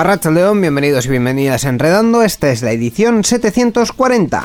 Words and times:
Arracha 0.00 0.30
León, 0.30 0.62
bienvenidos 0.62 1.04
y 1.04 1.10
bienvenidas 1.10 1.66
a 1.66 1.68
Enredando. 1.68 2.22
Esta 2.22 2.50
es 2.50 2.62
la 2.62 2.72
edición 2.72 3.22
740. 3.22 4.44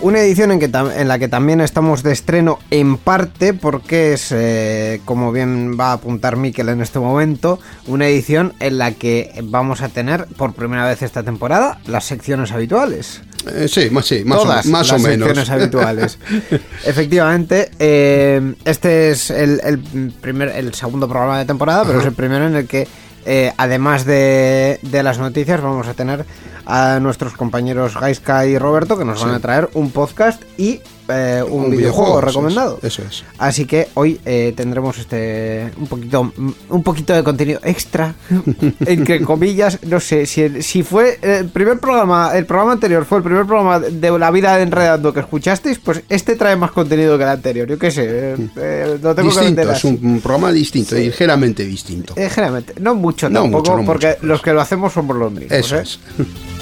Una 0.00 0.20
edición 0.20 0.50
en, 0.50 1.08
la 1.08 1.18
que 1.18 1.28
también 1.28 1.60
estamos 1.60 2.02
de 2.02 2.12
estreno 2.12 2.58
en 2.70 2.96
parte 2.96 3.52
porque 3.52 4.14
es, 4.14 4.32
eh, 4.32 5.02
como 5.04 5.30
bien 5.30 5.78
va 5.78 5.90
a 5.90 5.92
apuntar 5.92 6.36
Miquel 6.38 6.70
en 6.70 6.80
este 6.80 6.98
momento, 6.98 7.58
una 7.86 8.08
edición 8.08 8.54
en 8.60 8.78
la 8.78 8.92
que 8.92 9.42
vamos 9.44 9.82
a 9.82 9.90
tener 9.90 10.24
por 10.24 10.54
primera 10.54 10.86
vez 10.86 11.02
esta 11.02 11.22
temporada 11.22 11.80
las 11.86 12.06
secciones 12.06 12.50
habituales. 12.52 13.20
Eh, 13.52 13.68
sí, 13.68 13.90
más, 13.90 14.06
sí, 14.06 14.24
más 14.24 14.42
Todas 14.42 14.66
o, 14.66 14.68
más 14.70 14.88
las 14.90 15.00
o 15.00 15.06
menos. 15.06 15.50
habituales. 15.50 16.18
Efectivamente, 16.84 17.70
eh, 17.78 18.54
este 18.64 19.10
es 19.10 19.30
el, 19.30 19.60
el 19.64 19.78
primer, 20.20 20.48
el 20.50 20.74
segundo 20.74 21.08
programa 21.08 21.38
de 21.38 21.44
temporada, 21.44 21.84
pero 21.84 22.00
es 22.00 22.06
el 22.06 22.12
primero 22.12 22.46
en 22.46 22.56
el 22.56 22.66
que, 22.66 22.88
eh, 23.26 23.52
además 23.56 24.04
de, 24.04 24.78
de 24.82 25.02
las 25.02 25.18
noticias, 25.18 25.60
vamos 25.60 25.86
a 25.88 25.94
tener 25.94 26.24
a 26.66 26.98
nuestros 27.00 27.34
compañeros 27.34 27.98
Gaiska 27.98 28.46
y 28.46 28.56
Roberto 28.58 28.96
que 28.96 29.04
nos 29.04 29.22
van 29.24 29.34
a 29.34 29.40
traer 29.40 29.68
un 29.74 29.90
podcast 29.90 30.42
y 30.58 30.80
eh, 31.08 31.42
un, 31.46 31.64
Un 31.64 31.70
videojuego, 31.70 31.70
videojuego, 31.70 32.10
eso 32.10 32.18
es, 32.18 32.24
recomendado. 32.24 32.78
eso 32.82 33.02
es. 33.02 33.24
Así 33.38 33.66
que 33.66 33.88
hoy 33.94 34.20
eh, 34.24 34.52
tendremos 34.56 34.98
este 34.98 35.70
un 35.76 35.86
poquito 35.86 36.32
un 36.68 36.82
poquito 36.82 37.12
de 37.12 37.22
contenido 37.22 37.60
extra 37.62 38.14
entre 38.86 39.20
comillas, 39.22 39.78
no 39.84 40.00
sé 40.00 40.26
si 40.26 40.62
si 40.62 40.82
fue 40.82 41.18
el 41.22 41.48
primer 41.48 41.78
programa, 41.78 42.32
el 42.34 42.46
programa 42.46 42.72
anterior 42.72 43.04
fue 43.04 43.18
el 43.18 43.24
primer 43.24 43.46
programa 43.46 43.78
de 43.80 44.18
la 44.18 44.30
vida 44.30 44.56
de 44.56 44.62
enredando 44.62 45.12
que 45.12 45.20
escuchasteis, 45.20 45.78
pues 45.78 46.02
este 46.08 46.36
trae 46.36 46.56
más 46.56 46.72
contenido 46.72 47.16
que 47.16 47.24
el 47.24 47.30
anterior. 47.30 47.68
Yo 47.68 47.78
qué 47.78 47.90
sé, 47.90 48.04
eh, 48.06 48.36
eh, 48.56 48.98
lo 49.00 49.14
tengo 49.14 49.30
que 49.30 49.40
Distinto, 49.40 49.60
vender 49.62 49.68
es 49.70 49.84
un, 49.84 50.20
programa 50.20 50.52
distinto, 50.52 50.94
ligeramente 50.94 51.64
distinto. 51.64 52.14
Eh, 52.16 52.28
generalmente, 52.28 52.74
no 52.80 52.94
mucho 52.94 53.28
No 53.28 53.42
tampoco, 53.42 53.70
mucho, 53.70 53.76
no 53.80 53.86
porque 53.86 54.08
mucho. 54.08 54.26
los 54.26 54.42
que 54.42 54.52
lo 54.52 54.60
hacemos 54.60 54.92
somos 54.92 55.16
los 55.16 55.32
mismos. 55.32 55.52
Eso 55.52 55.76
¿eh? 55.76 55.82
es. 55.82 55.98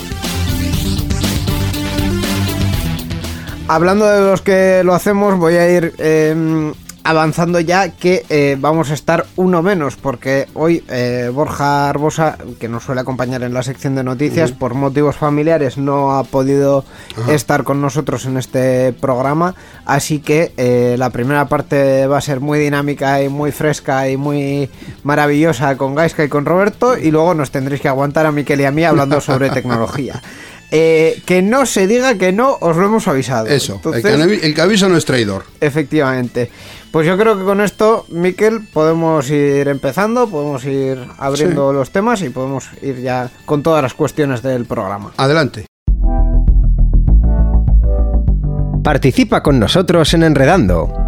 Hablando 3.74 4.04
de 4.04 4.20
los 4.20 4.42
que 4.42 4.82
lo 4.84 4.92
hacemos, 4.92 5.38
voy 5.38 5.54
a 5.54 5.66
ir 5.66 5.94
eh, 5.96 6.74
avanzando 7.04 7.58
ya 7.58 7.90
que 7.90 8.24
eh, 8.28 8.56
vamos 8.60 8.90
a 8.90 8.94
estar 8.94 9.24
uno 9.36 9.62
menos, 9.62 9.96
porque 9.96 10.46
hoy 10.52 10.84
eh, 10.88 11.30
Borja 11.32 11.88
Arbosa, 11.88 12.36
que 12.60 12.68
nos 12.68 12.84
suele 12.84 13.00
acompañar 13.00 13.42
en 13.42 13.54
la 13.54 13.62
sección 13.62 13.94
de 13.94 14.04
noticias, 14.04 14.52
por 14.52 14.74
motivos 14.74 15.16
familiares 15.16 15.78
no 15.78 16.12
ha 16.12 16.24
podido 16.24 16.84
estar 17.28 17.64
con 17.64 17.80
nosotros 17.80 18.26
en 18.26 18.36
este 18.36 18.92
programa, 18.92 19.54
así 19.84 20.20
que 20.20 20.52
eh, 20.58 20.96
la 20.98 21.08
primera 21.08 21.46
parte 21.46 22.06
va 22.06 22.18
a 22.18 22.20
ser 22.20 22.40
muy 22.40 22.58
dinámica 22.58 23.22
y 23.22 23.30
muy 23.30 23.52
fresca 23.52 24.08
y 24.08 24.18
muy 24.18 24.70
maravillosa 25.02 25.76
con 25.76 25.94
Gaiska 25.94 26.24
y 26.24 26.28
con 26.28 26.44
Roberto, 26.44 26.96
y 26.98 27.10
luego 27.10 27.34
nos 27.34 27.50
tendréis 27.50 27.80
que 27.80 27.88
aguantar 27.88 28.26
a 28.26 28.32
Miquel 28.32 28.60
y 28.60 28.64
a 28.64 28.70
mí 28.70 28.84
hablando 28.84 29.20
sobre 29.22 29.48
tecnología. 29.50 30.22
Eh, 30.74 31.20
que 31.26 31.42
no 31.42 31.66
se 31.66 31.86
diga 31.86 32.14
que 32.16 32.32
no, 32.32 32.56
os 32.60 32.76
lo 32.78 32.86
hemos 32.86 33.06
avisado. 33.06 33.46
Eso, 33.46 33.74
Entonces, 33.74 34.02
el, 34.06 34.16
que, 34.16 34.24
avi- 34.24 34.40
el 34.42 34.54
que 34.54 34.60
avisa 34.62 34.88
no 34.88 34.96
es 34.96 35.04
traidor. 35.04 35.44
Efectivamente. 35.60 36.50
Pues 36.90 37.06
yo 37.06 37.16
creo 37.18 37.38
que 37.38 37.44
con 37.44 37.60
esto, 37.60 38.06
Miquel, 38.08 38.66
podemos 38.72 39.28
ir 39.30 39.68
empezando, 39.68 40.28
podemos 40.28 40.64
ir 40.64 40.98
abriendo 41.18 41.72
los 41.74 41.90
temas 41.90 42.22
y 42.22 42.30
podemos 42.30 42.68
ir 42.80 43.00
ya 43.02 43.30
con 43.44 43.62
todas 43.62 43.82
las 43.82 43.92
cuestiones 43.94 44.42
del 44.42 44.64
programa. 44.64 45.12
Adelante. 45.18 45.66
Participa 48.82 49.42
con 49.42 49.58
nosotros 49.60 50.12
en 50.14 50.22
Enredando. 50.24 50.92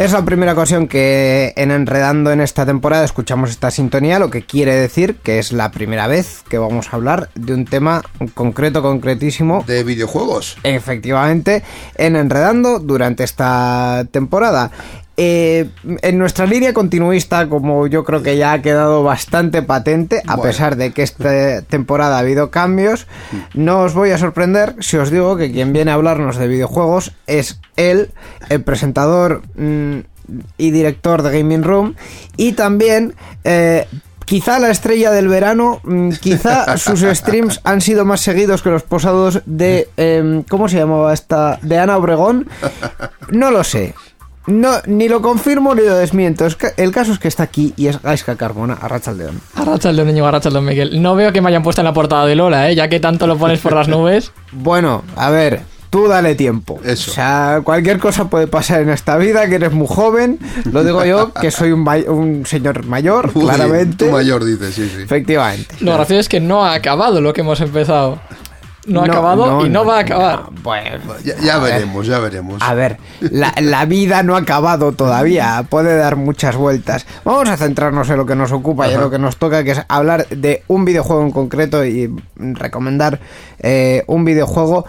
Es 0.00 0.12
la 0.12 0.24
primera 0.24 0.54
ocasión 0.54 0.88
que 0.88 1.52
en 1.56 1.70
Enredando 1.70 2.32
en 2.32 2.40
esta 2.40 2.64
temporada 2.64 3.04
escuchamos 3.04 3.50
esta 3.50 3.70
sintonía, 3.70 4.18
lo 4.18 4.30
que 4.30 4.40
quiere 4.40 4.74
decir 4.74 5.16
que 5.16 5.38
es 5.38 5.52
la 5.52 5.70
primera 5.70 6.06
vez 6.06 6.42
que 6.48 6.56
vamos 6.56 6.88
a 6.88 6.96
hablar 6.96 7.28
de 7.34 7.52
un 7.52 7.66
tema 7.66 8.00
concreto, 8.32 8.80
concretísimo, 8.80 9.62
De 9.66 9.84
videojuegos. 9.84 10.56
efectivamente 10.62 11.62
en 11.96 12.16
Enredando 12.16 12.78
durante 12.78 13.24
esta 13.24 14.06
temporada. 14.10 14.70
Eh, 15.22 15.68
en 16.00 16.16
nuestra 16.18 16.46
línea 16.46 16.72
continuista, 16.72 17.46
como 17.46 17.86
yo 17.86 18.04
creo 18.04 18.22
que 18.22 18.38
ya 18.38 18.52
ha 18.52 18.62
quedado 18.62 19.02
bastante 19.02 19.60
patente, 19.60 20.22
a 20.26 20.36
Bueno. 20.36 20.42
pesar 20.44 20.76
de 20.76 20.92
que 20.92 21.02
esta 21.02 21.60
temporada 21.60 22.16
ha 22.16 22.20
habido 22.20 22.50
cambios, 22.50 23.06
no 23.52 23.80
os 23.82 23.92
voy 23.92 24.12
a 24.12 24.18
sorprender 24.18 24.76
si 24.80 24.96
os 24.96 25.10
digo 25.10 25.36
que 25.36 25.52
quien 25.52 25.74
viene 25.74 25.90
a 25.90 25.94
hablarnos 25.94 26.36
de 26.38 26.48
videojuegos 26.48 27.12
es 27.26 27.60
él, 27.76 28.12
el 28.48 28.62
presentador 28.62 29.42
mm, 29.56 29.98
y 30.56 30.70
director 30.70 31.20
de 31.22 31.38
Gaming 31.38 31.64
Room, 31.64 31.96
y 32.38 32.52
también... 32.52 33.14
eh, 33.44 33.86
Quizá 34.26 34.60
la 34.60 34.70
estrella 34.70 35.10
del 35.10 35.26
verano, 35.26 35.80
mm, 35.82 36.10
quizá 36.20 36.76
sus 36.78 37.00
streams 37.00 37.60
han 37.64 37.80
sido 37.80 38.04
más 38.04 38.20
seguidos 38.20 38.62
que 38.62 38.70
los 38.70 38.84
posados 38.84 39.42
de... 39.44 39.88
em, 39.96 40.44
¿Cómo 40.44 40.68
se 40.68 40.76
llamaba 40.76 41.12
esta? 41.12 41.58
De 41.62 41.76
Ana 41.78 41.96
Obregón. 41.96 42.48
No 43.32 43.50
lo 43.50 43.64
sé. 43.64 43.92
No, 44.46 44.70
ni 44.86 45.08
lo 45.08 45.20
confirmo 45.22 45.74
ni 45.74 45.82
lo 45.82 45.94
desmiento. 45.96 46.46
Es 46.46 46.56
que- 46.56 46.72
el 46.76 46.92
caso 46.92 47.12
es 47.12 47.18
que 47.18 47.28
está 47.28 47.42
aquí 47.42 47.74
y 47.76 47.86
es 47.88 48.00
Gaiska 48.02 48.36
Carbona, 48.36 48.74
a 48.80 48.88
Rachaldeón. 48.88 49.40
Arrachaldeón, 49.54 50.08
niño, 50.08 50.26
arrachaldeón, 50.26 50.64
Miguel. 50.64 51.02
No 51.02 51.14
veo 51.14 51.32
que 51.32 51.40
me 51.40 51.48
hayan 51.48 51.62
puesto 51.62 51.82
en 51.82 51.84
la 51.86 51.92
portada 51.92 52.26
de 52.26 52.34
Lola, 52.36 52.70
¿eh? 52.70 52.74
Ya 52.74 52.88
que 52.88 53.00
tanto 53.00 53.26
lo 53.26 53.36
pones 53.36 53.60
por 53.60 53.74
las 53.74 53.88
nubes. 53.88 54.32
Bueno, 54.52 55.04
a 55.14 55.28
ver, 55.30 55.60
tú 55.90 56.08
dale 56.08 56.34
tiempo. 56.36 56.80
Eso. 56.84 57.10
O 57.10 57.14
sea, 57.14 57.60
cualquier 57.62 57.98
cosa 57.98 58.28
puede 58.30 58.46
pasar 58.46 58.80
en 58.80 58.88
esta 58.88 59.16
vida, 59.18 59.46
que 59.48 59.56
eres 59.56 59.72
muy 59.72 59.86
joven. 59.88 60.38
Lo 60.72 60.84
digo 60.84 61.04
yo, 61.04 61.32
que 61.34 61.50
soy 61.50 61.72
un, 61.72 61.84
may- 61.84 62.06
un 62.08 62.46
señor 62.46 62.86
mayor, 62.86 63.30
Uy, 63.34 63.44
claramente. 63.44 64.06
tú 64.06 64.10
mayor 64.10 64.44
dices, 64.44 64.74
sí, 64.74 64.90
sí. 64.94 65.02
Efectivamente. 65.02 65.74
Lo 65.80 65.92
gracioso 65.92 66.20
es 66.20 66.28
que 66.28 66.40
no 66.40 66.64
ha 66.64 66.74
acabado 66.74 67.20
lo 67.20 67.32
que 67.34 67.42
hemos 67.42 67.60
empezado. 67.60 68.20
No 68.90 69.02
ha 69.02 69.04
acabado 69.04 69.64
y 69.64 69.70
no, 69.70 69.84
va 69.84 69.98
a 69.98 70.00
acabar. 70.00 70.44
no, 70.50 70.62
pues, 70.62 71.24
Ya, 71.24 71.38
ya 71.38 71.58
veremos, 71.58 72.06
ya 72.06 72.18
veremos. 72.18 72.60
A 72.62 72.74
ver, 72.74 72.98
la, 73.20 73.54
la 73.60 73.84
vida 73.84 74.22
no 74.22 74.36
ha 74.36 74.40
acabado 74.40 74.92
todavía, 74.92 75.64
puede 75.68 75.96
dar 75.96 76.16
muchas 76.16 76.56
vueltas. 76.56 77.06
Vamos 77.24 77.48
a 77.48 77.56
centrarnos 77.56 78.10
en 78.10 78.16
lo 78.16 78.26
que 78.26 78.36
nos 78.36 78.52
ocupa 78.52 78.88
y 78.88 78.94
en 78.94 79.00
lo 79.00 79.10
que 79.10 79.18
nos 79.18 79.36
toca, 79.36 79.64
que 79.64 79.72
es 79.72 79.82
hablar 79.88 80.26
de 80.28 80.62
un 80.68 80.84
videojuego 80.84 81.22
en 81.22 81.30
concreto 81.30 81.84
y 81.84 82.10
recomendar 82.36 83.20
eh, 83.60 84.04
un 84.06 84.24
videojuego. 84.24 84.86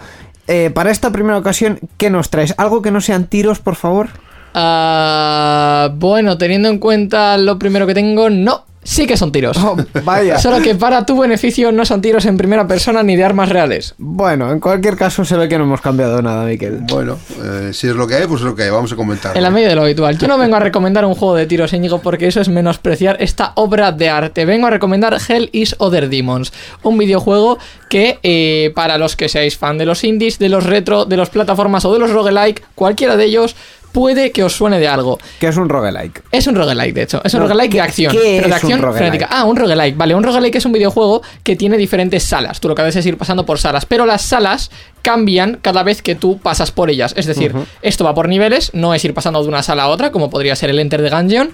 Eh, 0.48 0.70
para 0.74 0.90
esta 0.90 1.10
primera 1.10 1.38
ocasión, 1.38 1.78
¿qué 1.96 2.10
nos 2.10 2.28
traes? 2.30 2.54
¿Algo 2.58 2.82
que 2.82 2.90
no 2.90 3.00
sean 3.00 3.26
tiros, 3.26 3.60
por 3.60 3.76
favor? 3.76 4.08
Ah, 4.54 5.90
bueno, 5.94 6.36
teniendo 6.36 6.68
en 6.68 6.78
cuenta 6.78 7.38
lo 7.38 7.58
primero 7.58 7.86
que 7.86 7.94
tengo, 7.94 8.28
no. 8.28 8.64
Sí 8.84 9.06
que 9.06 9.16
son 9.16 9.30
tiros. 9.30 9.56
Oh, 9.58 9.76
vaya. 10.04 10.38
Solo 10.38 10.60
que 10.60 10.74
para 10.74 11.06
tu 11.06 11.18
beneficio 11.18 11.70
no 11.70 11.84
son 11.84 12.02
tiros 12.02 12.26
en 12.26 12.36
primera 12.36 12.66
persona 12.66 13.02
ni 13.02 13.14
de 13.14 13.24
armas 13.24 13.48
reales. 13.48 13.94
Bueno, 13.96 14.50
en 14.50 14.58
cualquier 14.58 14.96
caso 14.96 15.24
se 15.24 15.36
ve 15.36 15.48
que 15.48 15.56
no 15.56 15.64
hemos 15.64 15.80
cambiado 15.80 16.20
nada, 16.20 16.44
Miquel. 16.44 16.80
Bueno, 16.88 17.16
eh, 17.44 17.70
si 17.72 17.88
es 17.88 17.94
lo 17.94 18.08
que 18.08 18.16
hay, 18.16 18.26
pues 18.26 18.40
es 18.40 18.46
lo 18.46 18.56
que 18.56 18.64
hay. 18.64 18.70
Vamos 18.70 18.92
a 18.92 18.96
comentar. 18.96 19.36
En 19.36 19.42
la 19.42 19.50
medida 19.50 19.68
de 19.68 19.76
lo 19.76 19.82
habitual. 19.82 20.18
Yo 20.18 20.26
no 20.26 20.36
vengo 20.36 20.56
a 20.56 20.60
recomendar 20.60 21.04
un 21.04 21.14
juego 21.14 21.36
de 21.36 21.46
tiros, 21.46 21.72
Íñigo, 21.72 22.00
porque 22.00 22.26
eso 22.26 22.40
es 22.40 22.48
menospreciar 22.48 23.16
esta 23.20 23.52
obra 23.54 23.92
de 23.92 24.08
arte. 24.08 24.44
Vengo 24.44 24.66
a 24.66 24.70
recomendar 24.70 25.16
Hell 25.28 25.48
is 25.52 25.76
Other 25.78 26.08
Demons, 26.08 26.52
un 26.82 26.98
videojuego 26.98 27.58
que 27.88 28.18
eh, 28.22 28.72
para 28.74 28.98
los 28.98 29.14
que 29.16 29.28
seáis 29.28 29.56
fan 29.56 29.78
de 29.78 29.86
los 29.86 30.02
indies, 30.02 30.38
de 30.38 30.48
los 30.48 30.64
retro, 30.64 31.04
de 31.04 31.16
las 31.16 31.30
plataformas 31.30 31.84
o 31.84 31.92
de 31.92 32.00
los 32.00 32.10
roguelike, 32.10 32.64
cualquiera 32.74 33.16
de 33.16 33.26
ellos 33.26 33.54
puede 33.92 34.32
que 34.32 34.42
os 34.42 34.54
suene 34.54 34.78
de 34.80 34.88
algo. 34.88 35.18
Que 35.38 35.48
es 35.48 35.56
un 35.56 35.68
roguelike. 35.68 36.22
Es 36.32 36.46
un 36.46 36.54
roguelike, 36.54 36.94
de 36.94 37.02
hecho. 37.02 37.20
Es 37.24 37.34
un 37.34 37.40
No, 37.40 37.46
roguelike 37.46 37.70
¿qué- 37.70 37.76
de 37.76 37.82
acción. 37.82 38.12
qué 38.12 38.18
pero 38.18 38.30
de 38.32 38.38
es 38.38 38.46
un 38.46 38.52
acción 38.52 38.80
roguelike? 38.82 38.96
frenética. 38.98 39.28
Ah, 39.30 39.44
un 39.44 39.56
roguelike. 39.56 39.96
Vale, 39.96 40.14
un 40.14 40.22
roguelike 40.24 40.56
es 40.56 40.64
un 40.64 40.72
videojuego 40.72 41.22
que 41.44 41.56
tiene 41.56 41.76
diferentes 41.76 42.22
salas. 42.24 42.60
Tú 42.60 42.68
lo 42.68 42.74
que 42.74 42.82
haces 42.82 42.96
es 42.96 43.06
ir 43.06 43.16
pasando 43.18 43.46
por 43.46 43.58
salas. 43.58 43.86
Pero 43.86 44.06
las 44.06 44.22
salas 44.22 44.70
cambian 45.02 45.58
cada 45.62 45.82
vez 45.82 46.02
que 46.02 46.14
tú 46.14 46.38
pasas 46.38 46.70
por 46.70 46.90
ellas. 46.90 47.14
Es 47.16 47.26
decir, 47.26 47.52
esto 47.82 48.04
va 48.04 48.14
por 48.14 48.28
niveles, 48.28 48.70
no 48.74 48.94
es 48.94 49.04
ir 49.04 49.14
pasando 49.14 49.42
de 49.42 49.48
una 49.48 49.62
sala 49.62 49.84
a 49.84 49.88
otra, 49.88 50.10
como 50.12 50.30
podría 50.30 50.56
ser 50.56 50.70
el 50.70 50.78
Enter 50.78 51.02
the 51.02 51.10
Gungeon. 51.14 51.50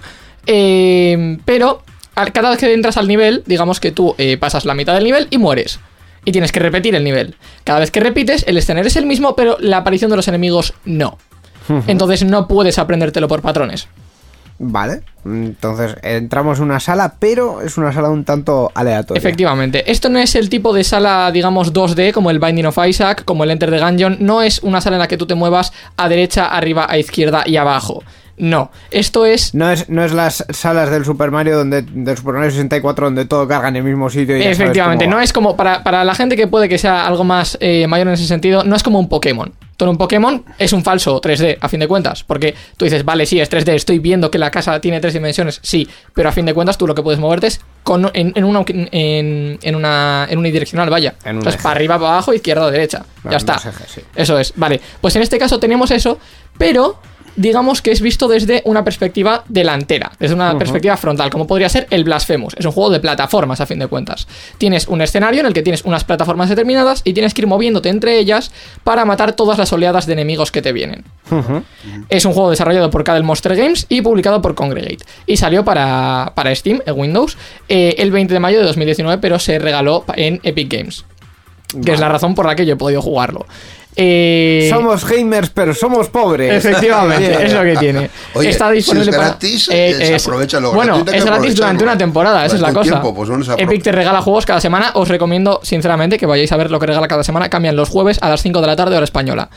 Eh, 0.46 1.38
pero 1.44 1.82
cada 2.32 2.50
vez 2.50 2.58
que 2.58 2.72
entras 2.72 2.96
al 2.96 3.06
nivel, 3.06 3.42
digamos 3.46 3.80
que 3.80 3.92
tú 3.92 4.14
eh, 4.18 4.36
pasas 4.38 4.64
la 4.64 4.74
mitad 4.74 4.94
del 4.94 5.04
nivel 5.04 5.26
y 5.30 5.38
mueres. 5.38 5.78
Y 6.24 6.32
tienes 6.32 6.52
que 6.52 6.60
repetir 6.60 6.94
el 6.94 7.04
nivel. 7.04 7.36
Cada 7.64 7.78
vez 7.78 7.90
que 7.90 8.00
repites, 8.00 8.44
el 8.48 8.58
escenario 8.58 8.88
es 8.88 8.96
el 8.96 9.06
mismo, 9.06 9.36
pero 9.36 9.56
la 9.60 9.78
aparición 9.78 10.10
de 10.10 10.16
los 10.16 10.28
enemigos 10.28 10.74
no. 10.84 11.16
Entonces 11.86 12.24
no 12.24 12.48
puedes 12.48 12.78
aprendértelo 12.78 13.28
por 13.28 13.42
patrones. 13.42 13.88
Vale. 14.60 15.02
Entonces 15.24 15.96
entramos 16.02 16.58
en 16.58 16.64
una 16.64 16.80
sala, 16.80 17.14
pero 17.18 17.62
es 17.62 17.78
una 17.78 17.92
sala 17.92 18.10
un 18.10 18.24
tanto 18.24 18.72
aleatoria. 18.74 19.18
Efectivamente. 19.18 19.90
Esto 19.90 20.08
no 20.08 20.18
es 20.18 20.34
el 20.34 20.48
tipo 20.48 20.72
de 20.72 20.82
sala, 20.82 21.30
digamos, 21.30 21.72
2D 21.72 22.12
como 22.12 22.30
el 22.30 22.40
Binding 22.40 22.66
of 22.66 22.78
Isaac, 22.84 23.24
como 23.24 23.44
el 23.44 23.50
Enter 23.50 23.70
the 23.70 23.78
Gungeon. 23.78 24.16
No 24.20 24.42
es 24.42 24.60
una 24.62 24.80
sala 24.80 24.96
en 24.96 25.00
la 25.00 25.08
que 25.08 25.16
tú 25.16 25.26
te 25.26 25.36
muevas 25.36 25.72
a 25.96 26.08
derecha, 26.08 26.46
arriba, 26.46 26.86
a 26.88 26.98
izquierda 26.98 27.44
y 27.46 27.56
abajo. 27.56 28.02
No. 28.38 28.70
Esto 28.90 29.26
es. 29.26 29.54
No 29.54 29.70
es, 29.70 29.88
no 29.88 30.04
es 30.04 30.12
las 30.12 30.44
salas 30.50 30.90
del 30.90 31.04
Super 31.04 31.30
Mario 31.30 31.56
donde 31.56 31.82
del 31.82 32.16
Super 32.16 32.34
Mario 32.34 32.50
64 32.50 33.06
donde 33.06 33.24
todo 33.24 33.46
carga 33.48 33.68
en 33.68 33.76
el 33.76 33.82
mismo 33.84 34.08
sitio. 34.10 34.36
Y 34.36 34.42
Efectivamente, 34.42 35.06
no 35.06 35.20
es 35.20 35.32
como 35.32 35.56
para, 35.56 35.82
para 35.82 36.04
la 36.04 36.14
gente 36.14 36.36
que 36.36 36.46
puede 36.46 36.68
que 36.68 36.78
sea 36.78 37.06
algo 37.06 37.24
más 37.24 37.56
eh, 37.60 37.86
mayor 37.86 38.08
en 38.08 38.14
ese 38.14 38.26
sentido, 38.26 38.64
no 38.64 38.76
es 38.76 38.82
como 38.82 38.98
un 38.98 39.08
Pokémon. 39.08 39.52
Todo 39.76 39.90
un 39.90 39.96
Pokémon 39.96 40.44
es 40.58 40.72
un 40.72 40.82
falso 40.82 41.20
3D, 41.20 41.58
a 41.60 41.68
fin 41.68 41.78
de 41.78 41.86
cuentas, 41.86 42.24
porque 42.24 42.52
tú 42.76 42.84
dices, 42.84 43.04
vale, 43.04 43.26
sí, 43.26 43.38
es 43.38 43.48
3D, 43.48 43.74
estoy 43.74 44.00
viendo 44.00 44.28
que 44.28 44.36
la 44.36 44.50
casa 44.50 44.80
tiene 44.80 44.98
tres 44.98 45.14
dimensiones, 45.14 45.60
sí, 45.62 45.88
pero 46.14 46.28
a 46.28 46.32
fin 46.32 46.44
de 46.46 46.52
cuentas 46.52 46.76
tú 46.76 46.84
lo 46.84 46.96
que 46.96 47.02
puedes 47.02 47.20
moverte 47.20 47.46
es 47.46 47.60
con, 47.84 48.10
en, 48.12 48.32
en 48.34 48.42
una, 48.44 48.64
en, 48.66 49.56
en 49.62 49.76
una 49.76 50.26
en 50.28 50.36
unidireccional, 50.36 50.90
vaya. 50.90 51.14
En 51.22 51.36
Entonces, 51.36 51.54
eje. 51.54 51.62
para 51.62 51.76
arriba, 51.76 51.96
para 51.96 52.10
abajo, 52.14 52.34
izquierda 52.34 52.64
o 52.64 52.70
derecha. 52.72 53.04
Ya 53.30 53.36
está. 53.36 53.52
dos 53.54 53.66
ejes, 53.66 53.88
sí. 53.88 54.00
Eso 54.16 54.36
es, 54.40 54.52
vale. 54.56 54.80
Pues 55.00 55.14
en 55.14 55.22
este 55.22 55.38
caso 55.38 55.60
tenemos 55.60 55.92
eso, 55.92 56.18
pero 56.58 57.00
digamos 57.38 57.82
que 57.82 57.92
es 57.92 58.00
visto 58.00 58.26
desde 58.26 58.62
una 58.64 58.82
perspectiva 58.82 59.44
delantera, 59.48 60.10
desde 60.18 60.34
una 60.34 60.58
perspectiva 60.58 60.96
frontal, 60.96 61.30
como 61.30 61.46
podría 61.46 61.68
ser 61.68 61.86
el 61.90 62.02
Blasphemous. 62.02 62.54
Es 62.58 62.66
un 62.66 62.72
juego 62.72 62.90
de 62.90 62.98
plataformas, 62.98 63.60
a 63.60 63.66
fin 63.66 63.78
de 63.78 63.86
cuentas. 63.86 64.26
Tienes 64.58 64.88
un 64.88 65.00
escenario 65.00 65.40
en 65.40 65.46
el 65.46 65.52
que 65.52 65.62
tienes 65.62 65.84
unas 65.84 66.02
plataformas 66.02 66.48
determinadas 66.48 67.00
y 67.04 67.14
tienes 67.14 67.34
que 67.34 67.42
ir 67.42 67.46
moviéndote 67.46 67.88
entre 67.90 68.18
ellas 68.18 68.50
para 68.82 69.04
matar 69.04 69.34
todas 69.34 69.56
las 69.56 69.72
oleadas 69.72 70.06
de 70.06 70.14
enemigos 70.14 70.50
que 70.50 70.62
te 70.62 70.72
vienen. 70.72 71.04
Es 72.08 72.24
un 72.24 72.32
juego 72.32 72.50
desarrollado 72.50 72.90
por 72.90 73.04
Cadel 73.04 73.22
Monster 73.22 73.54
Games 73.54 73.86
y 73.88 74.02
publicado 74.02 74.42
por 74.42 74.56
Congregate. 74.56 75.04
Y 75.26 75.36
salió 75.36 75.64
para, 75.64 76.32
para 76.34 76.52
Steam, 76.54 76.82
en 76.86 76.98
Windows, 76.98 77.38
eh, 77.68 77.94
el 77.98 78.10
20 78.10 78.34
de 78.34 78.40
mayo 78.40 78.58
de 78.58 78.64
2019, 78.64 79.20
pero 79.20 79.38
se 79.38 79.60
regaló 79.60 80.04
en 80.16 80.40
Epic 80.42 80.72
Games. 80.72 81.04
Que 81.84 81.92
es 81.92 82.00
la 82.00 82.08
razón 82.08 82.34
por 82.34 82.46
la 82.46 82.56
que 82.56 82.64
yo 82.64 82.72
he 82.72 82.76
podido 82.76 83.02
jugarlo. 83.02 83.46
Eh, 84.00 84.68
Somos 84.70 85.04
gamers, 85.04 85.50
pero 85.50 85.74
somos 85.74 86.08
pobres. 86.08 86.64
Efectivamente, 86.64 87.46
es 87.46 87.52
lo 87.52 87.64
que 87.64 87.76
tiene. 87.76 88.08
Oye, 88.34 88.50
Está 88.50 88.68
si 88.68 88.76
disponible 88.76 89.10
es 89.10 89.16
para. 89.16 89.28
gratis, 89.30 89.68
eh, 89.72 90.16
se 90.18 90.28
aprovecha 90.28 90.60
lo 90.60 90.72
Bueno, 90.72 91.04
es 91.12 91.24
gratis 91.24 91.56
durante 91.56 91.82
una 91.82 91.98
temporada, 91.98 92.46
esa 92.46 92.54
es 92.54 92.62
la 92.62 92.72
cosa. 92.72 92.90
tiempo, 92.92 93.12
pues 93.12 93.28
bueno. 93.28 93.44
Epic 93.56 93.82
te 93.82 93.90
regala 93.90 94.22
juegos 94.22 94.46
cada 94.46 94.60
semana. 94.60 94.92
Os 94.94 95.08
recomiendo, 95.08 95.58
sinceramente, 95.64 96.16
que 96.16 96.26
vayáis 96.26 96.52
a 96.52 96.56
ver 96.56 96.70
lo 96.70 96.78
que 96.78 96.86
regala 96.86 97.08
cada 97.08 97.24
semana. 97.24 97.48
Cambian 97.48 97.74
los 97.74 97.88
jueves 97.88 98.18
a 98.22 98.28
las 98.28 98.40
5 98.40 98.60
de 98.60 98.66
la 98.68 98.76
tarde, 98.76 98.94
hora 98.94 99.02
española. 99.04 99.50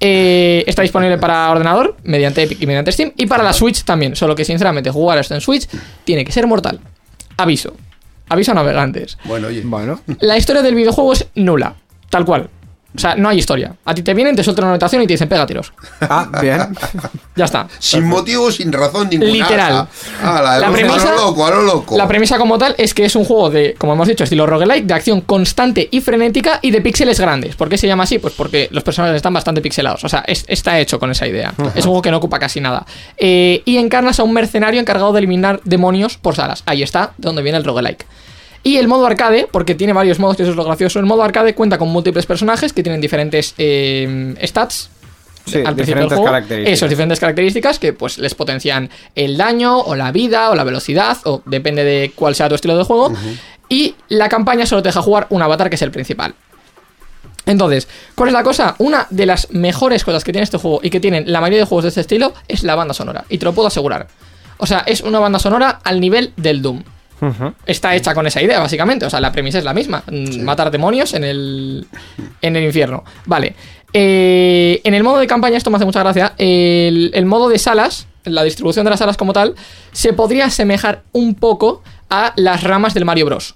Eh, 0.00 0.64
está 0.66 0.82
disponible 0.82 1.16
para 1.18 1.48
ordenador, 1.52 1.96
mediante 2.02 2.42
Epic 2.42 2.60
y 2.60 2.66
mediante 2.66 2.90
Steam. 2.90 3.12
Y 3.16 3.26
para 3.26 3.44
la 3.44 3.52
Switch 3.52 3.84
también. 3.84 4.16
Solo 4.16 4.34
que, 4.34 4.44
sinceramente, 4.44 4.90
jugar 4.90 5.18
esto 5.18 5.34
en 5.36 5.40
Switch 5.40 5.68
tiene 6.04 6.24
que 6.24 6.32
ser 6.32 6.48
mortal. 6.48 6.80
Aviso. 7.36 7.74
Aviso 8.28 8.50
a 8.50 8.54
navegantes. 8.56 9.18
Bueno, 9.24 9.46
oye. 9.46 9.62
Bueno, 9.64 10.00
La 10.18 10.36
historia 10.36 10.62
del 10.62 10.74
videojuego 10.74 11.12
es 11.12 11.26
nula. 11.36 11.76
Tal 12.10 12.24
cual. 12.24 12.48
O 12.96 12.98
sea, 13.00 13.16
no 13.16 13.28
hay 13.28 13.38
historia. 13.38 13.74
A 13.84 13.94
ti 13.94 14.02
te 14.02 14.14
vienen, 14.14 14.36
te 14.36 14.44
sueltan 14.44 14.64
una 14.66 14.72
anotación 14.74 15.02
y 15.02 15.06
te 15.06 15.14
dicen, 15.14 15.28
pega 15.28 15.44
tiros. 15.46 15.72
ah, 16.02 16.28
bien. 16.40 16.60
Ya 17.36 17.46
está. 17.46 17.66
Sin 17.80 18.04
motivo, 18.06 18.48
sin 18.52 18.72
razón 18.72 19.08
ninguna. 19.10 19.32
Literal. 19.32 19.88
Ah, 20.22 20.40
la, 20.40 20.58
La 20.60 20.70
premisa- 20.70 21.08
a 21.08 21.16
lo 21.16 21.16
loco, 21.16 21.44
a 21.46 21.50
lo 21.50 21.62
loco. 21.62 21.96
La 21.98 22.06
premisa 22.06 22.38
como 22.38 22.56
tal 22.58 22.76
es 22.78 22.94
que 22.94 23.04
es 23.04 23.16
un 23.16 23.24
juego 23.24 23.50
de, 23.50 23.74
como 23.76 23.94
hemos 23.94 24.06
dicho, 24.06 24.22
estilo 24.22 24.46
roguelike, 24.46 24.84
de 24.86 24.94
acción 24.94 25.20
constante 25.22 25.88
y 25.90 26.00
frenética 26.00 26.60
y 26.62 26.70
de 26.70 26.80
píxeles 26.80 27.18
grandes. 27.18 27.56
¿Por 27.56 27.68
qué 27.68 27.76
se 27.76 27.88
llama 27.88 28.04
así? 28.04 28.20
Pues 28.20 28.34
porque 28.34 28.68
los 28.70 28.84
personajes 28.84 29.16
están 29.16 29.34
bastante 29.34 29.60
pixelados. 29.60 30.04
O 30.04 30.08
sea, 30.08 30.22
es- 30.28 30.44
está 30.46 30.78
hecho 30.78 31.00
con 31.00 31.10
esa 31.10 31.26
idea. 31.26 31.52
Es 31.74 31.84
un 31.86 31.90
juego 31.90 32.02
que 32.02 32.12
no 32.12 32.18
ocupa 32.18 32.38
casi 32.38 32.60
nada. 32.60 32.86
Eh, 33.16 33.62
y 33.64 33.78
encarnas 33.78 34.20
a 34.20 34.22
un 34.22 34.32
mercenario 34.32 34.80
encargado 34.80 35.12
de 35.12 35.18
eliminar 35.18 35.60
demonios 35.64 36.16
por 36.16 36.36
salas. 36.36 36.62
Ahí 36.66 36.84
está, 36.84 37.14
de 37.18 37.26
donde 37.26 37.42
viene 37.42 37.58
el 37.58 37.64
roguelike. 37.64 38.06
Y 38.64 38.78
el 38.78 38.88
modo 38.88 39.06
arcade, 39.06 39.46
porque 39.50 39.74
tiene 39.74 39.92
varios 39.92 40.18
modos, 40.18 40.36
que 40.36 40.42
eso 40.42 40.50
es 40.50 40.56
lo 40.56 40.64
gracioso. 40.64 40.98
El 40.98 41.06
modo 41.06 41.22
arcade 41.22 41.54
cuenta 41.54 41.78
con 41.78 41.90
múltiples 41.90 42.26
personajes 42.26 42.72
que 42.72 42.82
tienen 42.82 43.00
diferentes 43.00 43.54
eh, 43.58 44.34
stats, 44.44 44.90
Sí, 45.46 45.58
al 45.58 45.74
principio 45.74 46.00
del 46.00 46.08
juego. 46.08 46.24
características. 46.24 46.72
Eso, 46.78 46.88
diferentes 46.88 47.20
características 47.20 47.78
que 47.78 47.92
pues 47.92 48.16
les 48.16 48.34
potencian 48.34 48.88
el 49.14 49.36
daño 49.36 49.78
o 49.78 49.94
la 49.94 50.10
vida 50.10 50.48
o 50.48 50.54
la 50.54 50.64
velocidad 50.64 51.18
o 51.24 51.42
depende 51.44 51.84
de 51.84 52.12
cuál 52.14 52.34
sea 52.34 52.48
tu 52.48 52.54
estilo 52.54 52.78
de 52.78 52.84
juego. 52.84 53.12
Y 53.68 53.94
la 54.08 54.30
campaña 54.30 54.64
solo 54.64 54.82
te 54.82 54.88
deja 54.88 55.02
jugar 55.02 55.26
un 55.28 55.42
avatar 55.42 55.68
que 55.68 55.76
es 55.76 55.82
el 55.82 55.90
principal. 55.90 56.34
Entonces, 57.46 57.88
¿cuál 58.14 58.28
es 58.28 58.32
la 58.32 58.42
cosa? 58.42 58.74
Una 58.78 59.06
de 59.10 59.26
las 59.26 59.50
mejores 59.50 60.02
cosas 60.02 60.24
que 60.24 60.32
tiene 60.32 60.44
este 60.44 60.56
juego 60.56 60.80
y 60.82 60.88
que 60.88 60.98
tienen 61.00 61.30
la 61.30 61.42
mayoría 61.42 61.60
de 61.60 61.66
juegos 61.66 61.84
de 61.84 61.88
este 61.88 62.00
estilo 62.00 62.32
es 62.48 62.62
la 62.62 62.74
banda 62.74 62.94
sonora. 62.94 63.26
Y 63.28 63.36
te 63.36 63.44
lo 63.44 63.52
puedo 63.52 63.68
asegurar. 63.68 64.06
O 64.56 64.66
sea, 64.66 64.78
es 64.86 65.02
una 65.02 65.18
banda 65.18 65.38
sonora 65.38 65.80
al 65.84 66.00
nivel 66.00 66.32
del 66.38 66.62
Doom. 66.62 66.82
Está 67.66 67.94
hecha 67.94 68.14
con 68.14 68.26
esa 68.26 68.42
idea, 68.42 68.60
básicamente. 68.60 69.06
O 69.06 69.10
sea, 69.10 69.20
la 69.20 69.32
premisa 69.32 69.58
es 69.58 69.64
la 69.64 69.72
misma. 69.74 70.02
Mm, 70.10 70.42
Matar 70.42 70.70
demonios 70.70 71.14
en 71.14 71.24
el, 71.24 71.86
en 72.42 72.56
el 72.56 72.64
infierno. 72.64 73.04
Vale. 73.26 73.54
Eh, 73.92 74.80
en 74.84 74.94
el 74.94 75.02
modo 75.02 75.18
de 75.18 75.26
campaña, 75.26 75.56
esto 75.56 75.70
me 75.70 75.76
hace 75.76 75.86
mucha 75.86 76.00
gracia. 76.00 76.34
El, 76.36 77.10
el 77.14 77.26
modo 77.26 77.48
de 77.48 77.58
salas, 77.58 78.08
la 78.24 78.42
distribución 78.42 78.84
de 78.84 78.90
las 78.90 78.98
salas 78.98 79.16
como 79.16 79.32
tal, 79.32 79.54
se 79.92 80.12
podría 80.12 80.46
asemejar 80.46 81.02
un 81.12 81.34
poco 81.34 81.82
a 82.10 82.32
las 82.36 82.62
ramas 82.64 82.94
del 82.94 83.04
Mario 83.04 83.26
Bros. 83.26 83.54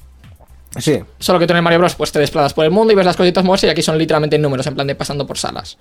Sí. 0.79 1.01
Solo 1.19 1.39
que 1.39 1.47
tú 1.47 1.53
en 1.53 1.59
el 1.59 1.63
Mario 1.63 1.79
Bros. 1.79 1.95
pues 1.95 2.13
te 2.13 2.19
desplazas 2.19 2.55
por 2.55 2.65
el 2.65 2.71
mundo 2.71 2.93
y 2.93 2.97
ves 2.97 3.07
las 3.07 3.17
cositas 3.17 3.45
moverse 3.45 3.67
y 3.67 3.71
aquí 3.71 3.83
son 3.83 3.99
literalmente 3.99 4.39
números, 4.39 4.67
en 4.67 4.75
plan 4.75 4.87
de 4.87 4.95
pasando 4.95 5.27
por 5.27 5.39
salas. 5.39 5.79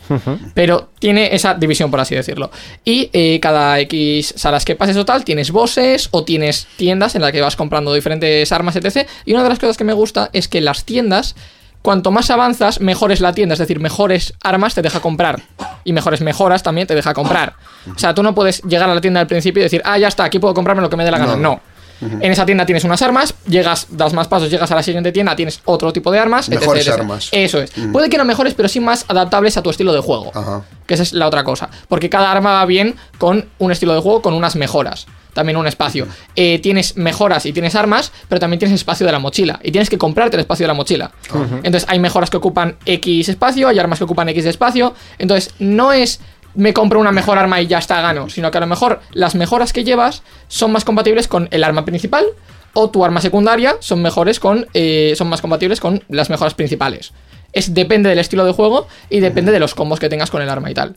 Pero 0.54 0.90
tiene 1.00 1.36
esa 1.36 1.54
división, 1.54 1.92
por 1.92 2.00
así 2.00 2.16
decirlo. 2.16 2.52
Y 2.84 3.10
eh, 3.14 3.40
cada 3.40 3.80
X 3.82 4.34
salas 4.36 4.66
que 4.66 4.76
pases 4.76 4.98
o 4.98 5.06
tal, 5.06 5.24
tienes 5.24 5.52
bosses 5.52 6.10
o 6.12 6.24
tienes 6.24 6.68
tiendas 6.78 7.16
en 7.16 7.22
las 7.22 7.32
que 7.32 7.42
vas 7.42 7.56
comprando 7.56 7.94
diferentes 7.94 8.52
armas, 8.52 8.76
etc. 8.76 9.08
Y 9.26 9.34
una 9.34 9.44
de 9.44 9.50
las 9.50 9.60
cosas 9.60 9.78
que 9.78 9.84
me 9.84 9.94
gusta 9.94 10.30
es 10.34 10.48
que 10.48 10.62
las 10.62 10.86
tiendas, 10.86 11.36
cuanto 11.82 12.12
más 12.12 12.30
avanzas, 12.30 12.80
mejor 12.80 13.12
es 13.12 13.22
la 13.22 13.34
tienda. 13.34 13.54
Es 13.54 13.60
decir, 13.60 13.80
mejores 13.80 14.34
armas 14.44 14.76
te 14.76 14.82
deja 14.82 15.00
comprar. 15.00 15.42
Y 15.84 15.94
mejores 15.94 16.22
mejoras 16.22 16.64
también 16.64 16.88
te 16.88 16.96
deja 16.96 17.14
comprar. 17.14 17.54
O 17.94 18.00
sea, 18.00 18.14
tú 18.14 18.24
no 18.24 18.36
puedes 18.36 18.62
llegar 18.64 18.90
a 18.90 18.96
la 18.96 19.02
tienda 19.02 19.22
al 19.22 19.28
principio 19.28 19.62
y 19.62 19.64
decir, 19.64 19.82
ah, 19.86 19.98
ya 19.98 20.08
está, 20.08 20.26
aquí 20.26 20.40
puedo 20.40 20.54
comprarme 20.54 20.82
lo 20.82 20.90
que 20.90 20.98
me 20.98 21.06
dé 21.06 21.12
la 21.12 21.20
gana. 21.20 21.36
No. 21.36 21.42
no. 21.42 21.77
En 22.02 22.32
esa 22.32 22.46
tienda 22.46 22.66
tienes 22.66 22.84
unas 22.84 23.02
armas, 23.02 23.34
llegas, 23.48 23.88
das 23.90 24.14
más 24.14 24.28
pasos, 24.28 24.50
llegas 24.50 24.72
a 24.72 24.76
la 24.76 24.84
siguiente 24.84 25.12
tienda, 25.12 25.36
tienes 25.36 25.62
otro 25.66 25.92
tipo 25.94 26.12
de 26.12 26.20
armas. 26.20 26.50
Mejores 26.50 26.88
etc. 26.88 27.00
armas. 27.00 27.30
Eso 27.32 27.62
es. 27.62 27.72
Puede 27.92 28.10
que 28.10 28.18
no 28.18 28.26
mejores, 28.26 28.54
pero 28.54 28.70
sí 28.70 28.80
más 28.80 29.06
adaptables 29.08 29.58
a 29.58 29.64
tu 29.64 29.70
estilo 29.70 29.94
de 29.94 30.00
juego. 30.00 30.32
Ajá. 30.34 30.64
Que 30.86 30.94
esa 30.94 31.04
es 31.04 31.14
la 31.14 31.28
otra 31.28 31.44
cosa. 31.44 31.70
Porque 31.88 32.10
cada 32.10 32.32
arma 32.32 32.54
va 32.54 32.66
bien 32.66 32.96
con 33.18 33.46
un 33.60 33.72
estilo 33.72 33.94
de 33.94 34.02
juego, 34.02 34.22
con 34.22 34.34
unas 34.34 34.56
mejoras. 34.56 35.08
también 35.34 35.56
un 35.56 35.68
espacio. 35.68 36.08
Eh, 36.36 36.58
tienes 36.60 36.98
mejoras 36.98 37.46
y 37.46 37.54
tienes 37.54 37.76
armas, 37.76 38.12
pero 38.28 38.40
también 38.40 38.58
tienes 38.58 38.74
espacio 38.74 39.06
de 39.06 39.12
la 39.12 39.20
mochila. 39.20 39.60
Y 39.62 39.72
tienes 39.72 39.88
que 39.88 39.98
comprarte 40.00 40.36
el 40.36 40.40
espacio 40.42 40.64
de 40.64 40.70
la 40.70 40.74
mochila. 40.74 41.12
Entonces 41.62 41.86
hay 41.88 42.00
mejoras 42.00 42.32
que 42.32 42.38
ocupan 42.38 42.76
X 42.86 43.30
espacio, 43.30 43.68
hay 43.68 43.78
armas 43.78 44.00
que 44.00 44.06
ocupan 44.06 44.28
X 44.30 44.46
espacio. 44.46 44.96
Entonces 45.20 45.54
no 45.60 45.92
es 45.92 46.22
me 46.58 46.74
compro 46.74 47.00
una 47.00 47.12
mejor 47.12 47.38
arma 47.38 47.62
y 47.62 47.68
ya 47.68 47.78
está, 47.78 48.02
gano. 48.02 48.30
Sino 48.30 48.52
que 48.52 48.58
a 48.58 48.62
lo 48.62 48.68
mejor 48.68 49.00
las 49.14 49.36
mejoras 49.36 49.72
que 49.72 49.84
llevas 49.84 50.24
son 50.48 50.72
más 50.72 50.84
compatibles 50.84 51.28
con 51.28 51.48
el 51.52 51.64
arma 51.64 51.86
principal 51.86 52.26
o 52.74 52.90
tu 52.90 53.06
arma 53.06 53.22
secundaria 53.22 53.78
son 53.80 54.02
mejores 54.02 54.40
con 54.40 54.68
eh, 54.74 55.14
son 55.16 55.30
más 55.30 55.42
compatibles 55.42 55.80
con 55.80 56.04
las 56.10 56.30
mejoras 56.30 56.56
principales. 56.56 57.14
Es 57.54 57.74
depende 57.74 58.10
del 58.10 58.20
estilo 58.20 58.44
de 58.44 58.52
juego 58.52 58.88
y 59.10 59.20
depende 59.20 59.52
de 59.52 59.60
los 59.60 59.74
combos 59.74 60.00
que 60.00 60.10
tengas 60.10 60.30
con 60.30 60.42
el 60.42 60.50
arma 60.50 60.70
y 60.70 60.74
tal. 60.74 60.96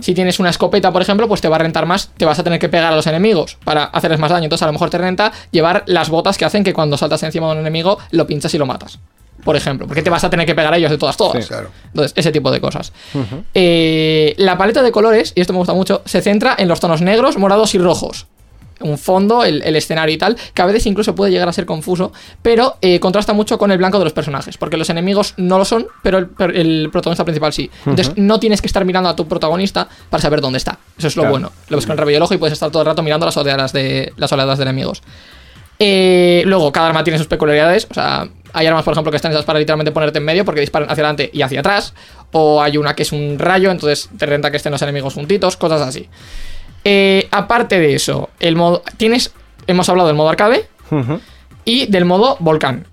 Si 0.00 0.14
tienes 0.14 0.40
una 0.40 0.50
escopeta, 0.50 0.92
por 0.92 1.00
ejemplo, 1.00 1.28
pues 1.28 1.40
te 1.40 1.48
va 1.48 1.56
a 1.56 1.58
rentar 1.60 1.86
más, 1.86 2.10
te 2.16 2.24
vas 2.24 2.38
a 2.38 2.42
tener 2.42 2.58
que 2.58 2.68
pegar 2.68 2.92
a 2.92 2.96
los 2.96 3.06
enemigos 3.06 3.56
para 3.64 3.84
hacerles 3.84 4.18
más 4.18 4.30
daño. 4.30 4.44
Entonces 4.44 4.62
a 4.62 4.66
lo 4.66 4.72
mejor 4.72 4.90
te 4.90 4.98
renta 4.98 5.32
llevar 5.52 5.84
las 5.86 6.10
botas 6.10 6.36
que 6.38 6.44
hacen 6.44 6.64
que 6.64 6.72
cuando 6.72 6.96
saltas 6.96 7.22
encima 7.22 7.46
de 7.46 7.52
un 7.52 7.58
enemigo 7.60 7.98
lo 8.10 8.26
pinchas 8.26 8.52
y 8.54 8.58
lo 8.58 8.66
matas. 8.66 8.98
Por 9.44 9.56
ejemplo, 9.56 9.86
porque 9.86 10.02
te 10.02 10.10
vas 10.10 10.22
a 10.24 10.30
tener 10.30 10.46
que 10.46 10.54
pegar 10.54 10.72
a 10.72 10.76
ellos 10.76 10.90
de 10.90 10.98
todas, 10.98 11.16
todas. 11.16 11.42
Sí, 11.42 11.48
claro. 11.48 11.70
Entonces, 11.86 12.12
ese 12.16 12.30
tipo 12.30 12.50
de 12.50 12.60
cosas. 12.60 12.92
Eh, 13.54 14.34
la 14.36 14.56
paleta 14.56 14.82
de 14.82 14.92
colores, 14.92 15.32
y 15.34 15.40
esto 15.40 15.52
me 15.52 15.58
gusta 15.58 15.74
mucho, 15.74 16.02
se 16.04 16.22
centra 16.22 16.54
en 16.58 16.68
los 16.68 16.80
tonos 16.80 17.02
negros, 17.02 17.36
morados 17.36 17.74
y 17.74 17.78
rojos. 17.78 18.26
Un 18.80 18.98
fondo, 18.98 19.44
el, 19.44 19.62
el 19.62 19.76
escenario 19.76 20.12
y 20.12 20.18
tal, 20.18 20.36
que 20.54 20.62
a 20.62 20.66
veces 20.66 20.86
incluso 20.86 21.14
puede 21.14 21.30
llegar 21.30 21.48
a 21.48 21.52
ser 21.52 21.66
confuso, 21.66 22.12
pero 22.40 22.78
eh, 22.80 22.98
contrasta 22.98 23.32
mucho 23.32 23.56
con 23.56 23.70
el 23.70 23.78
blanco 23.78 23.98
de 23.98 24.04
los 24.04 24.12
personajes, 24.12 24.56
porque 24.56 24.76
los 24.76 24.90
enemigos 24.90 25.34
no 25.36 25.56
lo 25.56 25.64
son, 25.64 25.86
pero 26.02 26.18
el, 26.18 26.88
protagonista 26.90 27.24
principal 27.24 27.52
sí. 27.52 27.70
Entonces, 27.86 28.14
no 28.16 28.40
tienes 28.40 28.60
que 28.60 28.66
estar 28.66 28.84
mirando 28.84 29.08
a 29.08 29.14
tu 29.14 29.28
protagonista 29.28 29.88
para 30.10 30.20
saber 30.20 30.40
dónde 30.40 30.56
está. 30.56 30.78
Eso 30.98 31.06
es 31.06 31.16
lo 31.16 31.22
Claro. 31.22 31.32
bueno. 31.32 31.52
Lo 31.68 31.76
ves 31.76 31.86
con 31.86 31.92
el 31.92 31.98
rabillo 31.98 32.16
del 32.16 32.22
ojo 32.24 32.34
y 32.34 32.38
puedes 32.38 32.54
estar 32.54 32.70
todo 32.72 32.82
el 32.82 32.86
rato 32.86 33.02
mirando 33.04 33.24
las 33.24 33.36
oleadas 33.36 33.72
de, 33.72 34.12
las 34.16 34.32
oleadas 34.32 34.58
de 34.58 34.62
enemigos. 34.64 35.02
Eh, 35.84 36.44
luego, 36.46 36.70
cada 36.70 36.86
arma 36.86 37.02
tiene 37.02 37.18
sus 37.18 37.26
peculiaridades. 37.26 37.88
O 37.90 37.94
sea, 37.94 38.28
hay 38.52 38.66
armas, 38.68 38.84
por 38.84 38.92
ejemplo, 38.92 39.10
que 39.10 39.16
están 39.16 39.32
hechas 39.32 39.44
para 39.44 39.58
literalmente 39.58 39.90
ponerte 39.90 40.18
en 40.18 40.24
medio 40.24 40.44
porque 40.44 40.60
disparan 40.60 40.88
hacia 40.88 41.02
adelante 41.02 41.28
y 41.32 41.42
hacia 41.42 41.58
atrás. 41.58 41.92
O 42.30 42.62
hay 42.62 42.76
una 42.76 42.94
que 42.94 43.02
es 43.02 43.10
un 43.10 43.36
rayo, 43.36 43.68
entonces 43.68 44.08
te 44.16 44.24
renta 44.26 44.52
que 44.52 44.58
estén 44.58 44.70
los 44.70 44.80
enemigos 44.82 45.14
juntitos, 45.14 45.56
cosas 45.56 45.80
así. 45.80 46.08
Eh, 46.84 47.26
aparte 47.32 47.80
de 47.80 47.96
eso, 47.96 48.30
el 48.38 48.54
modo. 48.54 48.84
Tienes. 48.96 49.32
Hemos 49.66 49.88
hablado 49.88 50.06
del 50.06 50.16
modo 50.16 50.28
arcade 50.28 50.68
y 51.64 51.86
del 51.86 52.04
modo 52.04 52.36
volcán. 52.38 52.86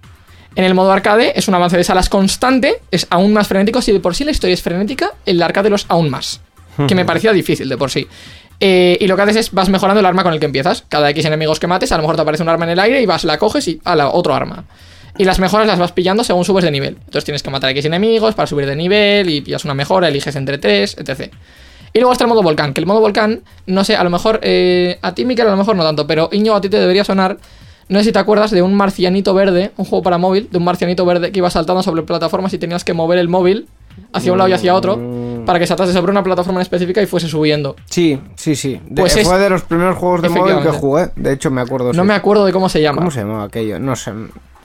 En 0.55 0.63
el 0.63 0.73
modo 0.73 0.91
arcade 0.91 1.33
es 1.35 1.47
un 1.47 1.53
avance 1.53 1.77
de 1.77 1.83
salas 1.83 2.09
constante, 2.09 2.81
es 2.89 3.05
aún 3.11 3.33
más 3.33 3.47
frenético. 3.47 3.83
Si 3.83 3.91
de 3.91 3.99
por 3.99 4.15
sí 4.15 4.23
la 4.23 4.31
historia 4.31 4.55
es 4.55 4.63
frenética, 4.63 5.13
el 5.27 5.41
arcade 5.43 5.69
lo 5.69 5.75
es 5.75 5.85
aún 5.89 6.09
más. 6.09 6.41
Que 6.87 6.95
me 6.95 7.03
parecía 7.03 7.33
difícil 7.33 7.67
de 7.67 7.77
por 7.77 7.91
sí. 7.91 8.07
Eh, 8.59 8.97
y 8.99 9.07
lo 9.07 9.15
que 9.15 9.21
haces 9.21 9.35
es 9.37 9.51
vas 9.51 9.69
mejorando 9.69 9.99
el 9.99 10.05
arma 10.05 10.23
con 10.23 10.33
el 10.33 10.39
que 10.39 10.45
empiezas. 10.45 10.83
Cada 10.89 11.09
X 11.11 11.25
enemigos 11.25 11.59
que 11.59 11.67
mates, 11.67 11.91
a 11.91 11.97
lo 11.97 12.03
mejor 12.03 12.15
te 12.15 12.21
aparece 12.21 12.43
un 12.43 12.49
arma 12.49 12.65
en 12.65 12.71
el 12.71 12.79
aire 12.79 13.01
y 13.01 13.05
vas, 13.05 13.23
la 13.23 13.37
coges 13.37 13.67
y 13.67 13.81
a 13.85 13.95
la 13.95 14.09
otro 14.09 14.33
arma. 14.33 14.65
Y 15.17 15.25
las 15.25 15.39
mejoras 15.39 15.67
las 15.67 15.79
vas 15.79 15.91
pillando 15.91 16.23
según 16.23 16.45
subes 16.45 16.63
de 16.63 16.71
nivel. 16.71 16.95
Entonces 16.97 17.25
tienes 17.25 17.43
que 17.43 17.49
matar 17.49 17.69
a 17.69 17.71
X 17.71 17.85
enemigos 17.85 18.35
para 18.35 18.47
subir 18.47 18.65
de 18.65 18.75
nivel 18.75 19.29
y 19.29 19.41
pillas 19.41 19.65
una 19.65 19.73
mejora, 19.73 20.07
eliges 20.07 20.35
entre 20.35 20.57
tres, 20.57 20.95
etc. 20.97 21.33
Y 21.93 21.99
luego 21.99 22.11
está 22.11 22.25
el 22.25 22.29
modo 22.29 22.43
volcán, 22.43 22.73
que 22.73 22.81
el 22.81 22.87
modo 22.87 22.99
volcán, 22.99 23.41
no 23.65 23.83
sé, 23.83 23.95
a 23.95 24.03
lo 24.03 24.09
mejor 24.09 24.39
eh, 24.43 24.99
a 25.01 25.13
ti, 25.15 25.25
Mikel, 25.25 25.47
a 25.47 25.51
lo 25.51 25.57
mejor 25.57 25.75
no 25.75 25.83
tanto, 25.83 26.05
pero 26.05 26.29
Iño, 26.31 26.55
a 26.55 26.61
ti 26.61 26.69
te 26.69 26.79
debería 26.79 27.03
sonar. 27.03 27.37
No 27.87 27.97
sé 27.99 28.05
si 28.05 28.11
te 28.11 28.19
acuerdas 28.19 28.51
de 28.51 28.61
un 28.61 28.75
marcianito 28.75 29.33
verde, 29.33 29.71
un 29.77 29.85
juego 29.85 30.03
para 30.03 30.19
móvil, 30.19 30.47
de 30.51 30.59
un 30.59 30.63
marcianito 30.63 31.05
verde 31.05 31.31
que 31.31 31.39
iba 31.39 31.49
saltando 31.49 31.81
sobre 31.81 32.03
plataformas 32.03 32.53
y 32.53 32.59
tenías 32.59 32.83
que 32.83 32.93
mover 32.93 33.17
el 33.17 33.29
móvil 33.29 33.67
hacia 34.13 34.31
un 34.31 34.37
lado 34.37 34.49
y 34.49 34.53
hacia 34.53 34.75
otro 34.75 34.95
para 35.49 35.57
que 35.57 35.65
saltase 35.65 35.93
sobre 35.93 36.11
una 36.11 36.21
plataforma 36.21 36.59
en 36.59 36.61
específica 36.61 37.01
y 37.01 37.07
fuese 37.07 37.27
subiendo. 37.27 37.75
Sí, 37.85 38.21
sí, 38.35 38.55
sí. 38.55 38.79
De- 38.85 39.01
Pues 39.01 39.17
es- 39.17 39.27
fue 39.27 39.39
de 39.39 39.49
los 39.49 39.63
primeros 39.63 39.97
juegos 39.97 40.21
de 40.21 40.29
móvil 40.29 40.59
que 40.61 40.69
jugué. 40.69 41.09
De 41.15 41.33
hecho, 41.33 41.49
me 41.49 41.59
acuerdo. 41.61 41.91
No 41.91 42.03
sí. 42.03 42.07
me 42.07 42.13
acuerdo 42.13 42.45
de 42.45 42.53
cómo 42.53 42.69
se 42.69 42.83
llama. 42.83 42.99
¿Cómo 42.99 43.09
se 43.09 43.21
llamaba 43.21 43.45
aquello? 43.45 43.79
No 43.79 43.95
sé. 43.95 44.11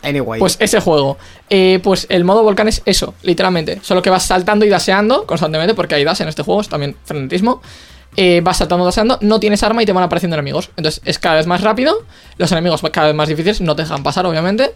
Anyway. 0.03 0.39
Pues 0.41 0.59
ese 0.61 0.81
juego. 0.81 1.17
Eh, 1.49 1.81
pues 1.83 2.07
el 2.11 2.25
modo 2.25 2.43
volcán 2.43 2.69
es 2.69 2.83
eso, 2.85 3.15
literalmente. 3.23 3.79
Solo 3.81 4.03
que 4.03 4.11
vas 4.11 4.25
saltando 4.25 4.67
y 4.67 4.69
daseando 4.69 5.25
constantemente, 5.25 5.73
porque 5.73 5.95
hay 5.95 6.05
dash 6.05 6.21
en 6.21 6.29
este 6.29 6.43
juego, 6.43 6.61
es 6.61 6.69
también 6.69 6.95
frenetismo. 7.07 7.63
Eh, 8.19 8.43
vas 8.45 8.59
saltando, 8.59 8.85
daseando, 8.85 9.17
no 9.23 9.41
tienes 9.41 9.63
arma 9.63 9.83
y 9.83 9.87
te 9.87 9.93
van 9.95 10.05
apareciendo 10.05 10.35
enemigos. 10.37 10.69
Entonces 10.77 11.01
es 11.07 11.19
cada 11.19 11.37
vez 11.37 11.47
más 11.47 11.63
rápido, 11.63 11.95
los 12.37 12.53
enemigos 12.53 12.83
cada 12.93 13.07
vez 13.07 13.17
más 13.17 13.31
difíciles, 13.31 13.63
no 13.63 13.75
te 13.75 13.81
dejan 13.85 14.03
pasar, 14.03 14.27
obviamente. 14.27 14.75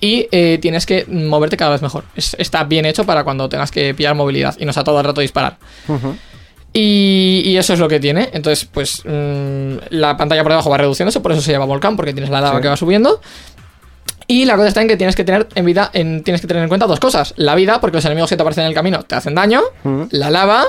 Y 0.00 0.28
eh, 0.32 0.58
tienes 0.62 0.86
que 0.86 1.04
moverte 1.06 1.56
cada 1.56 1.72
vez 1.72 1.82
mejor. 1.82 2.04
Es- 2.16 2.34
está 2.38 2.64
bien 2.64 2.86
hecho 2.86 3.04
para 3.04 3.22
cuando 3.24 3.48
tengas 3.48 3.70
que 3.70 3.94
pillar 3.94 4.14
movilidad 4.14 4.56
y 4.58 4.64
no 4.64 4.72
sea 4.72 4.82
todo 4.84 4.98
el 4.98 5.04
rato 5.04 5.20
disparar. 5.20 5.58
Y, 6.72 7.42
y 7.44 7.56
eso 7.56 7.72
es 7.74 7.80
lo 7.80 7.88
que 7.88 7.98
tiene. 8.00 8.30
Entonces, 8.32 8.64
pues 8.64 9.02
mm, 9.04 9.74
la 9.90 10.16
pantalla 10.16 10.42
por 10.42 10.52
debajo 10.52 10.70
va 10.70 10.78
reduciéndose, 10.78 11.20
por 11.20 11.32
eso 11.32 11.40
se 11.40 11.50
llama 11.52 11.64
volcán, 11.64 11.96
porque 11.96 12.12
tienes 12.12 12.30
la 12.30 12.40
lava 12.40 12.56
Sí. 12.58 12.62
que 12.62 12.68
va 12.68 12.76
subiendo. 12.76 13.20
Y 14.28 14.44
la 14.44 14.54
cosa 14.54 14.68
está 14.68 14.80
en 14.80 14.86
que 14.86 14.96
tienes 14.96 15.16
que 15.16 15.24
tener 15.24 15.48
en 15.56 15.64
vida, 15.64 15.90
en, 15.92 16.22
tienes 16.22 16.40
que 16.40 16.46
tener 16.46 16.62
en 16.62 16.68
cuenta 16.68 16.86
dos 16.86 17.00
cosas. 17.00 17.34
La 17.36 17.56
vida, 17.56 17.80
porque 17.80 17.96
los 17.96 18.04
enemigos 18.04 18.30
que 18.30 18.36
te 18.36 18.42
aparecen 18.42 18.62
en 18.62 18.68
el 18.68 18.74
camino 18.74 19.02
te 19.02 19.16
hacen 19.16 19.34
daño. 19.34 19.60
La 20.12 20.30
lava 20.30 20.64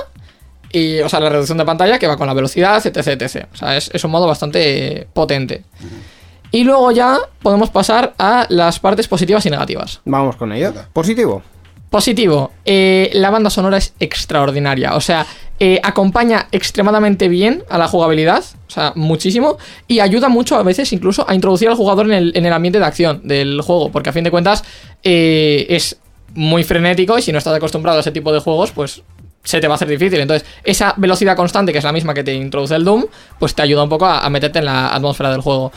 y, 0.72 0.98
o 1.00 1.08
sea, 1.08 1.20
la 1.20 1.28
reducción 1.28 1.58
de 1.58 1.64
pantalla 1.64 1.98
que 2.00 2.08
va 2.08 2.16
con 2.16 2.26
la 2.26 2.34
velocidad, 2.34 2.84
etc, 2.84 3.06
etc. 3.22 3.46
O 3.52 3.56
sea, 3.56 3.76
es, 3.76 3.88
es 3.94 4.02
un 4.02 4.10
modo 4.10 4.26
bastante 4.26 5.06
potente. 5.12 5.62
Y 6.52 6.64
luego 6.64 6.92
ya 6.92 7.18
podemos 7.42 7.70
pasar 7.70 8.14
a 8.18 8.46
las 8.50 8.78
partes 8.78 9.08
positivas 9.08 9.44
y 9.46 9.50
negativas. 9.50 10.00
Vamos 10.04 10.36
con 10.36 10.52
ello. 10.52 10.72
Positivo. 10.92 11.42
Positivo, 11.92 12.52
eh, 12.64 13.10
la 13.12 13.28
banda 13.28 13.50
sonora 13.50 13.76
es 13.76 13.92
extraordinaria, 14.00 14.94
o 14.96 15.00
sea, 15.02 15.26
eh, 15.60 15.78
acompaña 15.82 16.48
extremadamente 16.50 17.28
bien 17.28 17.64
a 17.68 17.76
la 17.76 17.86
jugabilidad, 17.86 18.42
o 18.66 18.70
sea, 18.70 18.94
muchísimo, 18.96 19.58
y 19.86 20.00
ayuda 20.00 20.30
mucho 20.30 20.56
a 20.56 20.62
veces 20.62 20.90
incluso 20.94 21.28
a 21.28 21.34
introducir 21.34 21.68
al 21.68 21.74
jugador 21.74 22.06
en 22.06 22.12
el, 22.12 22.32
en 22.34 22.46
el 22.46 22.52
ambiente 22.54 22.78
de 22.78 22.86
acción 22.86 23.20
del 23.24 23.60
juego, 23.60 23.92
porque 23.92 24.08
a 24.08 24.14
fin 24.14 24.24
de 24.24 24.30
cuentas 24.30 24.64
eh, 25.02 25.66
es 25.68 25.98
muy 26.34 26.64
frenético 26.64 27.18
y 27.18 27.22
si 27.22 27.30
no 27.30 27.36
estás 27.36 27.54
acostumbrado 27.54 27.98
a 27.98 28.00
ese 28.00 28.10
tipo 28.10 28.32
de 28.32 28.40
juegos, 28.40 28.70
pues 28.70 29.02
se 29.44 29.60
te 29.60 29.68
va 29.68 29.74
a 29.74 29.76
hacer 29.76 29.88
difícil. 29.88 30.18
Entonces, 30.18 30.48
esa 30.64 30.94
velocidad 30.96 31.36
constante, 31.36 31.72
que 31.72 31.78
es 31.78 31.84
la 31.84 31.92
misma 31.92 32.14
que 32.14 32.24
te 32.24 32.32
introduce 32.32 32.74
el 32.74 32.84
Doom, 32.84 33.04
pues 33.38 33.54
te 33.54 33.60
ayuda 33.60 33.82
un 33.82 33.90
poco 33.90 34.06
a, 34.06 34.20
a 34.20 34.30
meterte 34.30 34.60
en 34.60 34.64
la 34.64 34.94
atmósfera 34.94 35.30
del 35.30 35.42
juego. 35.42 35.72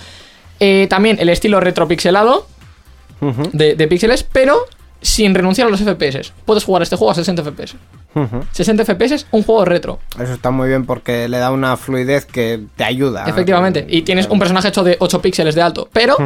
Eh, 0.60 0.88
también 0.90 1.18
el 1.20 1.30
estilo 1.30 1.60
retropixelado, 1.60 2.48
Ujú, 3.22 3.50
de, 3.54 3.76
de 3.76 3.88
píxeles, 3.88 4.24
pero 4.24 4.58
sin 5.02 5.36
renunciar 5.36 5.68
a 5.68 5.70
los 5.72 5.82
FPS. 5.82 6.34
Puedes 6.46 6.64
jugar 6.64 6.82
este 6.82 6.96
juego 6.96 7.12
a 7.12 7.16
60 7.16 7.44
FPS. 7.44 7.76
ujú. 8.16 8.44
60 8.52 8.84
FPS, 8.86 9.26
un 9.32 9.44
juego 9.44 9.64
retro. 9.66 10.00
Eso 10.20 10.34
está 10.34 10.52
muy 10.52 10.68
bien 10.68 10.86
porque 10.86 11.28
le 11.30 11.38
da 11.38 11.52
una 11.52 11.78
fluidez 11.78 12.26
que 12.26 12.62
te 12.76 12.84
ayuda. 12.84 13.26
Efectivamente. 13.28 13.86
Y 13.88 14.02
tienes 14.02 14.28
un 14.28 14.40
personaje 14.40 14.70
hecho 14.70 14.84
de 14.84 14.98
8 15.00 15.22
píxeles 15.22 15.56
de 15.56 15.62
alto, 15.62 15.90
pero 15.94 16.18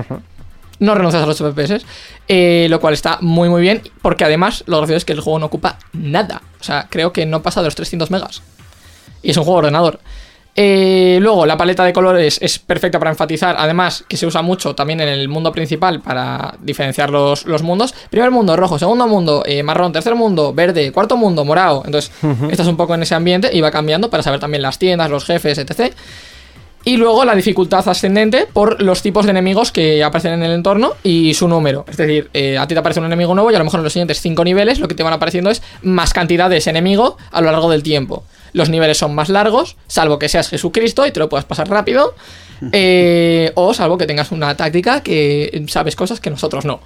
no 0.79 0.95
renuncias 0.95 1.21
a 1.23 1.25
los 1.25 1.37
FPS. 1.37 1.81
eh, 2.27 2.67
lo 2.69 2.79
cual 2.79 2.93
está 2.93 3.17
muy, 3.21 3.49
muy 3.49 3.61
bien. 3.61 3.81
Porque 4.01 4.23
además, 4.23 4.63
lo 4.67 4.77
gracioso 4.77 4.97
es 4.97 5.05
que 5.05 5.13
el 5.13 5.19
juego 5.19 5.39
no 5.39 5.47
ocupa 5.47 5.77
nada. 5.93 6.41
O 6.59 6.63
sea, 6.63 6.87
creo 6.89 7.11
que 7.11 7.25
no 7.25 7.41
pasa 7.41 7.61
de 7.61 7.65
los 7.67 7.75
300 7.75 8.11
megas. 8.11 8.41
Y 9.21 9.31
es 9.31 9.37
un 9.37 9.43
juego 9.43 9.59
de 9.61 9.67
ordenador. 9.67 9.99
Eh, 10.55 11.19
luego, 11.21 11.45
la 11.45 11.55
paleta 11.55 11.85
de 11.85 11.93
colores 11.93 12.37
es 12.41 12.59
perfecta 12.59 12.99
para 12.99 13.11
enfatizar. 13.11 13.55
Además, 13.57 14.03
que 14.07 14.17
se 14.17 14.25
usa 14.25 14.41
mucho 14.41 14.75
también 14.75 14.99
en 15.01 15.07
el 15.07 15.27
mundo 15.29 15.51
principal 15.51 16.01
para 16.01 16.55
diferenciar 16.59 17.09
los, 17.09 17.45
los 17.45 17.63
mundos. 17.63 17.93
Primer 18.09 18.31
mundo, 18.31 18.55
rojo. 18.55 18.77
Segundo 18.77 19.07
mundo, 19.07 19.43
eh, 19.45 19.63
marrón. 19.63 19.93
Tercer 19.93 20.15
mundo, 20.15 20.53
verde. 20.53 20.91
Cuarto 20.91 21.17
mundo, 21.17 21.45
morado. 21.45 21.83
Entonces, 21.85 22.11
estás 22.51 22.67
un 22.67 22.77
poco 22.77 22.95
en 22.95 23.03
ese 23.03 23.15
ambiente 23.15 23.49
y 23.53 23.61
va 23.61 23.71
cambiando 23.71 24.09
para 24.09 24.23
saber 24.23 24.39
también 24.39 24.61
las 24.61 24.77
tiendas, 24.79 25.09
los 25.09 25.25
jefes, 25.25 25.57
etc. 25.57 25.93
Y 26.85 26.97
luego 26.97 27.25
la 27.25 27.35
dificultad 27.35 27.87
ascendente 27.87 28.47
por 28.51 28.81
los 28.81 29.01
tipos 29.01 29.25
de 29.25 29.31
enemigos 29.31 29.71
que 29.71 30.03
aparecen 30.03 30.33
en 30.33 30.43
el 30.43 30.51
entorno 30.51 30.93
y 31.03 31.33
su 31.33 31.47
número. 31.47 31.85
Es 31.89 31.97
decir, 31.97 32.29
eh, 32.33 32.57
a 32.57 32.67
ti 32.67 32.73
te 32.73 32.79
aparece 32.79 33.01
un 33.01 33.05
enemigo 33.05 33.35
nuevo 33.35 33.51
y 33.51 33.55
a 33.55 33.59
lo 33.59 33.65
mejor 33.65 33.81
en 33.81 33.83
los 33.83 33.93
siguientes 33.93 34.21
5 34.21 34.43
niveles 34.45 34.79
lo 34.79 34.87
que 34.87 34.95
te 34.95 35.03
van 35.03 35.13
apareciendo 35.13 35.49
es 35.49 35.61
más 35.81 36.13
cantidad 36.13 36.49
de 36.49 36.57
ese 36.57 36.69
enemigo 36.69 37.17
a 37.31 37.41
lo 37.41 37.51
largo 37.51 37.69
del 37.69 37.83
tiempo. 37.83 38.23
Los 38.53 38.69
niveles 38.69 38.97
son 38.97 39.15
más 39.15 39.29
largos, 39.29 39.77
salvo 39.87 40.19
que 40.19 40.29
seas 40.29 40.49
Jesucristo 40.49 41.05
y 41.05 41.11
te 41.11 41.19
lo 41.19 41.29
puedas 41.29 41.45
pasar 41.45 41.69
rápido. 41.69 42.13
eh, 42.73 43.51
o 43.55 43.73
salvo 43.73 43.97
que 43.97 44.05
tengas 44.05 44.31
una 44.31 44.55
táctica 44.57 45.01
que 45.01 45.63
sabes 45.69 45.95
cosas 45.95 46.19
que 46.19 46.29
nosotros 46.29 46.65
no. 46.65 46.81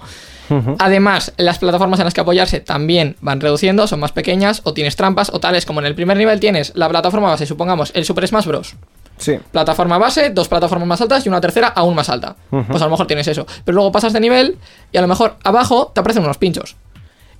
Además, 0.78 1.32
las 1.36 1.58
plataformas 1.58 1.98
en 2.00 2.04
las 2.04 2.14
que 2.14 2.20
apoyarse 2.20 2.60
también 2.60 3.16
van 3.20 3.40
reduciendo, 3.40 3.86
son 3.86 4.00
más 4.00 4.12
pequeñas, 4.12 4.60
o 4.64 4.74
tienes 4.74 4.94
trampas, 4.94 5.30
o 5.32 5.40
tales 5.40 5.64
como 5.64 5.80
en 5.80 5.86
el 5.86 5.94
primer 5.94 6.16
nivel 6.16 6.38
tienes 6.38 6.72
la 6.74 6.88
plataforma 6.88 7.28
base, 7.30 7.46
supongamos 7.46 7.92
el 7.94 8.04
Super 8.04 8.28
Smash 8.28 8.46
Bros. 8.46 8.74
Sí. 9.16 9.38
Plataforma 9.52 9.96
base, 9.96 10.30
dos 10.30 10.48
plataformas 10.48 10.88
más 10.88 11.00
altas 11.00 11.24
y 11.24 11.28
una 11.28 11.40
tercera 11.40 11.68
aún 11.68 11.94
más 11.94 12.08
alta. 12.08 12.36
Pues 12.50 12.82
a 12.82 12.84
lo 12.84 12.90
mejor 12.90 13.06
tienes 13.06 13.26
eso. 13.28 13.46
Pero 13.64 13.76
luego 13.76 13.92
pasas 13.92 14.12
de 14.12 14.20
nivel 14.20 14.58
y 14.92 14.98
a 14.98 15.00
lo 15.00 15.08
mejor 15.08 15.36
abajo 15.44 15.92
te 15.94 16.00
aparecen 16.00 16.24
unos 16.24 16.36
pinchos. 16.36 16.76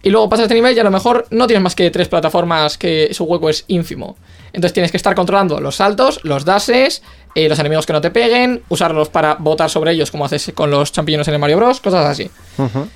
Y 0.05 0.11
luego 0.11 0.29
pasas 0.29 0.49
de 0.49 0.55
nivel 0.55 0.77
y 0.77 0.79
a 0.79 0.85
lo 0.85 0.91
mejor 0.91 1.27
no 1.31 1.47
tienes 1.47 1.63
más 1.63 1.75
que 1.75 1.91
tres 1.91 2.09
plataformas 2.09 2.77
que 2.77 3.09
su 3.13 3.25
hueco 3.25 3.49
es 3.49 3.65
ínfimo. 3.69 4.17
Entonces 4.53 4.75
tienes 4.75 4.91
que 4.91 4.99
estar 4.99 5.15
controlando 5.15 5.61
los 5.61 5.77
saltos, 5.77 6.21
los 6.23 6.45
dashes, 6.45 7.03
eh, 7.35 7.49
los 7.49 7.59
enemigos 7.59 7.87
que 7.87 7.93
no 7.95 8.01
te 8.01 8.11
peguen, 8.11 8.63
usarlos 8.69 9.09
para 9.09 9.35
botar 9.35 9.69
sobre 9.71 9.93
ellos 9.93 10.11
como 10.11 10.27
haces 10.27 10.53
con 10.55 10.71
los 10.71 10.93
champiñones 10.93 11.27
en 11.27 11.35
el 11.35 11.41
Mario 11.41 11.57
Bros, 11.57 11.81
cosas 11.81 12.05
así. 12.07 12.31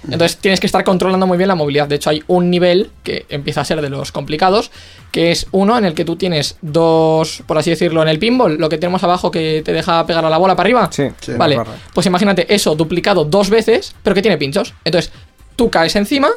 Entonces 0.05 0.37
tienes 0.37 0.61
que 0.61 0.67
estar 0.67 0.85
controlando 0.85 1.27
muy 1.27 1.39
bien 1.39 1.49
la 1.49 1.55
movilidad. 1.57 1.89
De 1.89 1.97
hecho, 1.97 2.11
hay 2.11 2.23
un 2.29 2.51
nivel 2.51 2.91
que 3.03 3.27
empieza 3.31 3.63
a 3.63 3.65
ser 3.65 3.81
de 3.81 3.89
los 3.89 4.13
complicados, 4.13 4.71
que 5.11 5.33
es 5.33 5.47
uno 5.51 5.77
en 5.79 5.87
el 5.87 5.95
que 5.95 6.05
tú 6.05 6.15
tienes 6.17 6.57
dos, 6.61 7.43
por 7.47 7.59
así 7.59 7.71
decirlo, 7.71 8.03
en 8.03 8.09
el 8.09 8.19
pinball, 8.19 8.57
lo 8.59 8.69
que 8.69 8.79
tenemos 8.79 9.03
abajo 9.03 9.31
que 9.31 9.63
te 9.65 9.73
deja 9.73 10.07
pegar 10.07 10.25
a 10.25 10.31
la 10.31 10.39
bola 10.39 10.55
para 10.55 10.67
arriba. 10.67 10.89
Sí, 10.93 11.09
Sí. 11.21 11.33
Vale, 11.39 11.59
pues 11.95 12.07
imagínate 12.07 12.55
eso 12.55 12.77
duplicado 12.77 13.25
dos 13.25 13.51
veces, 13.51 13.95
pero 14.03 14.15
que 14.15 14.23
tiene 14.23 14.37
pinchos. 14.39 14.75
Entonces, 14.85 15.11
tú 15.57 15.71
caes 15.71 15.97
encima, 15.97 16.29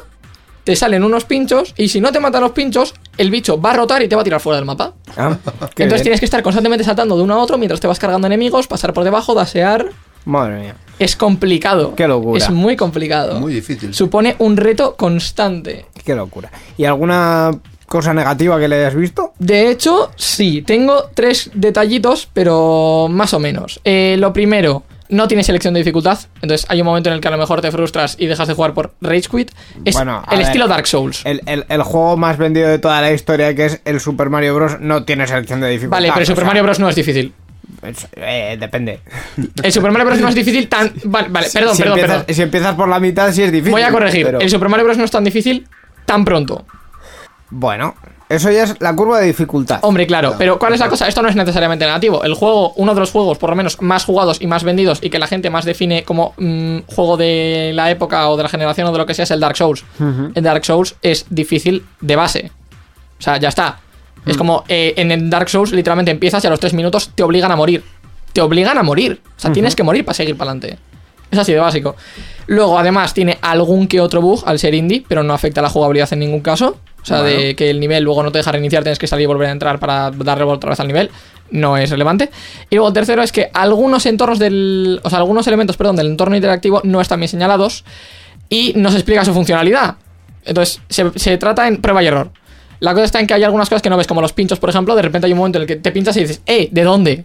te 0.64 0.76
salen 0.76 1.02
unos 1.04 1.24
pinchos, 1.24 1.74
y 1.76 1.88
si 1.88 2.00
no 2.00 2.12
te 2.12 2.20
matan 2.20 2.42
los 2.42 2.52
pinchos, 2.52 2.94
el 3.18 3.30
bicho 3.30 3.60
va 3.60 3.70
a 3.70 3.74
rotar 3.74 4.02
y 4.02 4.08
te 4.08 4.14
va 4.16 4.22
a 4.22 4.24
tirar 4.24 4.40
fuera 4.40 4.56
del 4.56 4.64
mapa. 4.64 4.94
Ah, 5.16 5.36
Entonces 5.44 5.76
bien. 5.76 6.02
tienes 6.02 6.20
que 6.20 6.26
estar 6.26 6.42
constantemente 6.42 6.84
saltando 6.84 7.16
de 7.16 7.22
uno 7.22 7.34
a 7.34 7.38
otro 7.38 7.58
mientras 7.58 7.80
te 7.80 7.86
vas 7.86 7.98
cargando 7.98 8.26
enemigos, 8.26 8.66
pasar 8.66 8.92
por 8.92 9.04
debajo, 9.04 9.34
dasear. 9.34 9.90
Madre 10.24 10.60
mía. 10.60 10.76
Es 10.98 11.16
complicado. 11.16 11.96
Qué 11.96 12.06
locura. 12.06 12.38
Es 12.38 12.48
muy 12.50 12.76
complicado. 12.76 13.40
Muy 13.40 13.52
difícil. 13.52 13.92
Supone 13.92 14.36
un 14.38 14.56
reto 14.56 14.94
constante. 14.94 15.86
Qué 16.04 16.14
locura. 16.14 16.52
¿Y 16.76 16.84
alguna 16.84 17.50
cosa 17.86 18.14
negativa 18.14 18.58
que 18.60 18.68
le 18.68 18.76
hayas 18.76 18.94
visto? 18.94 19.32
De 19.40 19.68
hecho, 19.68 20.10
sí, 20.14 20.62
tengo 20.62 21.10
tres 21.14 21.50
detallitos, 21.54 22.28
pero 22.32 23.08
más 23.10 23.34
o 23.34 23.40
menos. 23.40 23.80
Eh, 23.82 24.14
lo 24.18 24.32
primero, 24.32 24.84
no 25.12 25.28
tiene 25.28 25.44
selección 25.44 25.72
de 25.74 25.78
dificultad. 25.80 26.18
Entonces 26.42 26.66
hay 26.68 26.80
un 26.80 26.86
momento 26.86 27.08
en 27.10 27.14
el 27.14 27.20
que 27.20 27.28
a 27.28 27.30
lo 27.30 27.38
mejor 27.38 27.60
te 27.60 27.70
frustras 27.70 28.16
y 28.18 28.26
dejas 28.26 28.48
de 28.48 28.54
jugar 28.54 28.74
por 28.74 28.94
Rage 29.00 29.28
Quit. 29.30 29.50
Es 29.84 29.94
Bueno, 29.94 30.24
el 30.30 30.38
ver. 30.38 30.46
estilo 30.46 30.66
Dark 30.66 30.86
Souls. 30.86 31.20
El, 31.24 31.40
el- 31.46 31.64
el 31.68 31.82
juego 31.82 32.16
más 32.16 32.36
vendido 32.38 32.68
de 32.68 32.78
toda 32.78 33.00
la 33.00 33.12
historia, 33.12 33.54
que 33.54 33.66
es 33.66 33.80
el 33.84 34.00
Super 34.00 34.28
Mario 34.30 34.54
Bros., 34.54 34.80
no 34.80 35.04
tiene 35.04 35.26
selección 35.26 35.60
de 35.60 35.68
dificultad. 35.68 35.96
Vale, 35.98 36.08
pero 36.08 36.20
el 36.20 36.26
Super 36.26 36.42
sea, 36.42 36.46
Mario 36.48 36.62
Bros. 36.64 36.80
no 36.80 36.88
es 36.88 36.96
difícil. 36.96 37.32
es- 37.82 38.08
eh, 38.16 38.56
depende. 38.58 39.00
El 39.62 39.72
Super 39.72 39.90
Mario 39.92 40.06
Bros. 40.06 40.20
no 40.20 40.28
es 40.28 40.34
difícil 40.34 40.68
tan. 40.68 40.92
Vale, 41.04 41.28
vale, 41.30 41.48
perdón, 41.52 41.76
si 41.76 41.82
perdón, 41.82 41.98
empiezas, 41.98 42.18
perdón. 42.24 42.34
Si 42.34 42.42
empiezas 42.42 42.74
por 42.74 42.88
la 42.88 42.98
mitad, 43.00 43.32
sí 43.32 43.42
es 43.42 43.52
difícil. 43.52 43.72
Voy 43.72 43.82
a 43.82 43.90
corregir. 43.92 44.24
pero- 44.26 44.40
El 44.40 44.50
Super 44.50 44.68
Mario 44.68 44.84
Bros. 44.86 44.98
no 44.98 45.04
es 45.04 45.10
tan 45.10 45.24
difícil 45.24 45.66
tan 46.06 46.24
pronto. 46.24 46.64
Bueno, 47.54 47.94
eso 48.30 48.50
ya 48.50 48.62
es 48.62 48.80
la 48.80 48.96
curva 48.96 49.20
de 49.20 49.26
dificultad. 49.26 49.80
Hombre, 49.82 50.06
claro, 50.06 50.36
pero 50.38 50.58
¿cuál 50.58 50.72
es 50.72 50.80
la 50.80 50.88
cosa? 50.88 51.06
Esto 51.06 51.20
no 51.20 51.28
es 51.28 51.36
necesariamente 51.36 51.84
negativo. 51.84 52.24
El 52.24 52.32
juego, 52.32 52.72
uno 52.76 52.94
de 52.94 53.00
los 53.00 53.10
juegos, 53.10 53.36
por 53.36 53.50
lo 53.50 53.56
menos, 53.56 53.82
más 53.82 54.06
jugados 54.06 54.40
y 54.40 54.46
más 54.46 54.64
vendidos 54.64 55.00
y 55.02 55.10
que 55.10 55.18
la 55.18 55.26
gente 55.26 55.50
más 55.50 55.66
define 55.66 56.02
como 56.02 56.32
mm, 56.38 56.78
juego 56.86 57.18
de 57.18 57.72
la 57.74 57.90
época 57.90 58.30
o 58.30 58.38
de 58.38 58.42
la 58.42 58.48
generación 58.48 58.86
o 58.86 58.92
de 58.92 58.96
lo 58.96 59.04
que 59.04 59.12
sea 59.12 59.24
es 59.24 59.30
el 59.32 59.40
Dark 59.40 59.58
Souls. 59.58 59.84
El 60.34 60.42
Dark 60.42 60.64
Souls 60.64 60.96
es 61.02 61.26
difícil 61.28 61.84
de 62.00 62.16
base. 62.16 62.50
O 63.18 63.22
sea, 63.22 63.36
ya 63.36 63.50
está. 63.50 63.80
Es 64.24 64.38
como 64.38 64.64
eh, 64.66 64.94
en 64.96 65.10
el 65.10 65.28
Dark 65.28 65.50
Souls, 65.50 65.72
literalmente 65.72 66.10
empiezas 66.10 66.42
y 66.42 66.46
a 66.46 66.50
los 66.50 66.60
3 66.60 66.72
minutos 66.72 67.10
te 67.14 67.22
obligan 67.22 67.52
a 67.52 67.56
morir. 67.56 67.84
Te 68.32 68.40
obligan 68.40 68.78
a 68.78 68.82
morir. 68.82 69.20
O 69.36 69.40
sea, 69.40 69.52
tienes 69.52 69.76
que 69.76 69.82
morir 69.82 70.06
para 70.06 70.14
seguir 70.14 70.38
para 70.38 70.52
adelante. 70.52 70.78
Es 71.30 71.38
así 71.38 71.52
de 71.52 71.58
básico. 71.58 71.96
Luego, 72.46 72.78
además, 72.78 73.12
tiene 73.14 73.38
algún 73.42 73.88
que 73.88 74.00
otro 74.00 74.22
bug 74.22 74.42
al 74.46 74.58
ser 74.58 74.74
indie, 74.74 75.04
pero 75.06 75.22
no 75.22 75.34
afecta 75.34 75.60
a 75.60 75.62
la 75.62 75.70
jugabilidad 75.70 76.12
en 76.12 76.20
ningún 76.20 76.40
caso. 76.40 76.76
O 77.02 77.04
sea, 77.04 77.22
de 77.22 77.56
que 77.56 77.68
el 77.70 77.80
nivel 77.80 78.04
luego 78.04 78.22
no 78.22 78.30
te 78.30 78.38
deja 78.38 78.52
reiniciar, 78.52 78.84
tienes 78.84 78.98
que 78.98 79.08
salir 79.08 79.24
y 79.24 79.26
volver 79.26 79.48
a 79.48 79.52
entrar 79.52 79.80
para 79.80 80.10
darle 80.12 80.44
otra 80.44 80.70
vez 80.70 80.80
al 80.80 80.86
nivel. 80.86 81.10
No 81.50 81.76
es 81.76 81.90
relevante. 81.90 82.30
Y 82.70 82.76
luego 82.76 82.88
el 82.88 82.94
tercero 82.94 83.22
es 83.22 83.32
que 83.32 83.50
algunos 83.52 84.06
entornos 84.06 84.38
del. 84.38 85.00
O 85.02 85.10
sea, 85.10 85.18
algunos 85.18 85.46
elementos, 85.46 85.76
perdón, 85.76 85.96
del 85.96 86.06
entorno 86.06 86.36
interactivo 86.36 86.80
no 86.84 87.00
están 87.00 87.18
bien 87.18 87.28
señalados 87.28 87.84
y 88.48 88.72
no 88.76 88.90
se 88.90 88.98
explica 88.98 89.24
su 89.24 89.34
funcionalidad. 89.34 89.96
Entonces, 90.44 90.80
se, 90.88 91.10
se 91.16 91.36
trata 91.38 91.66
en 91.66 91.78
prueba 91.78 92.02
y 92.02 92.06
error. 92.06 92.30
La 92.78 92.94
cosa 92.94 93.04
está 93.04 93.20
en 93.20 93.26
que 93.26 93.34
hay 93.34 93.44
algunas 93.44 93.68
cosas 93.68 93.82
que 93.82 93.90
no 93.90 93.96
ves, 93.96 94.06
como 94.06 94.20
los 94.20 94.32
pinchos, 94.32 94.58
por 94.58 94.70
ejemplo. 94.70 94.94
De 94.94 95.02
repente 95.02 95.26
hay 95.26 95.32
un 95.32 95.38
momento 95.38 95.58
en 95.58 95.62
el 95.62 95.68
que 95.68 95.76
te 95.76 95.92
pinchas 95.92 96.16
y 96.16 96.20
dices, 96.20 96.42
¡eh! 96.46 96.68
¿De 96.70 96.82
dónde? 96.82 97.24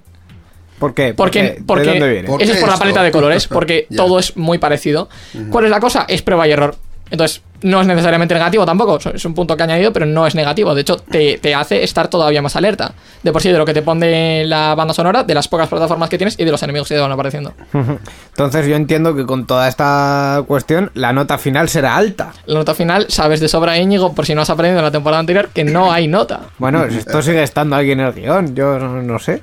¿Por 0.79 0.93
qué? 0.93 1.13
Porque, 1.15 1.41
¿De 1.41 1.63
porque 1.65 1.85
dónde 1.85 2.09
viene? 2.11 2.27
¿Por 2.27 2.41
eso 2.41 2.51
qué 2.51 2.57
es 2.57 2.63
por 2.63 2.69
la 2.69 2.77
paleta 2.77 3.01
de 3.01 3.11
colores, 3.11 3.47
porque 3.47 3.87
todo 3.95 4.19
es 4.19 4.37
muy 4.37 4.59
parecido. 4.59 5.09
¿Cuál 5.49 5.65
es 5.65 5.71
la 5.71 5.79
cosa? 5.79 6.05
Es 6.07 6.21
prueba 6.21 6.47
y 6.47 6.51
error. 6.51 6.75
Entonces, 7.09 7.41
no 7.61 7.81
es 7.81 7.87
necesariamente 7.87 8.33
negativo 8.33 8.65
tampoco, 8.65 8.99
es 9.13 9.25
un 9.25 9.33
punto 9.33 9.55
que 9.55 9.63
he 9.63 9.65
añadido, 9.65 9.91
pero 9.91 10.05
no 10.05 10.27
es 10.27 10.35
negativo. 10.35 10.75
De 10.75 10.81
hecho, 10.81 10.97
te, 10.97 11.37
te 11.39 11.55
hace 11.55 11.83
estar 11.83 12.07
todavía 12.07 12.41
más 12.41 12.55
alerta. 12.55 12.93
De 13.23 13.31
por 13.31 13.41
sí, 13.41 13.51
de 13.51 13.57
lo 13.57 13.65
que 13.65 13.73
te 13.73 13.81
pone 13.81 14.45
la 14.45 14.75
banda 14.75 14.93
sonora, 14.93 15.23
de 15.23 15.33
las 15.33 15.47
pocas 15.47 15.67
plataformas 15.67 16.09
que 16.09 16.17
tienes 16.17 16.39
y 16.39 16.45
de 16.45 16.51
los 16.51 16.61
enemigos 16.63 16.87
que 16.87 16.95
te 16.95 17.01
van 17.01 17.11
apareciendo. 17.11 17.53
Entonces 18.29 18.67
yo 18.67 18.75
entiendo 18.75 19.15
que 19.15 19.25
con 19.25 19.47
toda 19.47 19.67
esta 19.67 20.43
cuestión 20.47 20.91
la 20.93 21.13
nota 21.13 21.37
final 21.37 21.69
será 21.69 21.95
alta. 21.95 22.33
La 22.45 22.59
nota 22.59 22.75
final, 22.75 23.07
sabes 23.09 23.39
de 23.39 23.47
sobra, 23.47 23.77
Íñigo, 23.77 24.13
por 24.13 24.25
si 24.25 24.35
no 24.35 24.41
has 24.41 24.49
aprendido 24.49 24.79
en 24.79 24.85
la 24.85 24.91
temporada 24.91 25.19
anterior, 25.19 25.49
que 25.53 25.63
no 25.63 25.91
hay 25.91 26.07
nota. 26.07 26.41
Bueno, 26.59 26.83
esto 26.85 27.21
sigue 27.21 27.43
estando 27.43 27.75
aquí 27.75 27.91
en 27.91 28.01
el 28.01 28.13
guion, 28.13 28.55
yo 28.55 28.77
no, 28.77 29.01
no 29.01 29.19
sé. 29.19 29.41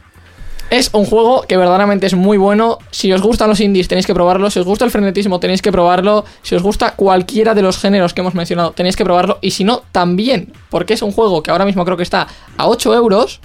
Es 0.74 0.90
un 0.92 1.04
juego 1.04 1.42
que 1.42 1.56
verdaderamente 1.56 2.06
es 2.06 2.14
muy 2.14 2.36
bueno. 2.36 2.78
Si 2.90 3.12
os 3.12 3.22
gustan 3.22 3.48
los 3.48 3.60
indies, 3.60 3.86
tenéis 3.86 4.06
que 4.06 4.14
probarlo. 4.14 4.50
Si 4.50 4.58
os 4.58 4.66
gusta 4.66 4.84
el 4.84 4.90
frenetismo, 4.90 5.38
tenéis 5.38 5.62
que 5.62 5.70
probarlo. 5.70 6.24
Si 6.42 6.54
os 6.56 6.62
gusta 6.62 6.94
cualquiera 6.96 7.54
de 7.54 7.62
los 7.62 7.78
géneros 7.78 8.12
que 8.12 8.22
hemos 8.22 8.34
mencionado, 8.34 8.72
tenéis 8.72 8.96
que 8.96 9.04
probarlo. 9.04 9.38
Y 9.40 9.52
si 9.52 9.62
no, 9.62 9.82
también. 9.92 10.52
Porque 10.70 10.94
es 10.94 11.02
un 11.02 11.12
juego 11.12 11.42
que 11.44 11.52
ahora 11.52 11.64
mismo 11.64 11.84
creo 11.84 11.96
que 11.96 12.02
está 12.02 12.26
a 12.56 12.66
8 12.66 12.92
euros. 12.94 13.40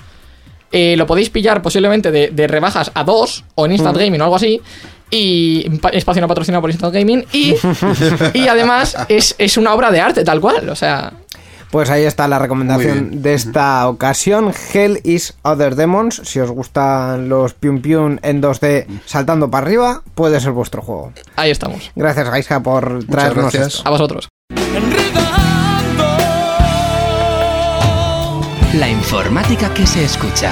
Eh, 0.72 0.96
lo 0.98 1.06
podéis 1.06 1.30
pillar 1.30 1.62
posiblemente 1.62 2.10
de, 2.12 2.30
de 2.30 2.48
rebajas 2.48 2.90
a 2.96 3.04
2 3.04 3.44
o 3.56 3.66
en 3.66 3.74
Instant 3.74 3.98
Gaming 3.98 4.22
o 4.22 4.24
algo 4.24 4.36
así. 4.36 4.60
Y 5.12 5.70
pa- 5.78 5.90
espacio 5.90 6.22
no 6.22 6.28
patrocinado 6.28 6.62
por 6.62 6.72
Instant 6.72 6.94
Gaming. 6.96 7.26
Y, 7.32 7.54
y 8.34 8.48
además 8.48 8.96
es, 9.08 9.36
es 9.38 9.56
una 9.58 9.74
obra 9.76 9.92
de 9.92 10.00
arte, 10.00 10.24
tal 10.24 10.42
cual. 10.42 10.68
O 10.70 10.76
sea, 10.76 11.14
Pues 11.72 11.90
ahí 11.92 12.04
está 12.04 12.28
la 12.28 12.40
recomendación 12.40 13.22
de 13.22 13.36
esta 13.36 13.88
ocasión. 13.88 14.52
Hell 14.74 15.02
is 15.04 15.36
Other 15.44 15.76
Demons. 15.76 16.22
Si 16.26 16.40
os 16.40 16.50
gustan 16.50 17.30
los 17.30 17.54
pium 17.54 17.82
pium 17.82 18.18
en 18.24 18.42
2D 18.42 18.88
saltando 19.06 19.52
para 19.52 19.68
arriba, 19.68 20.02
puede 20.16 20.40
ser 20.40 20.52
vuestro 20.52 20.82
juego. 20.82 21.14
ahí 21.36 21.52
estamos. 21.52 21.92
Gracias, 21.96 22.30
Gaiska, 22.30 22.62
por 22.62 23.06
traernos 23.06 23.54
gracias. 23.54 23.76
esto. 23.76 23.88
A 23.88 23.92
vosotros. 23.92 24.30
La 28.74 28.88
informática 28.90 29.74
que 29.74 29.86
se 29.86 30.04
escucha. 30.04 30.52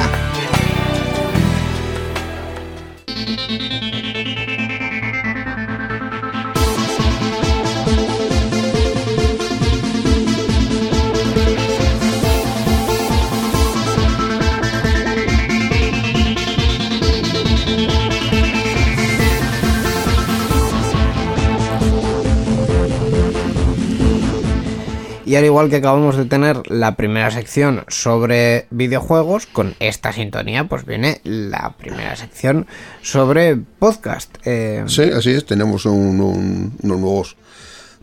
Al 25.38 25.46
igual 25.46 25.70
que 25.70 25.76
acabamos 25.76 26.18
de 26.18 26.26
tener 26.26 26.70
la 26.72 26.96
primera 26.96 27.30
sección 27.32 27.84
sobre 27.88 28.66
videojuegos, 28.72 29.46
con 29.46 29.76
esta 29.80 30.12
sintonía 30.12 30.64
pues 30.66 30.86
viene 30.86 31.22
la 31.24 31.76
primera 31.78 32.16
sección 32.16 32.66
sobre 33.02 33.56
podcast. 33.56 34.36
Eh, 34.46 34.84
Sí, 34.88 35.04
así 35.04 35.32
es. 35.32 35.46
Tenemos 35.46 35.86
un, 35.86 36.20
un- 36.22 36.74
unos 36.82 37.00
nuevos 37.00 37.36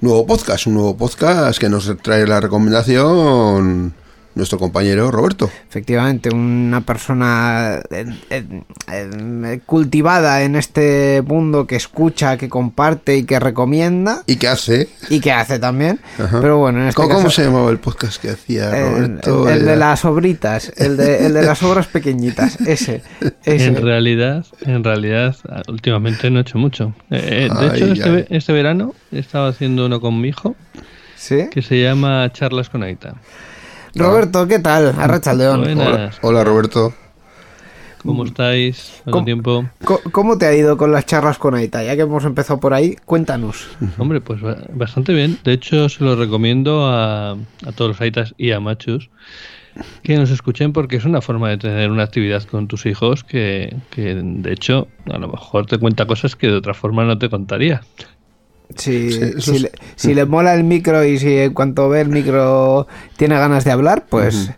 nuevo 0.00 0.26
podcast, 0.26 0.66
un 0.66 0.74
nuevo 0.74 0.96
podcast 0.96 1.58
que 1.58 1.68
nos 1.68 1.90
trae 2.02 2.26
la 2.26 2.40
recomendación 2.40 3.94
nuestro 4.34 4.58
compañero 4.58 5.10
Roberto. 5.10 5.50
Efectivamente, 5.68 6.30
una 6.34 6.80
persona 6.80 7.80
eh, 7.90 8.06
eh, 8.30 8.44
eh, 8.92 9.60
cultivada 9.64 10.42
en 10.42 10.56
este 10.56 11.22
mundo 11.26 11.66
que 11.66 11.76
escucha, 11.76 12.36
que 12.36 12.48
comparte 12.48 13.16
y 13.16 13.24
que 13.24 13.38
recomienda 13.38 14.22
¿Y 14.26 14.36
qué 14.36 14.48
hace? 14.48 14.88
y 15.08 15.20
que 15.20 15.32
hace 15.32 15.58
también. 15.58 16.00
Ajá. 16.18 16.40
Pero 16.40 16.58
bueno, 16.58 16.80
en 16.82 16.88
este 16.88 17.02
¿Cómo, 17.02 17.30
se 17.30 17.44
llamaba 17.44 17.70
el 17.70 17.78
podcast 17.78 18.20
que 18.20 18.30
hacía 18.30 18.76
eh, 18.76 18.90
Roberto? 18.90 19.48
el, 19.48 19.58
el 19.58 19.64
de 19.66 19.76
las 19.76 20.04
obritas, 20.04 20.72
el 20.76 20.96
de, 20.96 21.26
el 21.26 21.34
de 21.34 21.42
las 21.42 21.62
obras 21.62 21.86
pequeñitas, 21.86 22.60
ese. 22.66 23.02
ese. 23.44 23.66
En 23.66 23.76
realidad, 23.76 24.44
en 24.62 24.82
realidad, 24.84 25.36
últimamente 25.68 26.30
no 26.30 26.38
he 26.38 26.42
hecho 26.42 26.58
mucho. 26.58 26.94
Eh, 27.10 27.48
de 27.48 27.70
Ay, 27.70 27.82
hecho, 27.82 27.92
este, 27.92 28.36
este 28.36 28.52
verano 28.52 28.94
he 29.12 29.18
estado 29.18 29.46
haciendo 29.48 29.86
uno 29.86 30.00
con 30.00 30.20
mi 30.20 30.28
hijo 30.28 30.56
¿Sí? 31.16 31.48
que 31.50 31.62
se 31.62 31.80
llama 31.80 32.30
Charlas 32.32 32.68
con 32.68 32.82
Aita. 32.82 33.14
Roberto, 33.94 34.46
¿qué 34.48 34.58
tal? 34.58 34.94
Arracha 34.98 35.34
León. 35.34 35.62
Buenas. 35.62 35.86
Hola, 35.86 36.12
hola, 36.22 36.44
Roberto. 36.44 36.92
¿Cómo 38.02 38.24
estáis? 38.26 39.00
¿Cuánto 39.04 39.10
¿Cómo? 39.12 39.24
tiempo? 39.24 39.64
Co- 39.84 40.00
¿Cómo 40.12 40.36
te 40.36 40.44
ha 40.46 40.54
ido 40.54 40.76
con 40.76 40.92
las 40.92 41.06
charlas 41.06 41.38
con 41.38 41.54
Aita? 41.54 41.82
Ya 41.82 41.96
que 41.96 42.02
hemos 42.02 42.24
empezado 42.24 42.60
por 42.60 42.74
ahí, 42.74 42.96
cuéntanos. 43.06 43.66
Hombre, 43.96 44.20
pues 44.20 44.42
ba- 44.42 44.58
bastante 44.74 45.14
bien. 45.14 45.38
De 45.42 45.52
hecho, 45.54 45.88
se 45.88 46.04
lo 46.04 46.14
recomiendo 46.14 46.84
a, 46.86 47.30
a 47.32 47.72
todos 47.74 47.92
los 47.92 48.00
Aitas 48.02 48.34
y 48.36 48.50
a 48.52 48.60
machos 48.60 49.08
que 50.02 50.16
nos 50.18 50.30
escuchen 50.30 50.72
porque 50.72 50.96
es 50.96 51.04
una 51.04 51.20
forma 51.22 51.48
de 51.48 51.56
tener 51.56 51.90
una 51.90 52.02
actividad 52.04 52.42
con 52.44 52.68
tus 52.68 52.84
hijos 52.86 53.24
que, 53.24 53.74
que 53.90 54.14
de 54.22 54.52
hecho, 54.52 54.86
a 55.10 55.16
lo 55.18 55.28
mejor 55.28 55.64
te 55.66 55.78
cuenta 55.78 56.06
cosas 56.06 56.36
que 56.36 56.48
de 56.48 56.56
otra 56.56 56.74
forma 56.74 57.04
no 57.04 57.16
te 57.18 57.30
contaría. 57.30 57.80
Si, 58.76 59.12
Sí, 59.12 59.20
si 59.40 59.56
es- 59.56 59.62
le, 59.62 59.72
si 59.94 60.14
le 60.14 60.24
mola 60.24 60.54
el 60.54 60.64
micro 60.64 61.04
y 61.04 61.18
si 61.18 61.36
en 61.38 61.52
cuanto 61.54 61.88
ve 61.88 62.00
el 62.00 62.08
micro 62.08 62.88
tiene 63.16 63.36
ganas 63.38 63.62
de 63.64 63.70
hablar, 63.70 64.06
pues, 64.08 64.50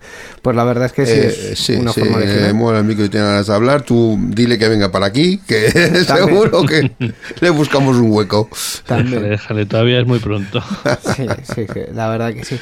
pues 0.42 0.56
la 0.56 0.64
verdad 0.64 0.86
es 0.86 0.92
que 0.92 1.04
sí, 1.06 1.12
Eh, 1.12 1.52
es 1.52 1.58
sí, 1.58 1.74
una 1.74 1.92
sí, 1.92 2.00
forma 2.00 2.18
de 2.20 2.24
original. 2.24 2.54
mola 2.54 2.78
el 2.78 2.84
micro 2.84 3.04
y 3.04 3.08
tiene 3.10 3.26
ganas 3.26 3.46
de 3.48 3.54
hablar. 3.54 3.82
Tú 3.82 4.16
dile 4.28 4.58
que 4.58 4.68
venga 4.68 4.90
para 4.90 5.06
aquí, 5.06 5.38
que 5.46 5.70
seguro 6.06 6.62
que 6.64 6.92
le 7.40 7.50
buscamos 7.50 7.96
un 7.96 8.10
hueco. 8.10 8.48
Déjale, 8.50 8.84
También. 8.86 9.30
déjale, 9.30 9.66
todavía 9.66 10.00
es 10.00 10.06
muy 10.06 10.18
pronto. 10.20 10.62
Sí, 11.16 11.26
sí, 11.54 11.66
sí, 11.72 11.80
la 11.92 12.08
verdad 12.08 12.32
que 12.32 12.44
sí. 12.44 12.58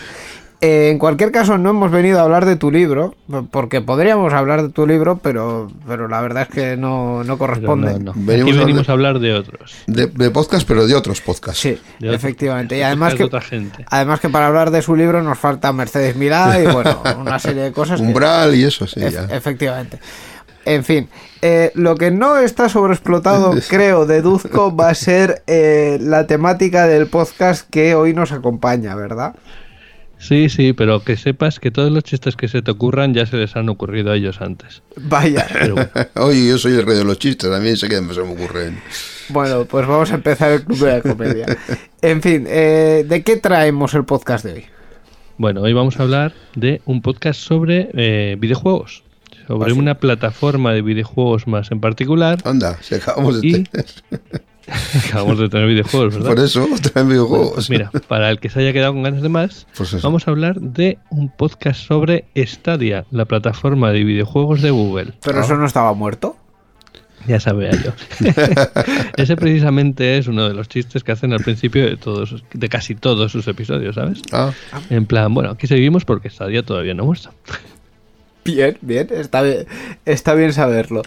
Eh, 0.61 0.89
en 0.91 0.99
cualquier 0.99 1.31
caso, 1.31 1.59
no 1.59 1.71
hemos 1.71 1.91
venido 1.91 2.21
a 2.21 2.23
hablar 2.23 2.47
de 2.47 2.57
tu 2.57 2.71
libro, 2.71 3.15
porque 3.51 3.83
podríamos 3.83 4.33
hablar 4.33 4.63
de 4.63 4.69
tu 4.71 4.87
libro, 4.87 5.19
pero, 5.23 5.71
pero 5.87 6.09
la 6.09 6.21
verdad 6.23 6.45
es 6.45 6.49
que 6.49 6.77
no, 6.77 7.23
no 7.25 7.37
corresponde. 7.37 7.93
no, 7.99 7.99
no. 7.99 8.13
Venimos 8.17 8.53
Aquí 8.53 8.61
a 8.63 8.65
venimos 8.65 8.89
hablar- 8.89 9.07
a 9.07 9.11
hablar 9.11 9.19
de 9.23 9.35
otros. 9.35 9.75
De, 9.87 10.07
de 10.07 10.31
podcast, 10.31 10.67
pero 10.67 10.87
de 10.87 10.95
otros 10.95 11.21
podcasts. 11.21 11.61
Sí, 11.61 11.79
otros- 11.99 12.15
efectivamente. 12.15 12.77
Y 12.77 12.79
de 12.79 12.85
además 12.85 13.15
que, 13.15 13.25
otra 13.25 13.43
gente. 13.43 13.85
además 13.91 14.21
que 14.21 14.31
para 14.31 14.47
hablar 14.47 14.71
de 14.71 14.81
su 14.81 14.97
libro 14.97 15.23
nos 15.23 15.39
falta 15.39 15.71
Mercedes 15.73 16.17
Milá 16.17 16.59
y 16.63 16.67
bueno, 16.73 17.03
una 17.19 17.39
serie 17.39 17.63
de 17.65 17.73
cosas. 17.73 18.01
que- 18.01 18.07
Umbral 18.07 18.55
y 18.55 18.65
eso, 18.65 18.87
sí, 18.87 19.01
ya. 19.01 19.25
efectivamente. 19.31 19.99
En 20.67 20.83
fin, 20.83 21.11
eh, 21.43 21.73
lo 21.75 21.95
que 21.97 22.11
no 22.11 22.39
está 22.39 22.71
sobreexplotado, 22.71 23.53
creo, 23.69 24.07
deduzco, 24.07 24.75
va 24.75 24.89
a 24.89 24.95
ser 24.95 25.43
eh, 25.47 25.99
la 26.01 26.27
temática 26.27 26.87
del 26.87 27.07
podcast 27.09 27.69
que 27.69 27.95
hoy 27.95 28.15
nos 28.15 28.33
acompaña, 28.33 28.95
¿verdad? 28.95 29.35
Sí, 30.19 30.49
sí, 30.49 30.73
pero 30.73 31.03
que 31.05 31.17
sepas 31.17 31.61
que 31.61 31.71
todos 31.71 31.93
los 31.93 32.03
chistes 32.03 32.35
que 32.37 32.49
se 32.49 32.63
te 32.63 32.71
ocurran 32.71 33.13
ya 33.13 33.27
se 33.27 33.37
les 33.37 33.55
han 33.57 33.69
ocurrido 33.69 34.13
a 34.13 34.17
ellos 34.17 34.41
antes. 34.41 34.83
Vaya. 34.97 35.47
Pero 35.53 35.75
bueno, 35.75 35.91
Oye, 36.15 36.49
yo 36.49 36.57
soy 36.59 36.73
el 36.75 36.87
rey 36.87 36.97
de 36.97 37.05
los 37.05 37.19
chistes, 37.19 37.51
también 37.51 37.77
sé 37.77 37.89
que 37.89 37.97
se 37.97 38.03
me 38.03 38.33
ocurren. 38.33 38.81
Bueno, 39.29 39.65
pues 39.67 39.87
vamos 39.87 40.11
a 40.13 40.15
empezar 40.15 40.53
el 40.53 40.65
club 40.65 40.79
de 40.79 40.93
la 40.93 41.01
comedia. 41.03 41.47
En 42.03 42.21
fin, 42.21 42.45
eh, 42.49 43.05
¿de 43.09 43.23
qué 43.23 43.39
traemos 43.39 43.95
el 43.95 44.05
podcast 44.05 44.45
de 44.45 44.53
hoy? 44.53 44.65
Bueno, 45.39 45.63
hoy 45.63 45.73
vamos 45.73 45.99
a 45.99 46.03
hablar 46.03 46.35
de 46.55 46.83
un 46.85 47.01
podcast 47.01 47.41
sobre 47.41 47.89
eh, 47.95 48.37
videojuegos. 48.39 49.03
Sobre 49.47 49.71
Ah, 49.71 49.75
sí. 49.75 49.79
una 49.81 49.95
plataforma 49.95 50.73
de 50.75 50.83
videojuegos 50.83 51.47
más 51.47 51.71
en 51.73 51.81
particular. 51.81 52.39
Anda, 52.45 52.77
si 52.83 52.95
acabamos 52.97 53.41
de 53.41 53.47
Y- 53.49 53.53
tener. 53.65 53.87
Acabamos 55.09 55.39
de 55.39 55.49
tener 55.49 55.67
videojuegos, 55.69 56.15
¿verdad? 56.15 56.31
Por 56.31 56.41
eso 56.41 56.67
traen 56.93 57.09
videojuegos. 57.09 57.53
Pues 57.55 57.71
mira, 57.71 57.91
para 58.09 58.31
el 58.31 58.39
que 58.41 58.49
se 58.49 58.61
haya 58.61 58.73
quedado 58.73 58.93
con 58.93 59.03
ganas 59.03 59.23
de 59.23 59.29
más, 59.29 59.67
Pues 59.77 60.01
vamos 60.03 60.27
a 60.27 60.31
hablar 60.31 60.61
de 60.61 60.99
un 61.11 61.29
podcast 61.29 61.81
sobre 61.81 62.25
Stadia, 62.37 63.05
la 63.11 63.25
plataforma 63.27 63.93
de 63.93 64.05
videojuegos 64.05 64.63
de 64.63 64.71
Google. 64.71 65.13
Pero 65.23 65.41
eso 65.41 65.57
no 65.57 65.67
estaba 65.67 65.93
muerto. 65.95 66.37
Ya 67.27 67.41
sabía 67.41 67.71
yo. 67.71 67.93
Ese 69.17 69.37
precisamente 69.37 70.19
es 70.19 70.27
uno 70.29 70.47
de 70.49 70.55
los 70.55 70.69
chistes 70.69 71.03
que 71.03 71.13
hacen 71.13 71.33
al 71.33 71.41
principio 71.43 71.85
de 71.87 71.97
todos, 71.97 72.45
de 72.53 72.69
casi 72.69 72.95
todos 72.95 73.33
sus 73.33 73.49
episodios, 73.49 73.95
¿sabes? 73.95 74.21
Ah, 74.33 74.53
En 74.91 75.07
plan, 75.07 75.33
bueno, 75.33 75.51
aquí 75.51 75.67
seguimos 75.67 76.05
porque 76.05 76.29
Stadia 76.29 76.63
todavía 76.63 76.95
no 76.95 77.03
ha 77.05 77.07
muerto. 77.07 77.31
Bien, 78.45 78.77
bien, 78.83 79.09
está 79.11 79.41
bien, 79.41 79.67
está 80.05 80.35
bien 80.35 80.53
saberlo. 80.53 81.03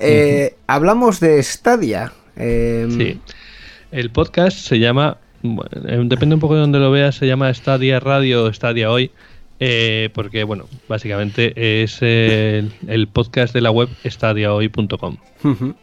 Eh, 0.00 0.54
Hablamos 0.66 1.20
de 1.20 1.42
Stadia. 1.42 2.12
Eh, 2.38 2.86
Sí. 2.90 3.20
El 3.90 4.10
podcast 4.10 4.58
se 4.58 4.78
llama, 4.78 5.18
bueno, 5.42 5.70
eh, 5.86 6.00
depende 6.04 6.34
un 6.34 6.40
poco 6.40 6.54
de 6.54 6.60
donde 6.60 6.78
lo 6.78 6.90
veas, 6.90 7.14
se 7.14 7.26
llama 7.26 7.52
Stadia 7.52 8.00
Radio 8.00 8.44
o 8.44 8.52
Stadia 8.52 8.90
Hoy, 8.90 9.10
eh, 9.60 10.10
porque, 10.12 10.44
bueno, 10.44 10.66
básicamente 10.88 11.82
es 11.82 12.00
el, 12.02 12.70
el 12.86 13.08
podcast 13.08 13.54
de 13.54 13.60
la 13.60 13.70
web 13.70 13.88
stadiahoy.com. 14.04 15.16
ujú. 15.44 15.74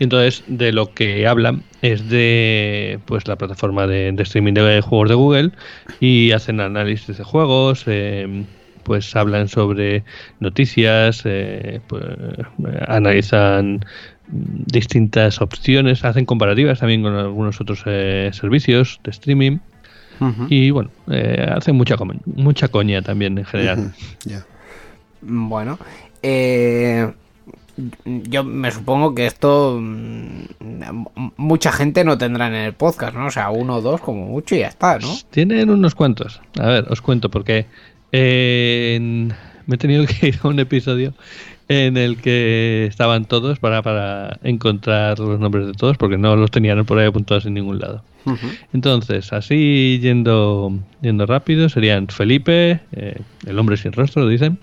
Y 0.00 0.04
entonces 0.04 0.42
de 0.46 0.72
lo 0.72 0.94
que 0.94 1.26
hablan 1.26 1.62
es 1.82 2.08
de 2.08 2.98
pues 3.04 3.28
la 3.28 3.36
plataforma 3.36 3.86
de, 3.86 4.10
de 4.12 4.22
streaming 4.22 4.54
de 4.54 4.80
juegos 4.80 5.08
de 5.10 5.14
Google 5.14 5.50
y 6.00 6.32
hacen 6.32 6.60
análisis 6.60 7.18
de 7.18 7.24
juegos, 7.24 7.84
eh, 7.86 8.44
pues 8.84 9.14
hablan 9.14 9.48
sobre 9.48 10.04
noticias, 10.40 11.22
eh, 11.26 11.80
pues, 11.86 12.02
eh, 12.02 12.44
analizan 12.86 13.74
mm, 13.74 13.80
distintas 14.30 15.40
opciones, 15.40 16.04
hacen 16.04 16.24
comparativas 16.24 16.80
también 16.80 17.02
con 17.02 17.14
algunos 17.14 17.60
otros 17.60 17.82
eh, 17.86 18.30
servicios 18.32 19.00
de 19.04 19.10
streaming 19.10 19.58
y 20.48 20.70
bueno, 20.70 20.90
eh, 21.08 21.46
hacen 21.48 21.76
mucha, 21.76 21.94
mucha 22.26 22.68
coña 22.68 23.02
también 23.02 23.38
en 23.38 23.44
general. 23.44 23.92
Bueno, 25.20 25.78
eh, 26.22 27.12
yo 28.04 28.44
me 28.44 28.70
supongo 28.70 29.14
que 29.14 29.26
esto 29.26 29.78
mm, 29.80 31.06
mucha 31.36 31.72
gente 31.72 32.04
no 32.04 32.18
tendrá 32.18 32.48
en 32.48 32.54
el 32.54 32.72
podcast, 32.72 33.14
¿no? 33.14 33.26
O 33.26 33.30
sea, 33.30 33.50
uno 33.50 33.76
o 33.76 33.80
dos 33.80 34.00
como 34.00 34.26
mucho 34.26 34.54
y 34.54 34.60
ya 34.60 34.68
está, 34.68 34.98
¿no? 34.98 35.08
Tienen 35.30 35.70
unos 35.70 35.94
cuantos. 35.94 36.40
A 36.58 36.66
ver, 36.66 36.86
os 36.90 37.00
cuento 37.00 37.30
porque 37.30 37.66
eh, 38.12 38.98
me 39.66 39.74
he 39.74 39.78
tenido 39.78 40.06
que 40.06 40.26
ir 40.28 40.40
a 40.42 40.48
un 40.48 40.58
episodio 40.58 41.14
en 41.68 41.98
el 41.98 42.16
que 42.16 42.86
estaban 42.88 43.26
todos 43.26 43.58
para, 43.58 43.82
para 43.82 44.38
encontrar 44.42 45.18
los 45.18 45.38
nombres 45.38 45.66
de 45.66 45.74
todos 45.74 45.98
porque 45.98 46.16
no 46.16 46.34
los 46.34 46.50
tenían 46.50 46.84
por 46.86 46.98
ahí 46.98 47.06
apuntados 47.06 47.46
en 47.46 47.54
ningún 47.54 47.78
lado. 47.78 48.02
Entonces, 48.74 49.32
así 49.32 49.98
yendo, 50.02 50.78
yendo 51.00 51.24
rápido, 51.24 51.70
serían 51.70 52.08
Felipe, 52.08 52.80
eh, 52.92 53.20
el 53.46 53.58
hombre 53.58 53.78
sin 53.78 53.92
rostro, 53.92 54.24
lo 54.24 54.28
dicen. 54.28 54.58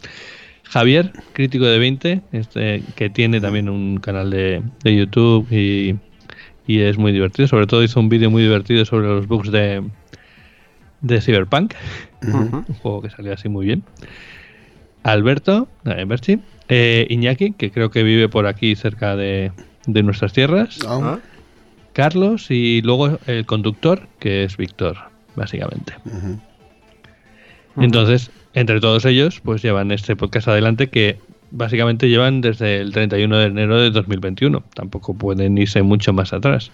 Javier, 0.64 1.14
crítico 1.34 1.66
de 1.66 1.80
20, 1.80 2.22
este, 2.32 2.84
que 2.96 3.10
tiene 3.10 3.42
también 3.42 3.70
un 3.70 3.98
canal 3.98 4.30
de, 4.30 4.62
de 4.84 4.96
YouTube 4.96 5.48
y, 5.52 5.96
y 6.68 6.82
es 6.82 6.98
muy 6.98 7.12
divertido. 7.12 7.48
Sobre 7.48 7.66
todo 7.66 7.84
hizo 7.84 8.00
un 8.00 8.10
vídeo 8.10 8.30
muy 8.30 8.44
divertido 8.44 8.86
sobre 8.86 9.08
los 9.08 9.28
bugs 9.28 9.52
de, 9.52 9.84
de 11.02 11.22
Cyberpunk, 11.22 11.74
un 12.24 12.64
juego 12.82 13.02
que 13.02 13.10
salió 13.10 13.34
así 13.34 13.50
muy 13.50 13.66
bien. 13.66 13.84
Alberto, 15.04 15.68
eh, 15.86 16.04
Berchi, 16.06 16.40
eh, 16.70 17.06
Iñaki, 17.10 17.54
que 17.54 17.72
creo 17.72 17.92
que 17.92 18.04
vive 18.04 18.30
por 18.30 18.48
aquí 18.48 18.76
cerca 18.76 19.16
de, 19.16 19.52
de 19.86 20.04
nuestras 20.04 20.34
tierras. 20.34 20.80
Ah, 20.88 21.20
Carlos 21.94 22.52
y 22.52 22.82
luego 22.82 23.20
el 23.26 23.46
conductor, 23.46 24.08
que 24.20 24.44
es 24.44 24.58
Víctor, 24.58 24.98
básicamente. 25.36 25.94
Entonces, 27.78 28.32
entre 28.54 28.80
todos 28.82 29.06
ellos, 29.06 29.40
pues 29.42 29.62
llevan 29.62 29.92
este 29.92 30.16
podcast 30.16 30.50
adelante 30.50 30.90
que 30.90 31.20
básicamente 31.52 32.10
llevan 32.10 32.42
desde 32.42 32.82
el 32.82 32.92
31 32.92 33.38
de 33.38 33.46
enero 33.46 33.80
de 33.80 33.92
2021. 33.92 34.64
Tampoco 34.74 35.14
pueden 35.14 35.58
irse 35.58 35.84
mucho 35.84 36.12
más 36.12 36.34
atrás 36.34 36.72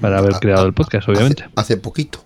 para 0.00 0.18
haber 0.18 0.34
creado 0.34 0.66
el 0.66 0.72
podcast, 0.72 1.08
obviamente. 1.08 1.42
Hace, 1.42 1.74
hace 1.74 1.76
poquito. 1.76 2.20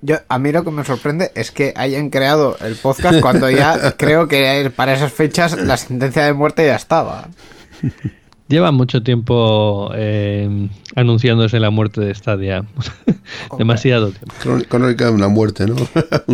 Yo, 0.00 0.16
a 0.28 0.38
mí 0.38 0.52
lo 0.52 0.64
que 0.64 0.70
me 0.70 0.84
sorprende 0.84 1.32
es 1.34 1.50
que 1.50 1.72
hayan 1.76 2.10
creado 2.10 2.56
el 2.60 2.76
podcast 2.76 3.20
cuando 3.20 3.50
ya 3.50 3.92
creo 3.96 4.28
que 4.28 4.72
para 4.74 4.94
esas 4.94 5.12
fechas 5.12 5.58
la 5.58 5.76
sentencia 5.76 6.24
de 6.24 6.32
muerte 6.32 6.66
ya 6.66 6.76
estaba. 6.76 7.28
Llevan 8.48 8.74
mucho 8.74 9.02
tiempo 9.02 9.90
eh, 9.94 10.68
anunciándose 10.96 11.60
la 11.60 11.68
muerte 11.68 12.00
de 12.00 12.14
Stadia. 12.14 12.64
Demasiado 13.58 14.10
tiempo. 14.10 14.34
Crón- 14.42 14.64
Crónica 14.68 15.04
de 15.06 15.10
una 15.10 15.28
muerte, 15.28 15.66
¿no? 15.66 15.76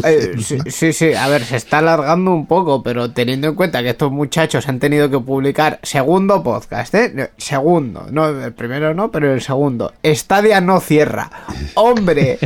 Eh, 0.04 0.34
sí, 0.38 0.58
sí, 0.66 0.92
sí, 0.92 1.12
a 1.14 1.26
ver, 1.28 1.42
se 1.44 1.56
está 1.56 1.78
alargando 1.78 2.32
un 2.32 2.46
poco, 2.46 2.82
pero 2.82 3.10
teniendo 3.10 3.48
en 3.48 3.54
cuenta 3.54 3.82
que 3.82 3.90
estos 3.90 4.12
muchachos 4.12 4.68
han 4.68 4.78
tenido 4.78 5.10
que 5.10 5.18
publicar 5.18 5.80
segundo 5.82 6.42
podcast, 6.42 6.94
¿eh? 6.94 7.12
No, 7.14 7.24
Segundo, 7.36 8.06
no, 8.10 8.28
el 8.28 8.52
primero 8.52 8.94
no, 8.94 9.10
pero 9.10 9.32
el 9.34 9.40
segundo. 9.40 9.92
Stadia 10.04 10.60
no 10.60 10.78
cierra. 10.80 11.30
¡Hombre! 11.74 12.38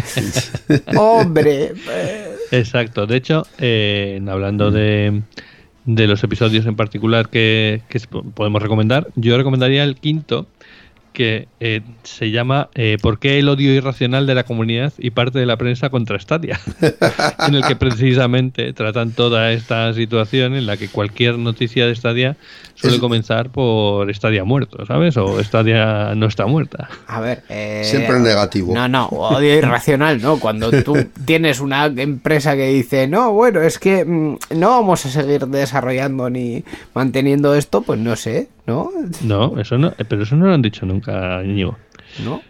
¡Hombre! 0.97 1.73
Exacto. 2.51 3.07
De 3.07 3.17
hecho, 3.17 3.47
eh, 3.59 4.21
hablando 4.29 4.71
de, 4.71 5.23
de 5.89 6.07
los 6.07 6.23
episodios 6.23 6.67
en 6.67 6.77
particular 6.77 7.31
que, 7.31 7.81
que 7.89 7.99
po- 8.01 8.23
podemos 8.23 8.63
recomendar, 8.63 9.09
yo 9.17 9.37
recomendaría 9.39 9.85
el 9.85 9.97
quinto, 9.97 10.47
que 11.15 11.49
eh, 11.61 11.81
se 12.05 12.31
llama 12.31 12.69
eh, 12.75 12.99
¿Por 13.01 13.19
qué 13.19 13.39
el 13.39 13.49
odio 13.49 13.73
irracional 13.75 14.27
de 14.27 14.35
la 14.35 14.45
comunidad 14.45 14.93
y 14.99 15.11
parte 15.11 15.39
de 15.39 15.47
la 15.47 15.57
prensa 15.57 15.89
contra 15.89 16.21
Stadia? 16.21 16.61
en 17.49 17.55
el 17.55 17.65
que 17.65 17.75
precisamente 17.75 18.73
tratan 18.75 19.13
toda 19.13 19.51
esta 19.53 19.93
situación 19.95 20.55
en 20.55 20.67
la 20.67 20.77
que 20.77 20.89
cualquier 20.89 21.39
noticia 21.39 21.87
de 21.87 21.97
Stadia 21.97 22.37
suele 22.81 22.97
Es- 22.97 23.01
comenzar 23.01 23.51
por 23.51 24.13
Stadia 24.15 24.45
muerto, 24.45 24.85
¿sabes? 24.87 25.17
O 25.17 25.43
Stadia 25.43 26.15
no 26.15 26.27
está 26.27 26.47
muerta. 26.47 26.89
A 27.07 27.21
ver, 27.21 27.43
eh, 27.49 27.83
Siempre 27.85 28.17
en 28.17 28.23
negativo. 28.23 28.73
No, 28.75 28.89
no, 28.89 29.07
odio 29.07 29.55
irracional, 29.59 30.21
¿no? 30.23 30.39
Cuando 30.39 30.71
tú 30.83 30.95
tienes 31.25 31.61
una 31.61 31.87
empresa 31.87 32.55
que 32.57 32.69
dice, 32.69 33.07
no, 33.09 33.33
bueno, 33.33 33.61
es 33.63 33.79
que 33.79 34.05
mm, 34.05 34.37
no 34.57 34.71
vamos 34.71 35.05
a 35.07 35.09
seguir 35.11 35.47
desarrollando 35.47 36.31
ni 36.31 36.65
manteniendo 36.95 37.55
esto, 37.55 37.83
pues 37.83 37.99
no 37.99 38.17
sé, 38.17 38.49
¿no? 38.67 38.91
No, 39.23 39.59
eso 39.61 39.77
no, 39.79 39.89
eh, 39.99 40.05
pero 40.09 40.23
eso 40.23 40.37
no 40.37 40.47
lo 40.47 40.55
han 40.55 40.63
dicho 40.63 40.87
nunca, 40.87 41.43
Íñigo. 41.45 41.77
¿No? 42.25 42.41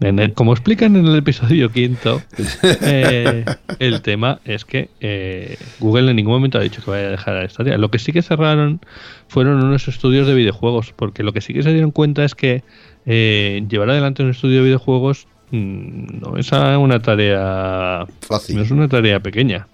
En 0.00 0.18
el- 0.20 0.32
como 0.32 0.52
explican 0.52 0.94
en 0.96 1.06
el 1.06 1.16
episodio 1.16 1.70
quinto, 1.70 2.22
eh, 2.82 3.44
el 3.80 4.00
tema 4.02 4.40
es 4.44 4.64
que 4.64 4.88
eh, 5.00 5.56
Google 5.80 6.10
en 6.10 6.16
ningún 6.16 6.34
momento 6.34 6.58
ha 6.58 6.62
dicho 6.62 6.82
que 6.84 6.90
vaya 6.90 7.08
a 7.08 7.10
dejar 7.10 7.36
a 7.36 7.48
Stadia. 7.48 7.78
Lo 7.78 7.90
que 7.90 7.98
sí 7.98 8.12
que 8.12 8.22
cerraron 8.22 8.80
fueron 9.28 9.62
unos 9.62 9.88
estudios 9.88 10.26
de 10.26 10.34
videojuegos, 10.34 10.92
porque 10.94 11.22
lo 11.22 11.32
que 11.32 11.40
sí 11.40 11.52
que 11.52 11.62
se 11.62 11.72
dieron 11.72 11.90
cuenta 11.90 12.24
es 12.24 12.34
que 12.34 12.62
eh, 13.06 13.64
llevar 13.68 13.90
adelante 13.90 14.22
un 14.22 14.30
estudio 14.30 14.58
de 14.58 14.64
videojuegos 14.64 15.26
mm, 15.50 16.20
no 16.20 16.36
es 16.36 16.50
una 16.52 17.00
tarea 17.02 18.06
Fácil. 18.20 18.56
no 18.56 18.62
es 18.62 18.70
una 18.70 18.88
tarea 18.88 19.20
pequeña. 19.20 19.66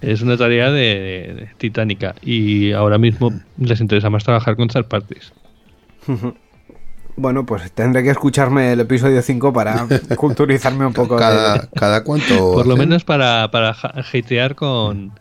Es 0.00 0.22
una 0.22 0.38
tarea 0.38 0.70
de, 0.70 0.80
de 1.36 1.48
titánica 1.58 2.14
y 2.22 2.72
ahora 2.72 2.96
mismo 2.96 3.32
les 3.58 3.80
interesa 3.82 4.08
más 4.08 4.24
trabajar 4.24 4.56
con 4.56 4.68
third 4.68 4.86
parties. 4.86 5.32
Bueno, 7.16 7.44
pues 7.46 7.70
tendré 7.72 8.02
que 8.02 8.10
escucharme 8.10 8.72
el 8.72 8.80
episodio 8.80 9.20
5 9.22 9.52
para 9.52 9.86
culturizarme 10.16 10.86
un 10.86 10.92
poco. 10.92 11.14
de- 11.14 11.20
Cada, 11.20 11.66
cada 11.70 12.04
cuánto. 12.04 12.52
Por 12.54 12.66
lo 12.66 12.76
menos 12.76 13.04
para, 13.04 13.50
para 13.50 13.70
hatear 13.70 14.54
con, 14.54 15.12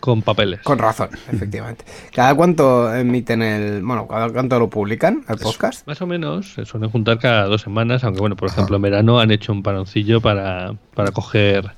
con 0.00 0.22
papeles. 0.22 0.60
Con 0.60 0.78
razón, 0.78 1.10
efectivamente. 1.32 1.84
¿Cada 2.14 2.34
cuánto 2.34 2.94
emiten 2.94 3.42
el. 3.42 3.82
Bueno, 3.82 4.06
cada 4.08 4.30
cuánto 4.30 4.58
lo 4.58 4.70
publican, 4.70 5.24
el 5.28 5.36
podcast? 5.38 5.86
Más 5.86 6.00
o 6.02 6.06
menos 6.06 6.54
se 6.54 6.64
suelen 6.64 6.90
juntar 6.90 7.18
cada 7.18 7.44
dos 7.44 7.62
semanas, 7.62 8.04
aunque 8.04 8.20
bueno, 8.20 8.36
por 8.36 8.48
ejemplo, 8.48 8.76
en 8.76 8.82
verano 8.82 9.20
han 9.20 9.30
hecho 9.30 9.52
un 9.52 9.62
paroncillo 9.62 10.20
para, 10.20 10.74
para 10.94 11.10
coger 11.12 11.72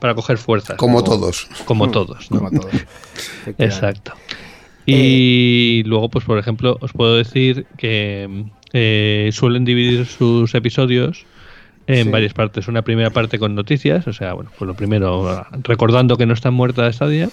para 0.00 0.14
coger 0.14 0.36
fuerzas. 0.38 0.76
Como 0.76 1.02
todos. 1.02 1.48
Como 1.64 1.90
todos, 1.90 2.30
¿no? 2.30 2.38
Como 2.40 2.50
todos. 2.60 2.74
Exacto. 3.58 4.12
Y 4.86 5.82
luego, 5.86 6.10
pues 6.10 6.26
por 6.26 6.38
ejemplo, 6.38 6.76
os 6.80 6.92
puedo 6.92 7.16
decir 7.16 7.66
que 7.78 8.44
eh, 8.74 9.30
suelen 9.32 9.64
dividir 9.64 10.04
sus 10.04 10.54
episodios 10.54 11.24
en 11.86 12.04
Sí. 12.04 12.10
varias 12.10 12.32
partes. 12.34 12.66
Una 12.68 12.82
primera 12.82 13.10
parte 13.10 13.38
con 13.38 13.54
noticias, 13.54 14.06
o 14.06 14.12
sea, 14.12 14.32
bueno, 14.34 14.50
pues 14.58 14.66
lo 14.66 14.74
primero, 14.74 15.46
recordando 15.62 16.16
que 16.16 16.26
no 16.26 16.34
están 16.34 16.52
muertas 16.54 16.90
esta 16.94 17.06
día. 17.08 17.28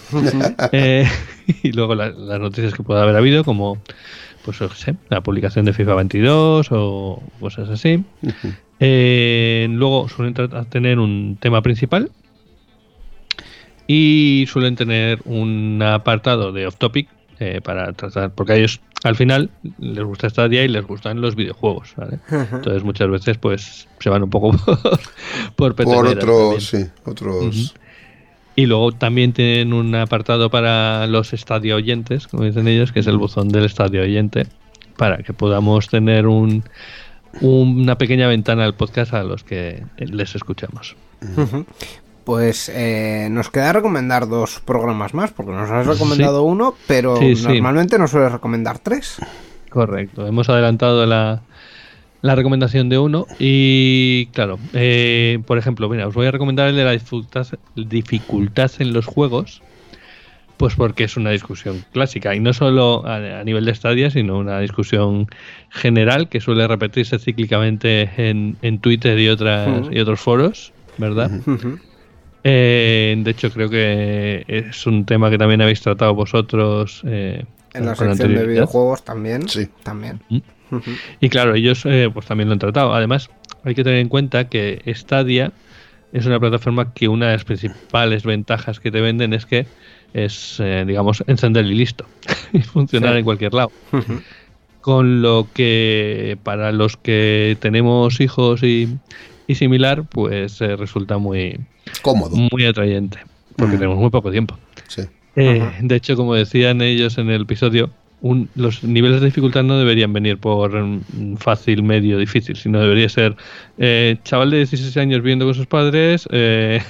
Eh, 0.71 1.05
y 1.63 1.71
luego 1.73 1.95
la- 1.95 2.09
las 2.11 2.39
noticias 2.39 2.73
que 2.73 2.83
pueda 2.83 3.01
haber 3.03 3.15
habido, 3.15 3.43
como, 3.43 3.81
pues 4.45 4.59
yo 4.59 4.69
qué 4.69 4.75
sé, 4.75 4.95
la 5.09 5.21
publicación 5.21 5.65
de 5.65 5.73
FIFA 5.73 5.95
22 5.95 6.67
o 6.71 7.23
cosas 7.39 7.69
así. 7.69 8.03
Eh, 8.79 9.67
luego 9.71 10.09
suelen 10.09 10.33
tener 10.69 10.99
un 10.99 11.37
tema 11.39 11.61
principal 11.61 12.11
y 13.87 14.45
suelen 14.47 14.75
tener 14.75 15.19
un 15.25 15.81
apartado 15.83 16.51
de 16.51 16.67
off 16.67 16.75
topic 16.77 17.07
eh, 17.39 17.59
para 17.63 17.91
tratar, 17.93 18.31
porque 18.33 18.53
a 18.53 18.55
ellos 18.57 18.79
al 19.03 19.15
final 19.15 19.49
les 19.79 20.03
gusta 20.03 20.29
Stadia 20.29 20.63
y 20.63 20.67
les 20.67 20.85
gustan 20.85 21.21
los 21.21 21.35
videojuegos, 21.35 21.93
¿vale? 21.95 22.19
Entonces 22.29 22.83
muchas 22.83 23.09
veces 23.09 23.37
pues 23.37 23.87
se 23.99 24.09
van 24.09 24.23
un 24.23 24.29
poco 24.29 24.51
por, 25.55 25.75
por 25.75 25.85
Por 25.85 26.07
otros, 26.07 26.67
sí, 26.67 26.85
otros. 27.05 27.73
Y 28.55 28.65
luego 28.65 28.91
también 28.91 29.33
tienen 29.33 29.73
un 29.73 29.95
apartado 29.95 30.49
para 30.49 31.07
los 31.07 31.33
estadio 31.33 31.77
oyentes, 31.77 32.27
como 32.27 32.43
dicen 32.43 32.67
ellos, 32.67 32.91
que 32.91 32.99
es 32.99 33.07
el 33.07 33.17
buzón 33.17 33.49
del 33.49 33.65
estadio 33.65 34.01
oyente, 34.01 34.45
para 34.97 35.19
que 35.19 35.33
podamos 35.33 35.87
tener 35.87 36.27
un, 36.27 36.63
una 37.39 37.97
pequeña 37.97 38.27
ventana 38.27 38.65
al 38.65 38.75
podcast 38.75 39.13
a 39.13 39.23
los 39.23 39.43
que 39.43 39.83
les 39.97 40.35
escuchamos. 40.35 40.95
Pues 42.23 42.69
eh, 42.73 43.27
nos 43.31 43.49
queda 43.49 43.73
recomendar 43.73 44.27
dos 44.27 44.59
programas 44.63 45.13
más, 45.13 45.31
porque 45.31 45.51
nos 45.51 45.69
has 45.71 45.87
recomendado 45.87 46.43
uno, 46.43 46.75
pero 46.87 47.17
Sí, 47.17 47.35
sí. 47.35 47.45
normalmente 47.47 47.97
nos 47.97 48.11
sueles 48.11 48.31
recomendar 48.31 48.77
tres. 48.79 49.17
Correcto, 49.69 50.27
hemos 50.27 50.47
adelantado 50.49 51.05
la, 51.05 51.41
la 52.21 52.35
recomendación 52.35 52.89
de 52.89 52.99
uno 52.99 53.25
y 53.39 54.27
claro, 54.33 54.59
eh, 54.73 55.39
por 55.47 55.57
ejemplo, 55.57 55.89
mira, 55.89 56.07
os 56.07 56.13
voy 56.13 56.27
a 56.27 56.31
recomendar 56.31 56.67
el 56.69 56.75
de 56.75 56.83
la 56.83 56.91
dificultad, 56.91 57.47
dificultad 57.75 58.69
en 58.79 58.93
los 58.93 59.05
juegos, 59.05 59.63
pues 60.57 60.75
porque 60.75 61.05
es 61.05 61.17
una 61.17 61.31
discusión 61.31 61.83
clásica 61.91 62.35
y 62.35 62.39
no 62.39 62.53
solo 62.53 63.03
a, 63.07 63.39
a 63.39 63.43
nivel 63.43 63.65
de 63.65 63.73
Stadia, 63.73 64.11
sino 64.11 64.37
una 64.37 64.59
discusión 64.59 65.27
general 65.69 66.29
que 66.29 66.39
suele 66.39 66.67
repetirse 66.67 67.17
cíclicamente 67.17 68.11
en, 68.17 68.57
en 68.61 68.77
Twitter 68.79 69.17
y, 69.17 69.29
otras, 69.29 69.87
y 69.89 69.99
otros 69.99 70.19
foros, 70.19 70.71
¿verdad? 70.99 71.31
Eh, 72.43 73.15
de 73.17 73.31
hecho, 73.31 73.51
creo 73.51 73.69
que 73.69 74.43
es 74.47 74.85
un 74.87 75.05
tema 75.05 75.29
que 75.29 75.37
también 75.37 75.61
habéis 75.61 75.81
tratado 75.81 76.13
vosotros. 76.15 77.01
eh, 77.05 77.45
En 77.73 77.85
la 77.85 77.95
sección 77.95 78.33
de 78.33 78.45
videojuegos 78.47 79.03
también. 79.03 79.47
Sí. 79.47 79.67
También. 79.83 80.21
Y 81.19 81.29
claro, 81.29 81.53
ellos 81.55 81.83
eh, 81.85 82.09
pues 82.13 82.25
también 82.25 82.47
lo 82.49 82.53
han 82.53 82.59
tratado. 82.59 82.93
Además, 82.93 83.29
hay 83.63 83.75
que 83.75 83.83
tener 83.83 83.99
en 83.99 84.07
cuenta 84.09 84.47
que 84.49 84.81
Stadia 84.95 85.51
es 86.13 86.25
una 86.25 86.39
plataforma 86.39 86.93
que 86.93 87.07
una 87.07 87.27
de 87.27 87.33
las 87.33 87.43
principales 87.45 88.23
ventajas 88.23 88.79
que 88.79 88.91
te 88.91 89.01
venden 89.01 89.33
es 89.33 89.45
que 89.45 89.65
es, 90.13 90.57
eh, 90.59 90.83
digamos, 90.87 91.23
encender 91.27 91.65
y 91.65 91.75
listo. 91.75 92.05
y 92.53 92.61
funcionar 92.61 93.13
Sí. 93.13 93.19
en 93.19 93.25
cualquier 93.25 93.53
lado. 93.53 93.71
Con 94.81 95.21
lo 95.21 95.47
que 95.53 96.37
para 96.43 96.71
los 96.71 96.97
que 96.97 97.55
tenemos 97.61 98.19
hijos 98.19 98.63
y, 98.63 98.89
y 99.47 99.55
similar, 99.55 100.03
pues 100.09 100.59
eh, 100.61 100.75
resulta 100.75 101.17
muy, 101.19 101.59
Cómodo. 102.01 102.35
muy 102.51 102.65
atrayente. 102.65 103.19
Porque 103.55 103.75
tenemos 103.77 103.97
muy 103.97 104.09
poco 104.09 104.31
tiempo. 104.31 104.57
Sí. 104.87 105.01
Eh, 105.35 105.71
de 105.81 105.95
hecho, 105.95 106.15
como 106.15 106.33
decían 106.35 106.81
ellos 106.81 107.17
en 107.17 107.29
el 107.29 107.41
episodio, 107.43 107.89
un- 108.21 108.49
los 108.55 108.83
niveles 108.83 109.19
de 109.19 109.27
dificultad 109.27 109.63
no 109.63 109.77
deberían 109.77 110.13
venir 110.13 110.37
por 110.37 110.73
mm, 110.79 111.37
fácil, 111.37 111.83
medio, 111.83 112.17
difícil, 112.17 112.55
sino 112.55 112.79
debería 112.79 113.09
ser 113.09 113.35
eh, 113.77 114.17
chaval 114.23 114.51
de 114.51 114.57
16 114.57 114.95
años 114.97 115.21
viviendo 115.21 115.45
con 115.45 115.53
sus 115.53 115.67
padres, 115.67 116.27
eh, 116.31 116.81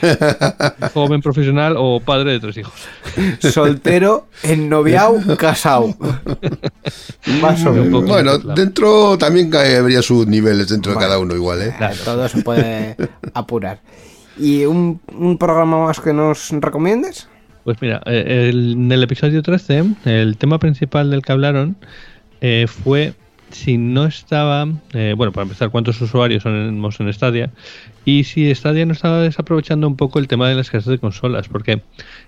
joven 0.94 1.20
profesional 1.20 1.74
o 1.76 2.00
padre 2.00 2.32
de 2.32 2.40
tres 2.40 2.56
hijos. 2.58 2.74
Soltero, 3.40 4.28
ennoviado, 4.42 5.36
casado. 5.36 5.94
Más 7.40 7.64
o 7.64 7.72
menos. 7.72 8.04
Bueno, 8.04 8.38
claro. 8.40 8.54
dentro 8.60 9.18
también 9.18 9.50
habría 9.54 10.02
sus 10.02 10.26
niveles 10.26 10.68
dentro 10.68 10.92
de 10.92 10.98
cada 10.98 11.18
uno 11.18 11.34
igual, 11.34 11.62
¿eh? 11.62 11.74
Eh, 11.80 11.90
Todo 12.04 12.28
se 12.28 12.42
puede 12.42 12.96
apurar. 13.34 13.80
¿Y 14.38 14.64
un, 14.64 15.00
programa 15.38 15.84
más 15.84 16.00
que 16.00 16.12
nos 16.12 16.50
recomiendes? 16.50 17.28
Pues 17.64 17.80
mira, 17.80 18.00
eh, 18.06 18.48
el- 18.50 18.72
en 18.72 18.92
el 18.92 19.02
episodio 19.02 19.42
13, 19.42 19.84
el 20.04 20.36
tema 20.36 20.58
principal 20.58 21.10
del 21.10 21.22
que 21.22 21.32
hablaron 21.32 21.76
eh, 22.40 22.66
fue 22.68 23.14
si 23.50 23.78
no 23.78 24.04
estaba, 24.06 24.66
eh, 24.92 25.14
bueno, 25.16 25.32
para 25.32 25.44
empezar, 25.44 25.70
cuántos 25.70 26.00
usuarios 26.00 26.42
somos 26.42 27.00
en 27.00 27.12
Stadia 27.12 27.50
y 28.04 28.24
si 28.24 28.54
Stadia 28.54 28.84
no 28.86 28.92
estaba 28.92 29.20
desaprovechando 29.22 29.86
un 29.86 29.96
poco 29.96 30.18
el 30.18 30.28
tema 30.28 30.48
de 30.48 30.54
la 30.54 30.60
escasez 30.60 30.86
de 30.90 30.98
consolas, 30.98 31.48
porque 31.48 31.82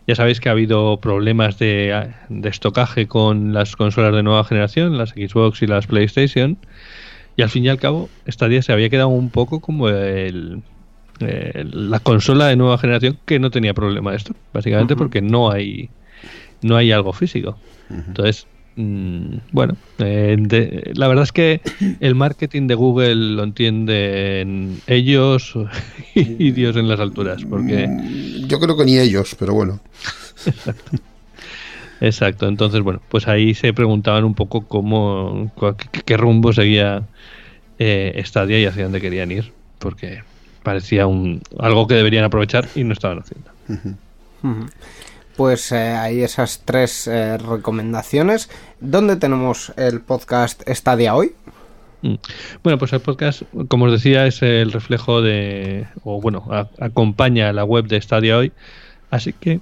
ya 0.07 0.15
sabéis 0.15 0.41
que 0.41 0.49
ha 0.49 0.53
habido 0.53 0.99
problemas 0.99 1.59
de, 1.59 2.11
de 2.29 2.49
estocaje 2.49 3.07
con 3.07 3.53
las 3.53 3.77
consolas 3.77 4.15
de 4.15 4.23
nueva 4.23 4.45
generación, 4.45 4.97
las 4.97 5.11
Xbox 5.11 5.63
y 5.63 5.67
las 5.67 5.87
PlayStation, 5.87 6.57
y 7.37 7.43
al 7.43 7.51
fin 7.51 7.65
y 7.65 7.69
al 7.69 7.79
cabo 7.79 8.09
Stadia 8.27 8.63
se 8.63 8.73
había 8.73 8.89
quedado 8.89 9.09
un 9.09 9.31
poco 9.31 9.61
como 9.61 9.89
el, 9.91 10.63
eh, 11.21 11.65
la 11.73 11.99
consola 12.01 12.47
de 12.49 12.57
nueva 12.57 12.79
generación 12.79 13.19
que 13.27 13.39
no 13.39 13.51
tenía 13.51 13.75
problema 13.75 14.11
de 14.11 14.17
esto, 14.19 14.35
básicamente 14.53 14.95
porque 14.97 15.21
no 15.23 15.51
hay 15.51 15.89
no 16.63 16.77
hay 16.77 16.93
algo 16.93 17.13
físico. 17.13 17.57
Entonces, 17.89 18.47
mm, 18.77 19.37
bueno, 19.53 19.77
eh, 19.99 20.37
de- 20.39 20.93
la 20.95 21.09
verdad 21.09 21.25
es 21.25 21.33
que 21.33 21.61
el 22.01 22.15
marketing 22.15 22.67
de 22.67 22.75
Google 22.75 23.15
lo 23.15 23.43
entienden 23.45 24.77
ellos 24.87 25.55
y 26.15 26.51
Dios 26.53 26.77
en 26.77 26.87
las 26.89 27.01
alturas, 27.01 27.45
porque 27.45 27.89
Yo 28.47 28.61
creo 28.61 28.77
que 28.77 28.85
ni 28.85 28.99
ellos, 28.99 29.35
pero 29.39 29.55
bueno. 29.55 29.81
exacto. 32.01 32.49
Entonces, 32.49 32.81
bueno, 32.83 33.01
pues 33.09 33.29
ahí 33.29 33.55
se 33.55 33.73
preguntaban 33.73 34.25
un 34.25 34.35
poco 34.35 34.67
cómo 34.67 35.51
qué 36.05 36.17
rumbo 36.17 36.53
seguía 36.53 37.03
eh, 37.79 38.21
Stadia 38.25 38.61
y 38.61 38.67
hacia 38.67 38.85
dónde 38.85 39.01
querían 39.01 39.31
ir, 39.33 39.53
porque 39.79 40.23
parecía 40.63 41.07
un 41.07 41.43
algo 41.59 41.87
que 41.87 41.95
deberían 41.95 42.25
aprovechar 42.25 42.69
y 42.75 42.85
no 42.85 42.93
estaban 42.93 43.19
haciendo. 43.21 43.51
Pues 45.37 45.73
eh, 45.73 45.93
ahí 45.97 46.23
esas 46.23 46.63
tres 46.65 47.07
eh, 47.07 47.39
recomendaciones. 47.39 48.51
¿Dónde 48.81 49.17
tenemos 49.17 49.73
el 49.77 50.01
podcast 50.01 50.63
Stadia 50.69 51.15
hoy? 51.15 51.33
Mm. 52.03 52.15
Bueno, 52.63 52.79
pues 52.79 52.93
el 52.93 53.01
podcast, 53.01 53.43
como 53.69 53.87
os 53.87 53.93
decía, 53.93 54.27
es 54.27 54.43
el 54.43 54.73
reflejo 54.73 55.23
de, 55.23 55.87
o 56.05 56.21
bueno, 56.21 56.45
a- 56.51 56.69
acompaña 56.85 57.49
a 57.49 57.53
la 57.53 57.65
web 57.65 57.87
de 57.87 58.01
Stadia 58.01 58.39
hoy, 58.39 58.53
así 59.11 59.33
que, 59.33 59.61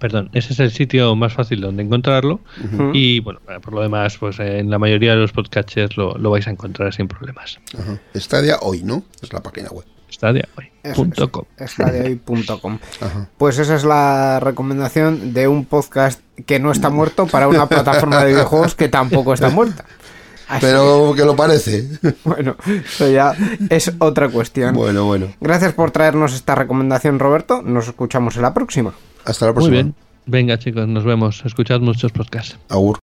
perdón, 0.00 0.30
ese 0.32 0.52
es 0.52 0.58
el 0.58 0.72
sitio 0.72 1.14
más 1.14 1.32
fácil 1.32 1.60
donde 1.60 1.82
encontrarlo 1.82 2.40
y 2.92 3.20
bueno, 3.20 3.40
eh, 3.48 3.60
por 3.60 3.74
lo 3.74 3.82
demás, 3.82 4.16
pues 4.18 4.40
en 4.40 4.70
la 4.70 4.78
mayoría 4.78 5.12
de 5.12 5.18
los 5.18 5.32
podcatchers 5.32 5.96
lo, 5.96 6.18
lo 6.18 6.30
vais 6.30 6.46
a 6.48 6.50
encontrar 6.50 6.92
sin 6.92 7.06
problemas. 7.06 7.60
Ajá. 7.78 8.00
Stadia 8.16 8.58
hoy, 8.62 8.82
¿no? 8.82 9.04
Es 9.22 9.32
la 9.32 9.40
página 9.40 9.68
web. 9.68 9.84
Stadiahoy.com. 10.10 11.44
Stadiahoy.com. 11.58 12.78
Ajá. 13.00 13.28
Pues 13.38 13.58
esa 13.58 13.76
es 13.76 13.84
la 13.84 14.40
recomendación 14.40 15.32
de 15.32 15.46
un 15.46 15.64
podcast 15.64 16.20
que 16.46 16.58
no 16.58 16.72
está 16.72 16.90
muerto 16.90 17.26
para 17.26 17.46
una 17.48 17.66
plataforma 17.66 18.24
de 18.24 18.32
videojuegos 18.32 18.74
que 18.74 18.88
tampoco 18.88 19.34
está 19.34 19.50
muerta. 19.50 19.84
Así 20.48 20.66
Pero 20.66 21.12
que 21.14 21.24
lo 21.24 21.36
parece. 21.36 21.88
bueno, 22.24 22.56
eso 22.66 23.08
ya 23.08 23.36
es 23.68 23.92
otra 24.00 24.28
cuestión. 24.28 24.74
bueno, 24.74 25.04
bueno. 25.04 25.28
Gracias 25.40 25.72
por 25.74 25.92
traernos 25.92 26.34
esta 26.34 26.56
recomendación, 26.56 27.20
Roberto. 27.20 27.62
Nos 27.62 27.86
escuchamos 27.86 28.34
en 28.34 28.42
la 28.42 28.52
próxima. 28.52 28.92
Hasta 29.24 29.46
la 29.46 29.52
Muy 29.52 29.54
próxima. 29.56 29.74
bien. 29.74 29.94
Venga 30.26 30.58
chicos, 30.58 30.86
nos 30.86 31.04
vemos. 31.04 31.42
Escuchad 31.44 31.80
muchos 31.80 32.12
podcasts. 32.12 32.56
Agur. 32.68 32.98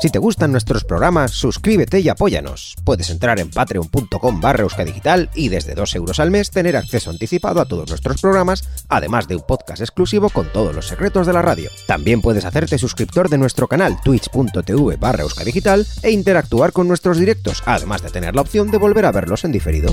Si 0.00 0.10
te 0.10 0.20
gustan 0.20 0.52
nuestros 0.52 0.84
programas, 0.84 1.32
suscríbete 1.32 1.98
y 1.98 2.08
apóyanos. 2.08 2.76
Puedes 2.84 3.10
entrar 3.10 3.40
en 3.40 3.50
patreon.com 3.50 4.40
barra 4.40 4.62
euskadigital 4.62 5.28
y 5.34 5.48
desde 5.48 5.74
2 5.74 5.92
euros 5.96 6.20
al 6.20 6.30
mes 6.30 6.52
tener 6.52 6.76
acceso 6.76 7.10
anticipado 7.10 7.60
a 7.60 7.64
todos 7.66 7.88
nuestros 7.88 8.20
programas, 8.20 8.68
además 8.88 9.26
de 9.26 9.34
un 9.34 9.42
podcast 9.42 9.82
exclusivo 9.82 10.30
con 10.30 10.52
todos 10.52 10.72
los 10.72 10.86
secretos 10.86 11.26
de 11.26 11.32
la 11.32 11.42
radio. 11.42 11.68
También 11.88 12.20
puedes 12.20 12.44
hacerte 12.44 12.78
suscriptor 12.78 13.28
de 13.28 13.38
nuestro 13.38 13.66
canal 13.66 13.96
twitch.tv 14.04 14.96
barra 15.00 15.24
euskadigital 15.24 15.84
e 16.04 16.12
interactuar 16.12 16.72
con 16.72 16.86
nuestros 16.86 17.18
directos, 17.18 17.64
además 17.66 18.00
de 18.00 18.10
tener 18.10 18.36
la 18.36 18.42
opción 18.42 18.70
de 18.70 18.78
volver 18.78 19.04
a 19.04 19.10
verlos 19.10 19.44
en 19.44 19.50
diferido. 19.50 19.92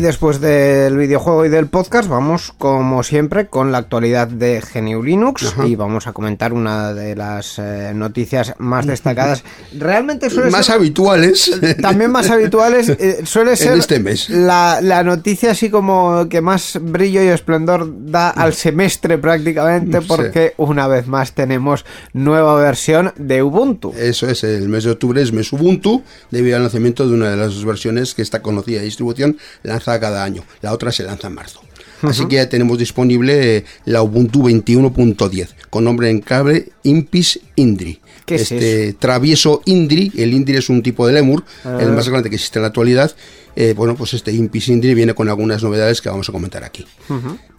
Y 0.00 0.02
después 0.02 0.40
del 0.40 0.96
videojuego 0.96 1.44
y 1.44 1.50
del 1.50 1.66
podcast, 1.66 2.08
vamos 2.08 2.54
como 2.56 3.02
siempre 3.02 3.48
con 3.48 3.70
la 3.70 3.76
actualidad 3.76 4.28
de 4.28 4.62
GNU 4.62 5.02
Linux 5.02 5.54
y 5.66 5.76
vamos 5.76 6.06
a 6.06 6.14
comentar 6.14 6.54
una 6.54 6.94
de 6.94 7.14
las 7.14 7.58
eh, 7.58 7.92
noticias 7.94 8.54
más 8.56 8.86
destacadas. 8.86 9.44
Realmente 9.78 10.30
suele 10.30 10.50
Más 10.50 10.64
ser, 10.64 10.76
habituales. 10.76 11.50
también 11.82 12.10
más 12.12 12.30
habituales, 12.30 12.88
eh, 12.88 13.20
suele 13.26 13.56
ser 13.56 13.76
este 13.76 14.00
mes. 14.00 14.30
La, 14.30 14.80
la 14.80 15.04
noticia 15.04 15.50
así 15.50 15.68
como 15.68 16.26
que 16.30 16.40
más 16.40 16.78
brillo 16.80 17.22
y 17.22 17.26
esplendor 17.26 17.86
da 18.10 18.30
al 18.30 18.54
semestre 18.54 19.18
prácticamente 19.18 20.00
Sí. 20.00 20.06
porque 20.08 20.54
una 20.56 20.88
vez 20.88 21.08
más 21.08 21.34
tenemos 21.34 21.84
nueva 22.14 22.54
versión 22.54 23.12
de 23.18 23.42
Ubuntu. 23.42 23.92
Eso 23.98 24.30
es, 24.30 24.44
el 24.44 24.66
mes 24.70 24.84
de 24.84 24.92
octubre 24.92 25.20
es 25.20 25.34
mes 25.34 25.52
Ubuntu, 25.52 26.02
debido 26.30 26.56
al 26.56 26.62
lanzamiento 26.62 27.06
de 27.06 27.12
una 27.12 27.28
de 27.28 27.36
las 27.36 27.52
dos 27.52 27.66
versiones 27.66 28.14
que 28.14 28.22
esta 28.22 28.40
conocida 28.40 28.80
distribución 28.80 29.36
lanza 29.62 29.89
cada 29.98 30.22
año. 30.22 30.44
La 30.60 30.72
otra 30.72 30.92
se 30.92 31.02
lanza 31.02 31.28
en 31.28 31.34
marzo. 31.34 31.60
Así 32.02 32.26
que 32.26 32.36
ya 32.36 32.48
tenemos 32.48 32.78
disponible 32.78 33.64
la 33.84 34.02
Ubuntu 34.02 34.44
21.10, 34.44 35.48
con 35.68 35.84
nombre 35.84 36.08
en 36.08 36.20
clave 36.20 36.70
Impis 36.82 37.40
Indri. 37.56 38.00
¿Qué 38.30 38.42
es 38.42 38.52
este 38.52 38.92
travieso 38.94 39.62
Indri, 39.64 40.12
el 40.16 40.32
Indri 40.32 40.56
es 40.56 40.68
un 40.68 40.82
tipo 40.82 41.06
de 41.06 41.14
lemur, 41.14 41.44
el 41.64 41.90
más 41.92 42.08
grande 42.08 42.30
que 42.30 42.36
existe 42.36 42.58
en 42.58 42.62
la 42.62 42.68
actualidad. 42.68 43.14
Eh, 43.56 43.74
bueno, 43.76 43.96
pues 43.96 44.14
este 44.14 44.32
Impis 44.32 44.68
Indri 44.68 44.94
viene 44.94 45.14
con 45.14 45.28
algunas 45.28 45.62
novedades 45.62 46.00
que 46.00 46.08
vamos 46.08 46.28
a 46.28 46.32
comentar 46.32 46.62
aquí. 46.62 46.86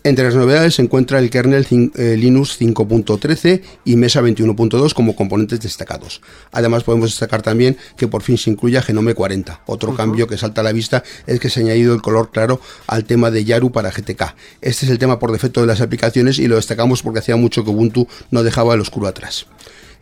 Entre 0.03 0.25
las 0.25 0.33
novedades 0.33 0.75
se 0.75 0.81
encuentra 0.81 1.19
el 1.19 1.29
kernel 1.29 1.67
eh, 1.69 2.15
Linux 2.17 2.59
5.13 2.59 3.61
y 3.85 3.97
Mesa 3.97 4.21
21.2 4.21 4.93
como 4.93 5.15
componentes 5.15 5.59
destacados. 5.59 6.21
Además 6.51 6.83
podemos 6.83 7.11
destacar 7.11 7.41
también 7.41 7.77
que 7.97 8.07
por 8.07 8.23
fin 8.23 8.37
se 8.37 8.49
incluye 8.49 8.81
Genome 8.81 9.13
40. 9.13 9.61
Otro 9.67 9.93
cambio 9.93 10.27
que 10.27 10.37
salta 10.37 10.61
a 10.61 10.63
la 10.63 10.71
vista 10.71 11.03
es 11.27 11.39
que 11.39 11.49
se 11.49 11.59
ha 11.59 11.63
añadido 11.63 11.93
el 11.93 12.01
color 12.01 12.31
claro 12.31 12.61
al 12.87 13.03
tema 13.03 13.29
de 13.29 13.43
Yaru 13.43 13.71
para 13.71 13.91
GTK. 13.91 14.33
Este 14.61 14.85
es 14.85 14.91
el 14.91 14.97
tema 14.97 15.19
por 15.19 15.31
defecto 15.31 15.61
de 15.61 15.67
las 15.67 15.81
aplicaciones 15.81 16.39
y 16.39 16.47
lo 16.47 16.55
destacamos 16.55 17.03
porque 17.03 17.19
hacía 17.19 17.35
mucho 17.35 17.63
que 17.63 17.69
Ubuntu 17.69 18.07
no 18.31 18.43
dejaba 18.43 18.73
el 18.73 18.81
oscuro 18.81 19.07
atrás. 19.07 19.45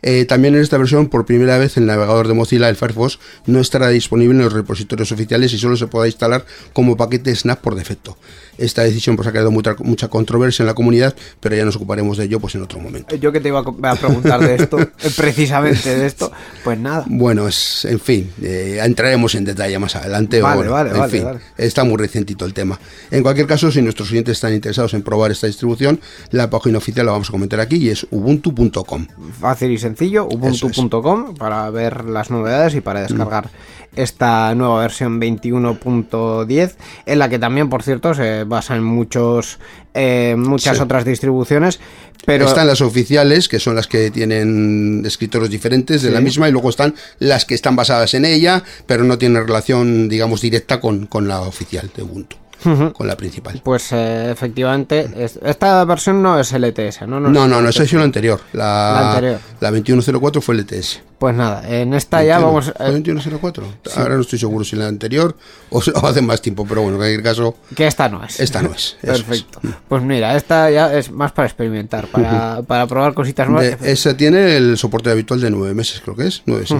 Eh, 0.02 0.24
también 0.24 0.54
en 0.54 0.62
esta 0.62 0.78
versión, 0.78 1.08
por 1.08 1.26
primera 1.26 1.58
vez, 1.58 1.76
el 1.76 1.86
navegador 1.86 2.28
de 2.28 2.34
Mozilla, 2.34 2.68
el 2.68 2.76
Firefox, 2.76 3.18
no 3.46 3.60
estará 3.60 3.88
disponible 3.88 4.36
en 4.36 4.44
los 4.44 4.52
repositorios 4.52 5.12
oficiales 5.12 5.52
y 5.52 5.58
solo 5.58 5.76
se 5.76 5.86
podrá 5.86 6.06
instalar 6.06 6.44
como 6.72 6.96
paquete 6.96 7.34
Snap 7.34 7.60
por 7.60 7.74
defecto. 7.74 8.16
Esta 8.58 8.82
decisión 8.82 9.16
pues, 9.16 9.26
ha 9.26 9.30
creado 9.30 9.50
mucha, 9.50 9.74
mucha 9.78 10.08
controversia 10.08 10.62
en 10.62 10.66
la 10.66 10.74
comunidad, 10.74 11.14
pero 11.40 11.56
ya 11.56 11.64
nos 11.64 11.76
ocuparemos 11.76 12.18
de 12.18 12.24
ello 12.24 12.40
pues, 12.40 12.54
en 12.54 12.62
otro 12.62 12.78
momento. 12.78 13.16
Yo 13.16 13.32
que 13.32 13.40
te 13.40 13.48
iba 13.48 13.60
a 13.60 13.96
preguntar 13.96 14.40
de 14.40 14.56
esto, 14.56 14.78
eh, 14.80 14.88
precisamente 15.16 15.96
de 15.96 16.06
esto, 16.06 16.30
pues 16.62 16.78
nada. 16.78 17.04
Bueno, 17.08 17.48
es, 17.48 17.86
en 17.86 18.00
fin, 18.00 18.30
eh, 18.42 18.78
entraremos 18.82 19.34
en 19.34 19.44
detalle 19.44 19.78
más 19.78 19.96
adelante. 19.96 20.40
o 20.40 20.44
Vale, 20.44 20.56
bueno, 20.56 20.72
vale, 20.72 20.90
en 20.90 20.98
vale, 20.98 21.10
fin, 21.10 21.24
vale. 21.24 21.40
está 21.56 21.84
muy 21.84 21.96
recientito 21.96 22.44
el 22.44 22.52
tema. 22.52 22.78
En 23.10 23.22
cualquier 23.22 23.46
caso, 23.46 23.70
si 23.70 23.80
nuestros 23.80 24.10
oyentes 24.10 24.32
están 24.32 24.52
interesados 24.52 24.92
en 24.94 25.02
probar 25.02 25.30
esta 25.30 25.46
distribución, 25.46 25.98
la 26.30 26.50
página 26.50 26.78
oficial 26.78 27.06
la 27.06 27.12
vamos 27.12 27.28
a 27.30 27.32
comentar 27.32 27.60
aquí 27.60 27.76
y 27.76 27.88
es 27.88 28.06
ubuntu.com. 28.10 29.06
Fácil 29.40 29.70
y 29.70 29.78
sencillo, 29.78 29.89
ubuntu.com 30.26 31.34
para 31.34 31.68
ver 31.70 32.04
las 32.04 32.30
novedades 32.30 32.74
y 32.74 32.80
para 32.80 33.00
descargar 33.02 33.48
esta 33.96 34.54
nueva 34.54 34.80
versión 34.80 35.20
21.10 35.20 36.74
en 37.06 37.18
la 37.18 37.28
que 37.28 37.38
también, 37.38 37.68
por 37.68 37.82
cierto, 37.82 38.14
se 38.14 38.44
basa 38.44 38.76
en 38.76 38.84
muchos 38.84 39.58
eh, 39.94 40.36
muchas 40.38 40.76
Sí. 40.76 40.82
otras 40.84 41.04
distribuciones, 41.04 41.80
pero 42.24 42.46
están 42.46 42.68
las 42.68 42.80
oficiales, 42.80 43.48
que 43.48 43.58
son 43.58 43.74
las 43.74 43.88
que 43.88 44.10
tienen 44.12 45.02
escritorios 45.04 45.50
diferentes 45.50 46.02
de 46.02 46.10
la 46.12 46.20
misma, 46.20 46.48
y 46.48 46.52
luego 46.52 46.70
están 46.70 46.94
las 47.18 47.44
que 47.44 47.54
están 47.54 47.74
basadas 47.74 48.14
en 48.14 48.24
ella, 48.24 48.62
pero 48.86 49.02
no 49.02 49.18
tienen 49.18 49.44
relación, 49.44 50.08
digamos, 50.08 50.40
directa 50.40 50.80
con, 50.80 51.06
con 51.06 51.26
la 51.26 51.40
oficial 51.40 51.90
de 51.96 52.04
Ubuntu, 52.04 52.36
con 52.92 53.06
la 53.06 53.16
principal. 53.16 53.60
pues 53.64 53.92
eh, 53.92 54.30
efectivamente 54.30 55.08
es- 55.16 55.38
esta 55.42 55.84
versión 55.84 56.22
no 56.22 56.38
es 56.38 56.52
LTS, 56.52 57.06
¿no? 57.06 57.18
No, 57.20 57.28
no, 57.30 57.46
no, 57.48 57.68
esa 57.68 57.82
es 57.82 57.92
la 57.92 58.02
anterior. 58.02 58.40
La, 58.52 58.64
La 58.64 59.08
anterior. 59.14 59.40
la 59.60 59.70
2104 59.70 60.40
fue 60.42 60.54
LTS. 60.56 61.02
Pues 61.20 61.36
nada, 61.36 61.62
en 61.68 61.92
esta 61.92 62.24
ya 62.24 62.38
21, 62.38 62.46
vamos 62.46 62.64
¿Fue 62.74 62.86
eh, 62.88 62.92
2104? 62.92 63.64
Ahora 63.96 64.14
no 64.16 64.22
estoy 64.22 64.38
seguro 64.38 64.64
si 64.64 64.74
la 64.74 64.88
anterior 64.88 65.36
o, 65.68 65.78
o 65.78 66.06
hace 66.06 66.22
más 66.22 66.40
tiempo, 66.40 66.64
pero 66.66 66.80
bueno, 66.80 66.94
en 66.96 67.00
cualquier 67.00 67.22
caso, 67.22 67.56
que 67.76 67.86
esta 67.86 68.08
no 68.08 68.24
es. 68.24 68.40
esta 68.40 68.62
no 68.62 68.72
es. 68.72 68.96
Perfecto. 69.02 69.60
Pues 69.86 70.02
mira, 70.02 70.34
esta 70.34 70.70
ya 70.70 70.96
es 70.96 71.10
más 71.10 71.32
para 71.32 71.46
experimentar, 71.46 72.06
para, 72.08 72.62
para 72.62 72.86
probar 72.86 73.12
cositas 73.12 73.46
nuevas. 73.50 73.78
De- 73.80 73.92
esa 73.92 74.16
tiene 74.16 74.56
el 74.56 74.78
soporte 74.78 75.10
habitual 75.10 75.42
de 75.42 75.50
nueve 75.50 75.74
meses, 75.74 76.00
creo 76.02 76.16
que 76.16 76.26
es. 76.26 76.42
Nueve, 76.46 76.64
sí. 76.66 76.74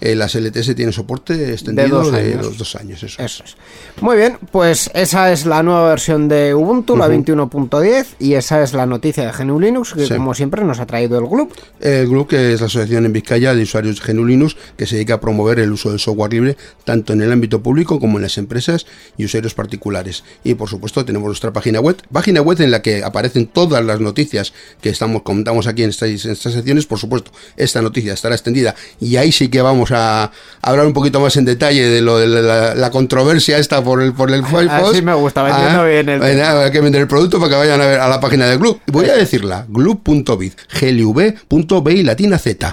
Eh, 0.00 0.16
las 0.16 0.34
LTS 0.34 0.74
tienen 0.74 0.92
soporte 0.92 1.52
extendido 1.52 2.02
dos 2.02 2.12
de, 2.12 2.34
los 2.34 2.58
dos 2.58 2.74
años. 2.74 3.00
Eso. 3.04 3.22
Eso 3.22 3.44
es. 3.44 3.56
Muy 4.02 4.16
bien, 4.16 4.36
pues 4.50 4.90
esa 4.94 5.30
es 5.30 5.46
la 5.46 5.62
nueva 5.62 5.88
versión 5.90 6.26
de 6.28 6.54
Ubuntu, 6.56 6.96
la 6.96 7.08
21.10, 7.08 8.06
y 8.18 8.34
esa 8.34 8.62
es 8.62 8.72
la 8.74 8.84
noticia 8.84 9.24
de 9.24 9.32
GNU 9.32 9.60
Linux, 9.60 9.94
que 9.94 10.06
Sí. 10.06 10.14
como 10.14 10.34
siempre 10.34 10.64
nos 10.64 10.80
ha 10.80 10.86
traído 10.86 11.18
el 11.18 11.26
Gloop. 11.26 11.52
El 11.80 12.08
GLUB, 12.08 12.26
que 12.26 12.52
es 12.52 12.60
la 12.60 12.66
Asociación 12.66 13.06
en 13.06 13.12
Vizcaya 13.12 13.54
de 13.54 13.64
Usuarios 13.76 14.02
GNU 14.02 14.24
Linux, 14.24 14.56
que 14.76 14.86
se 14.86 14.94
dedica 14.94 15.14
a 15.14 15.20
promover 15.20 15.58
el 15.58 15.70
uso 15.70 15.90
del 15.90 15.98
software 15.98 16.32
libre 16.32 16.56
tanto 16.84 17.12
en 17.12 17.20
el 17.20 17.30
ámbito 17.30 17.62
público 17.62 18.00
como 18.00 18.18
en 18.18 18.22
las 18.22 18.38
empresas 18.38 18.86
y 19.18 19.24
usuarios 19.24 19.54
particulares. 19.54 20.24
Y 20.44 20.54
por 20.54 20.68
supuesto 20.68 21.04
tenemos 21.04 21.26
nuestra 21.26 21.52
página 21.52 21.80
web, 21.80 21.96
página 22.10 22.40
web 22.40 22.60
en 22.60 22.70
la 22.70 22.80
que 22.80 23.04
aparecen 23.04 23.46
todas 23.46 23.84
las 23.84 24.00
noticias 24.00 24.52
que 24.80 24.88
estamos 24.88 25.22
comentamos 25.22 25.66
aquí 25.66 25.82
en 25.82 25.90
estas, 25.90 26.08
en 26.24 26.32
estas 26.32 26.54
secciones. 26.54 26.86
Por 26.86 26.98
supuesto, 26.98 27.32
esta 27.56 27.82
noticia 27.82 28.14
estará 28.14 28.34
extendida 28.34 28.74
y 29.00 29.16
ahí 29.16 29.32
sí 29.32 29.48
que 29.48 29.60
vamos 29.60 29.90
a 29.92 30.30
hablar 30.62 30.86
un 30.86 30.92
poquito 30.92 31.20
más 31.20 31.36
en 31.36 31.44
detalle 31.44 31.88
de 31.88 32.00
lo 32.00 32.18
de 32.18 32.28
la, 32.28 32.74
la 32.74 32.90
controversia 32.90 33.58
esta 33.58 33.82
por 33.82 34.02
el 34.02 34.14
por 34.14 34.30
el 34.32 34.44
Firefox. 34.44 34.90
Así 34.90 35.02
me 35.02 35.14
gusta, 35.14 35.42
vendiendo 35.42 35.84
bien 35.84 36.08
el 36.08 36.22
hay 36.22 36.70
que 36.70 36.80
vender 36.80 37.02
el 37.02 37.08
producto 37.08 37.38
para 37.38 37.50
que 37.50 37.56
vayan 37.56 37.80
a 37.80 37.86
ver 37.86 38.00
a 38.00 38.08
la 38.08 38.20
página 38.20 38.46
de 38.46 38.56
Glub. 38.56 38.80
Voy 38.86 39.08
a 39.08 39.16
decirla, 39.16 39.66
glub.biz, 39.68 40.56
glv.b 40.80 41.92
y 41.92 42.02
latina 42.02 42.38
z. 42.38 42.72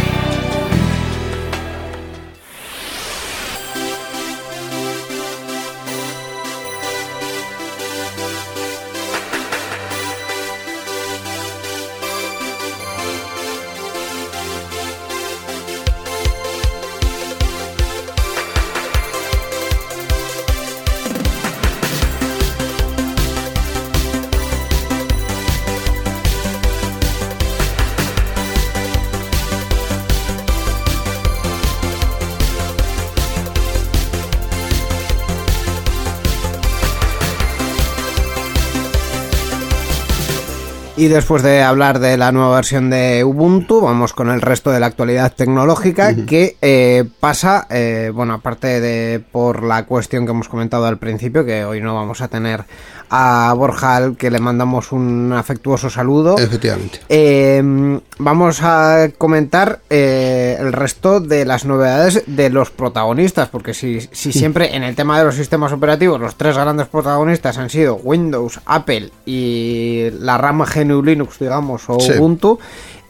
Y 41.01 41.07
después 41.07 41.41
de 41.41 41.63
hablar 41.63 41.97
de 41.97 42.15
la 42.15 42.31
nueva 42.31 42.57
versión 42.57 42.91
de 42.91 43.23
Ubuntu, 43.23 43.81
vamos 43.81 44.13
con 44.13 44.29
el 44.29 44.39
resto 44.39 44.69
de 44.69 44.79
la 44.79 44.85
actualidad 44.85 45.33
tecnológica 45.33 46.13
que 46.27 46.57
eh, 46.61 47.05
pasa, 47.19 47.65
eh, 47.71 48.11
bueno, 48.13 48.35
aparte 48.35 48.79
de 48.79 49.19
por 49.19 49.63
la 49.63 49.87
cuestión 49.87 50.27
que 50.27 50.31
hemos 50.31 50.47
comentado 50.47 50.85
al 50.85 50.99
principio, 50.99 51.43
que 51.43 51.65
hoy 51.65 51.81
no 51.81 51.95
vamos 51.95 52.21
a 52.21 52.27
tener 52.27 52.65
a 53.13 53.53
Borja 53.57 53.97
al 53.97 54.15
que 54.15 54.31
le 54.31 54.39
mandamos 54.39 54.93
un 54.93 55.33
afectuoso 55.33 55.89
saludo. 55.89 56.37
Efectivamente. 56.37 57.01
Eh, 57.09 57.99
vamos 58.17 58.59
a 58.63 59.09
comentar 59.17 59.81
eh, 59.89 60.55
el 60.59 60.71
resto 60.71 61.19
de 61.19 61.43
las 61.45 61.65
novedades 61.65 62.23
de 62.25 62.49
los 62.49 62.71
protagonistas, 62.71 63.49
porque 63.49 63.73
si, 63.73 63.99
si 64.13 64.31
siempre 64.31 64.75
en 64.77 64.83
el 64.83 64.95
tema 64.95 65.19
de 65.19 65.25
los 65.25 65.35
sistemas 65.35 65.73
operativos 65.73 66.21
los 66.21 66.35
tres 66.35 66.55
grandes 66.55 66.87
protagonistas 66.87 67.57
han 67.57 67.69
sido 67.69 67.95
Windows, 67.95 68.61
Apple 68.65 69.11
y 69.25 70.07
la 70.19 70.37
rama 70.37 70.65
GNU 70.65 71.03
Linux, 71.03 71.37
digamos, 71.37 71.83
o 71.89 71.99
Sí. 71.99 72.13
Ubuntu. 72.17 72.59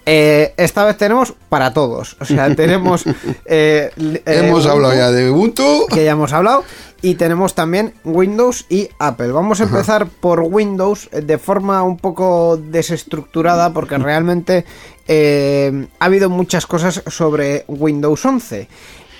eh, 0.05 0.53
esta 0.57 0.83
vez 0.83 0.97
tenemos 0.97 1.33
para 1.47 1.73
todos. 1.73 2.17
O 2.19 2.25
sea, 2.25 2.53
tenemos. 2.55 3.03
eh, 3.45 3.91
eh, 3.95 4.21
Hemos 4.25 4.65
hablado 4.65 4.95
ya 4.95 5.11
de 5.11 5.29
Ubuntu. 5.29 5.85
que 5.93 6.03
ya 6.05 6.11
hemos 6.13 6.33
hablado. 6.33 6.63
Y 7.03 7.15
tenemos 7.15 7.55
también 7.55 7.93
Windows 8.03 8.65
y 8.69 8.89
Apple. 8.99 9.31
Vamos 9.31 9.59
a 9.59 9.63
empezar 9.63 10.07
por 10.07 10.41
Windows 10.41 11.09
eh, 11.11 11.21
de 11.21 11.39
forma 11.39 11.81
un 11.81 11.97
poco 11.97 12.57
desestructurada 12.57 13.73
porque 13.73 13.97
realmente 13.97 14.65
eh, 15.07 15.87
ha 15.99 16.05
habido 16.05 16.29
muchas 16.29 16.67
cosas 16.67 17.01
sobre 17.07 17.65
Windows 17.67 18.23
11. 18.23 18.67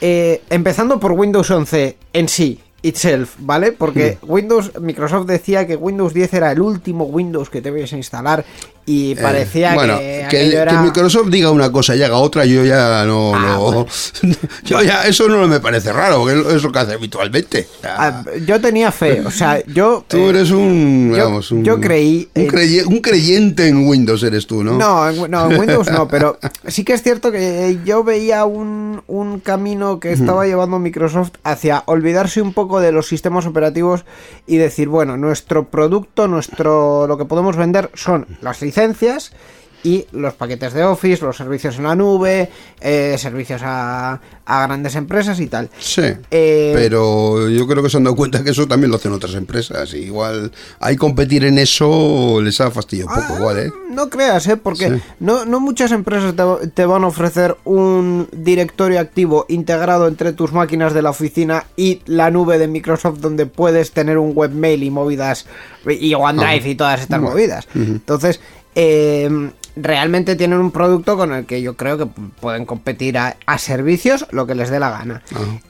Eh, 0.02 0.42
empezando 0.50 1.00
por 1.00 1.14
Windows 1.14 1.50
11 1.50 1.98
en 2.14 2.28
sí, 2.28 2.60
itself, 2.84 3.36
¿vale? 3.40 3.72
Porque 3.72 4.18
Windows, 4.24 4.80
Microsoft 4.80 5.28
decía 5.28 5.68
que 5.68 5.76
Windows 5.76 6.14
10 6.14 6.34
era 6.34 6.52
el 6.52 6.62
último 6.62 7.06
Windows 7.06 7.50
que 7.50 7.62
te 7.62 7.72
debías 7.72 7.94
instalar 7.94 8.44
y 8.86 9.16
parecía 9.16 9.72
Eh, 9.72 9.76
bueno, 9.76 9.98
que, 9.98 10.28
que. 10.30 10.78
Microsoft 10.84 11.30
diga 11.30 11.52
una 11.52 11.72
cosa 11.72 11.96
y 11.96 12.02
haga 12.04 12.18
otra, 12.18 12.46
yo 12.46 12.64
ya 12.66 13.06
no. 13.06 13.34
Ah, 13.36 13.40
no- 13.40 13.62
bueno. 13.62 13.86
yo 14.64 14.82
ya, 14.82 15.04
eso 15.06 15.28
no 15.28 15.48
me 15.48 15.60
parece 15.60 15.94
raro, 15.94 16.20
porque 16.20 16.56
es 16.56 16.64
lo 16.64 16.72
que 16.72 16.80
hace 16.80 16.94
habitualmente. 16.94 17.68
Ah, 17.84 18.24
yo 18.46 18.60
tenía 18.60 18.92
fe, 18.92 19.22
o 19.26 19.32
sea, 19.32 19.64
yo... 19.66 20.04
tú 20.08 20.18
eh, 20.18 20.30
eres 20.30 20.52
un. 20.52 21.14
yo- 21.16 21.30
un- 21.52 21.64
yo 21.64 21.80
creí 21.80 22.28
Un, 22.36 22.42
en- 22.42 22.50
creye- 22.50 22.86
un 22.86 23.00
creyente 23.00 23.68
en 23.68 23.88
Windows, 23.88 24.24
eres 24.24 24.48
tú, 24.48 24.64
¿no? 24.64 24.74
No, 24.74 25.08
en, 25.10 25.30
no, 25.30 25.52
en 25.52 25.60
Windows 25.60 25.90
no, 25.92 26.08
pero 26.08 26.40
sí 26.68 26.84
que 26.84 26.94
es 26.94 27.04
cierto 27.04 27.32
que 27.32 27.78
yo 27.86 28.04
veía 28.04 28.46
un, 28.46 29.04
un 29.08 29.40
camino 29.40 30.00
que 30.00 30.12
estaba 30.12 30.46
llevando 30.48 30.80
Microsoft 30.80 31.32
hacia 31.44 31.84
olvidarse 31.86 32.42
un 32.42 32.54
poco 32.54 32.80
de 32.80 32.92
los 32.92 33.08
sistemas 33.08 33.46
operativos 33.46 34.06
y 34.48 34.58
decir, 34.58 34.88
bueno, 34.90 35.18
nuestro 35.18 35.68
producto, 35.70 36.28
nuestro 36.28 37.06
lo 37.08 37.18
que 37.18 37.26
podemos 37.26 37.56
vender 37.56 37.92
son 37.94 38.26
las 38.42 38.56
licencias 38.62 38.71
y 39.84 40.06
los 40.12 40.36
paquetes 40.36 40.74
de 40.74 40.84
Office, 40.84 41.26
los 41.26 41.36
servicios 41.36 41.76
en 41.78 41.86
la 41.86 41.96
nube, 41.96 42.52
eh, 42.82 43.16
servicios 43.18 43.62
a, 43.64 44.22
a 44.46 44.68
grandes 44.68 44.94
empresas 44.96 45.40
y 45.40 45.48
tal. 45.48 45.72
Sí. 45.80 46.04
Eh, 46.30 46.72
pero 46.76 47.50
yo 47.50 47.66
creo 47.66 47.82
que 47.82 47.90
se 47.90 47.98
han 47.98 48.04
dado 48.04 48.16
cuenta 48.16 48.44
que 48.44 48.52
eso 48.52 48.68
también 48.68 48.92
lo 48.92 48.98
hacen 48.98 49.12
otras 49.12 49.34
empresas. 49.34 49.92
y 49.96 50.04
igual 50.04 50.52
ahí 50.80 50.96
competir 50.98 51.46
en 51.46 51.58
eso 51.58 52.40
les 52.44 52.62
ha 52.62 52.70
fastidiado 52.70 53.10
un 53.10 53.16
poco, 53.22 53.34
Ah, 53.34 53.38
igual, 53.40 53.58
¿eh? 53.60 53.72
No 53.90 54.08
creas, 54.12 54.46
¿eh? 54.50 54.56
Porque 54.58 54.88
Sí. 54.88 55.02
no, 55.20 55.46
no 55.46 55.60
muchas 55.60 55.92
empresas 55.94 56.36
te, 56.36 56.68
te 56.68 56.86
van 56.86 57.04
a 57.04 57.08
ofrecer 57.08 57.58
un 57.64 58.28
directorio 58.32 59.00
activo 59.00 59.48
integrado 59.50 60.08
entre 60.08 60.32
tus 60.34 60.54
máquinas 60.54 60.94
de 60.94 61.02
la 61.02 61.10
oficina 61.10 61.66
y 61.76 62.02
la 62.06 62.30
nube 62.30 62.60
de 62.60 62.68
Microsoft 62.68 63.18
donde 63.18 63.48
puedes 63.48 63.94
tener 63.94 64.20
un 64.20 64.34
webmail 64.36 64.84
y 64.84 64.92
movidas 64.92 65.48
y 65.90 66.14
OneDrive 66.14 66.70
y 66.70 66.76
todas 66.76 67.02
estas 67.02 67.20
Bueno. 67.20 67.34
movidas. 67.34 67.68
Entonces, 67.74 68.40
eh, 68.76 69.52
realmente 69.76 70.36
tienen 70.36 70.60
un 70.60 70.72
producto 70.72 71.18
con 71.18 71.34
el 71.34 71.46
que 71.46 71.62
yo 71.62 71.76
creo 71.76 71.98
que 71.98 72.06
pueden 72.06 72.66
competir 72.66 73.18
a, 73.18 73.38
a 73.46 73.58
servicios 73.58 74.26
lo 74.32 74.46
que 74.48 74.56
les 74.56 74.70
dé 74.70 74.80
la 74.80 74.92
gana. 74.92 75.24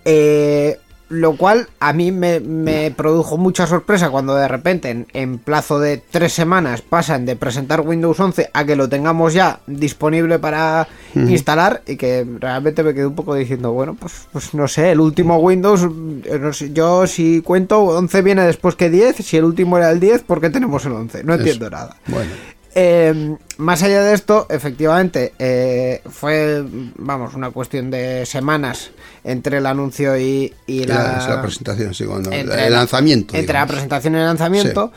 Eh, 0.06 0.80
lo 1.10 1.36
cual 1.36 1.68
a 1.82 1.92
mí 1.92 2.14
me, 2.14 2.40
me 2.40 2.90
produjo 2.90 3.38
mucha 3.38 3.68
sorpresa 3.68 4.10
cuando 4.10 4.34
de 4.34 4.48
repente 4.48 4.90
en, 4.90 5.08
en 5.12 5.40
plazo 5.40 5.78
de 5.78 5.98
tres 5.98 6.32
semanas 6.32 6.82
pasan 6.82 7.26
de 7.26 7.36
presentar 7.36 7.82
Windows 7.82 8.18
11 8.18 8.50
a 8.54 8.64
que 8.64 8.78
lo 8.78 8.88
tengamos 8.88 9.34
ya 9.34 9.60
disponible 9.68 10.40
para 10.40 10.88
instalar 11.14 11.82
y 11.86 11.98
que 11.98 12.26
realmente 12.40 12.82
me 12.82 12.94
quedé 12.94 13.08
un 13.08 13.16
poco 13.16 13.36
diciendo, 13.36 13.74
bueno, 13.74 13.94
pues, 14.00 14.30
pues 14.32 14.54
no 14.54 14.70
sé, 14.70 14.92
el 14.92 15.02
último 15.02 15.36
Windows, 15.40 15.82
eh, 16.24 16.40
no 16.40 16.54
sé, 16.54 16.72
yo 16.72 17.06
si 17.08 17.42
cuento 17.42 17.82
11 17.82 18.22
viene 18.22 18.46
después 18.46 18.76
que 18.76 18.90
10, 18.90 19.18
si 19.18 19.36
el 19.36 19.44
último 19.44 19.78
era 19.78 19.92
el 19.92 20.00
10, 20.00 20.24
¿por 20.24 20.40
qué 20.40 20.50
tenemos 20.50 20.86
el 20.86 20.94
11? 20.94 21.26
No 21.26 21.34
entiendo 21.34 21.70
nada. 21.70 21.98
Bueno. 22.08 22.32
Eh, 22.74 23.36
más 23.58 23.84
allá 23.84 24.02
de 24.04 24.14
esto, 24.14 24.48
efectivamente, 24.50 25.34
eh, 25.40 26.02
fue, 26.10 26.64
vamos, 26.98 27.34
una 27.36 27.52
cuestión 27.52 27.92
de 27.92 28.26
semanas 28.26 28.92
entre 29.24 29.58
el 29.58 29.66
anuncio 29.66 30.18
y, 30.18 30.54
y 30.68 30.86
La, 30.86 31.40
presentación, 31.42 31.94
sí, 31.94 32.06
entre 32.32 32.40
el 32.68 32.72
la- 32.72 32.80
lanzamiento. 32.80 33.36
Entre 33.36 33.54
la 33.54 33.68
presentación 33.68 34.14
y 34.16 34.18
el 34.20 34.24
lanzamiento. 34.26 34.92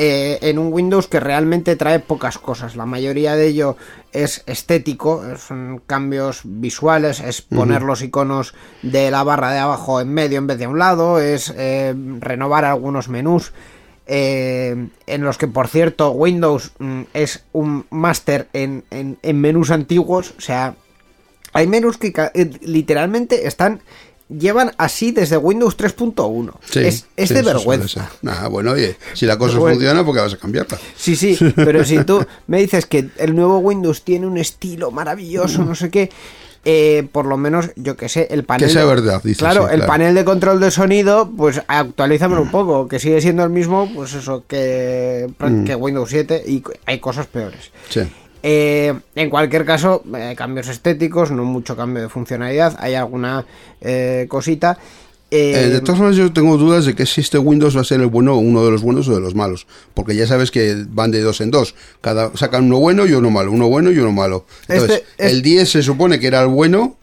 eh, 0.00 0.38
en 0.42 0.60
un 0.60 0.72
Windows 0.72 1.08
que 1.08 1.18
realmente 1.18 1.74
trae 1.74 1.98
pocas 1.98 2.38
cosas. 2.38 2.76
La 2.76 2.86
mayoría 2.86 3.34
de 3.34 3.48
ello 3.48 3.76
es 4.12 4.44
estético, 4.46 5.24
son 5.44 5.82
cambios 5.88 6.42
visuales, 6.44 7.18
es 7.18 7.42
poner 7.42 7.82
los 7.82 8.00
iconos 8.02 8.54
de 8.82 9.10
la 9.10 9.24
barra 9.24 9.50
de 9.50 9.58
abajo 9.58 10.00
en 10.00 10.14
medio 10.14 10.38
en 10.38 10.46
vez 10.46 10.56
de 10.58 10.66
a 10.66 10.68
un 10.68 10.78
lado, 10.78 11.18
es 11.18 11.52
eh, 11.56 11.96
renovar 12.20 12.64
algunos 12.64 13.08
menús. 13.08 13.50
Eh, 14.08 14.88
en 15.06 15.22
los 15.22 15.38
que 15.38 15.46
por 15.46 15.68
cierto 15.68 16.10
Windows 16.10 16.72
mm, 16.78 17.02
es 17.14 17.44
un 17.52 17.86
máster 17.90 18.48
en, 18.54 18.82
en, 18.90 19.18
en 19.22 19.40
menús 19.40 19.70
antiguos, 19.70 20.34
o 20.36 20.40
sea, 20.40 20.74
hay 21.52 21.66
menús 21.66 21.98
que 21.98 22.12
eh, 22.34 22.50
literalmente 22.62 23.46
están 23.46 23.80
llevan 24.28 24.72
así 24.76 25.10
desde 25.12 25.36
Windows 25.36 25.76
3.1. 25.78 26.52
Sí, 26.70 26.80
es 26.80 27.06
es 27.16 27.28
sí, 27.28 27.34
de 27.34 27.42
vergüenza. 27.42 28.10
bueno, 28.50 28.72
oye, 28.72 28.96
si 29.14 29.26
la 29.26 29.38
cosa 29.38 29.58
Bueno. 29.58 29.74
funciona, 29.76 30.04
¿por 30.04 30.14
qué 30.14 30.20
vas 30.20 30.34
a 30.34 30.38
cambiarla? 30.38 30.78
Sí, 30.96 31.16
sí, 31.16 31.38
pero 31.56 31.84
si 31.84 32.02
tú 32.04 32.24
me 32.46 32.58
dices 32.60 32.86
que 32.86 33.08
el 33.16 33.34
nuevo 33.34 33.58
Windows 33.58 34.02
tiene 34.02 34.26
un 34.26 34.38
estilo 34.38 34.90
maravilloso, 34.90 35.64
no 35.64 35.74
sé 35.74 35.90
qué, 35.90 36.10
eh, 36.64 37.06
por 37.12 37.26
lo 37.26 37.36
menos, 37.36 37.70
yo 37.76 37.96
que 37.96 38.08
sé, 38.08 38.26
el 38.30 38.44
panel... 38.44 38.66
Que 38.66 38.72
sea 38.72 38.82
de- 38.82 38.88
verdad, 38.88 39.22
Claro, 39.38 39.68
el 39.68 39.76
claro. 39.76 39.86
panel 39.86 40.14
de 40.14 40.24
control 40.24 40.60
de 40.60 40.70
sonido, 40.70 41.30
pues 41.36 41.62
actualízamelo 41.66 42.42
un 42.42 42.50
poco, 42.50 42.88
que 42.88 42.98
sigue 42.98 43.20
siendo 43.20 43.44
el 43.44 43.50
mismo, 43.50 43.88
pues 43.94 44.14
eso, 44.14 44.44
que, 44.46 45.28
Mm. 45.38 45.64
que 45.64 45.74
Windows 45.74 46.10
7 46.10 46.42
y 46.46 46.62
hay 46.86 46.98
cosas 46.98 47.26
peores. 47.26 47.70
Sí. 47.88 48.00
Eh, 48.42 48.94
en 49.16 49.30
cualquier 49.30 49.64
caso, 49.64 50.02
eh, 50.16 50.34
cambios 50.36 50.68
estéticos, 50.68 51.30
no 51.32 51.44
mucho 51.44 51.76
cambio 51.76 52.02
de 52.04 52.08
funcionalidad, 52.08 52.76
hay 52.78 52.94
alguna 52.94 53.44
eh, 53.80 54.26
cosita. 54.28 54.78
Eh, 55.30 55.52
Eh, 55.56 55.68
de 55.68 55.80
todas 55.80 55.98
formas, 55.98 56.16
yo 56.16 56.32
tengo 56.32 56.56
dudas 56.56 56.86
de 56.86 56.94
que 56.94 57.04
si 57.04 57.20
este 57.20 57.36
Windows 57.38 57.76
va 57.76 57.82
a 57.82 57.84
ser 57.84 58.00
el 58.00 58.06
bueno, 58.06 58.36
uno 58.38 58.64
de 58.64 58.70
los 58.70 58.82
buenos 58.82 59.08
o 59.08 59.14
de 59.14 59.20
los 59.20 59.34
malos. 59.34 59.66
Porque 59.94 60.14
ya 60.16 60.26
sabes 60.26 60.50
que 60.50 60.84
van 60.88 61.10
de 61.10 61.20
dos 61.20 61.40
en 61.42 61.50
dos. 61.50 61.74
Cada 62.00 62.34
sacan 62.36 62.64
uno 62.64 62.78
bueno 62.78 63.06
y 63.06 63.12
uno 63.12 63.30
malo, 63.30 63.52
uno 63.52 63.68
bueno 63.68 63.90
y 63.90 63.98
uno 63.98 64.10
malo. 64.12 64.46
Entonces, 64.68 65.02
Este 65.18 65.26
es- 65.26 65.32
el 65.32 65.42
10 65.42 65.70
se 65.70 65.82
supone 65.82 66.18
que 66.18 66.28
era 66.28 66.40
el 66.42 66.48
bueno, 66.48 66.96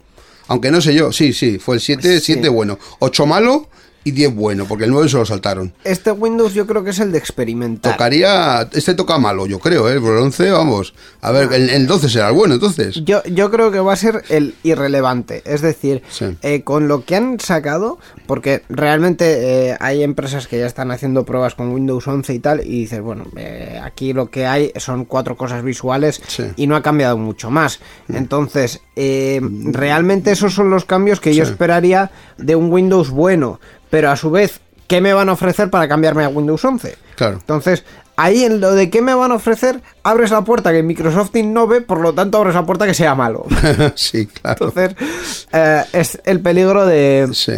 aunque 0.47 0.71
no 0.71 0.81
sé 0.81 0.95
yo. 0.95 1.11
Sí, 1.11 1.33
sí, 1.33 1.59
fue 1.59 1.75
el 1.75 1.81
7, 1.81 2.19
Sí. 2.19 2.33
7 2.33 2.49
bueno, 2.49 2.79
8 2.99 3.25
malo 3.27 3.69
y 4.05 4.11
10 4.11 4.33
bueno, 4.35 4.65
porque 4.69 4.85
el 4.85 4.91
9 4.91 5.09
se 5.09 5.17
lo 5.17 5.25
saltaron. 5.25 5.73
este 5.83 6.11
Windows 6.11 6.53
yo 6.53 6.65
creo 6.65 6.83
que 6.85 6.91
es 6.91 6.99
el 6.99 7.11
de 7.11 7.17
experimentar. 7.17 7.91
Tocaría, 7.93 8.69
este 8.71 8.93
toca 8.93 9.17
malo, 9.17 9.47
yo 9.47 9.59
creo, 9.59 9.89
¿eh? 9.89 9.99
Por 9.99 10.11
el 10.15 10.19
11, 10.23 10.51
vamos. 10.51 10.93
A 11.21 11.31
ver, 11.31 11.51
el, 11.51 11.69
el 11.69 11.87
12 11.87 12.07
será 12.07 12.29
el 12.29 12.35
bueno, 12.35 12.53
entonces. 12.53 12.95
Yo, 13.03 13.21
yo 13.23 13.51
creo 13.51 13.71
que 13.71 13.79
va 13.79 13.91
a 13.93 13.97
ser 13.97 14.23
el 14.29 14.55
irrelevante. 14.63 15.41
Es 15.45 15.61
decir, 15.61 16.03
Sí. 16.09 16.37
eh, 16.43 16.61
con 16.61 16.87
lo 16.87 17.03
que 17.03 17.15
han 17.17 17.39
sacado, 17.39 17.97
porque 18.27 18.61
realmente 18.69 19.69
eh, 19.71 19.77
hay 19.79 20.03
empresas 20.03 20.47
que 20.47 20.59
ya 20.59 20.67
están 20.67 20.91
haciendo 20.91 21.25
pruebas 21.25 21.55
con 21.55 21.71
Windows 21.73 22.07
11 22.07 22.33
y 22.33 22.39
tal, 22.39 22.61
y 22.63 22.81
dices, 22.81 23.01
bueno, 23.01 23.25
eh, 23.35 23.81
aquí 23.83 24.13
lo 24.13 24.29
que 24.29 24.45
hay 24.45 24.71
son 24.77 25.05
cuatro 25.05 25.35
cosas 25.35 25.63
visuales 25.63 26.21
Sí. 26.27 26.43
y 26.55 26.67
no 26.67 26.75
ha 26.75 26.83
cambiado 26.83 27.17
mucho 27.17 27.49
más. 27.49 27.79
Entonces, 28.07 28.81
eh, 28.95 29.41
realmente 29.41 30.31
esos 30.31 30.53
son 30.53 30.69
los 30.69 30.85
cambios 30.85 31.19
que 31.19 31.33
yo 31.33 31.43
esperaría 31.43 32.11
de 32.37 32.55
un 32.55 32.71
Windows 32.71 33.09
bueno, 33.09 33.59
pero 33.95 34.11
a 34.11 34.17
su 34.17 34.29
vez, 34.29 34.59
¿qué 34.87 34.99
me 34.99 35.13
van 35.13 35.29
a 35.29 35.31
ofrecer 35.31 35.69
para 35.69 35.87
cambiarme 35.87 36.25
a 36.25 36.27
Windows 36.27 36.65
11? 36.65 36.97
Claro. 37.15 37.37
Entonces, 37.37 37.85
ahí 38.17 38.43
en 38.43 38.59
lo 38.59 38.73
de 38.73 38.89
qué 38.89 39.01
me 39.01 39.13
van 39.13 39.31
a 39.31 39.35
ofrecer, 39.35 39.79
abres 40.03 40.31
la 40.31 40.41
puerta 40.43 40.73
que 40.73 40.83
Microsoft 40.83 41.33
innove, 41.37 41.79
por 41.79 42.01
lo 42.01 42.13
tanto 42.13 42.37
abres 42.39 42.55
la 42.55 42.65
puerta 42.65 42.85
que 42.85 42.93
sea 42.93 43.15
malo. 43.15 43.45
sí, 43.95 44.25
claro. 44.27 44.67
Entonces, 44.67 45.47
eh, 45.53 45.81
es 45.93 46.19
el 46.25 46.41
peligro 46.41 46.85
de, 46.85 47.29
Sí. 47.31 47.53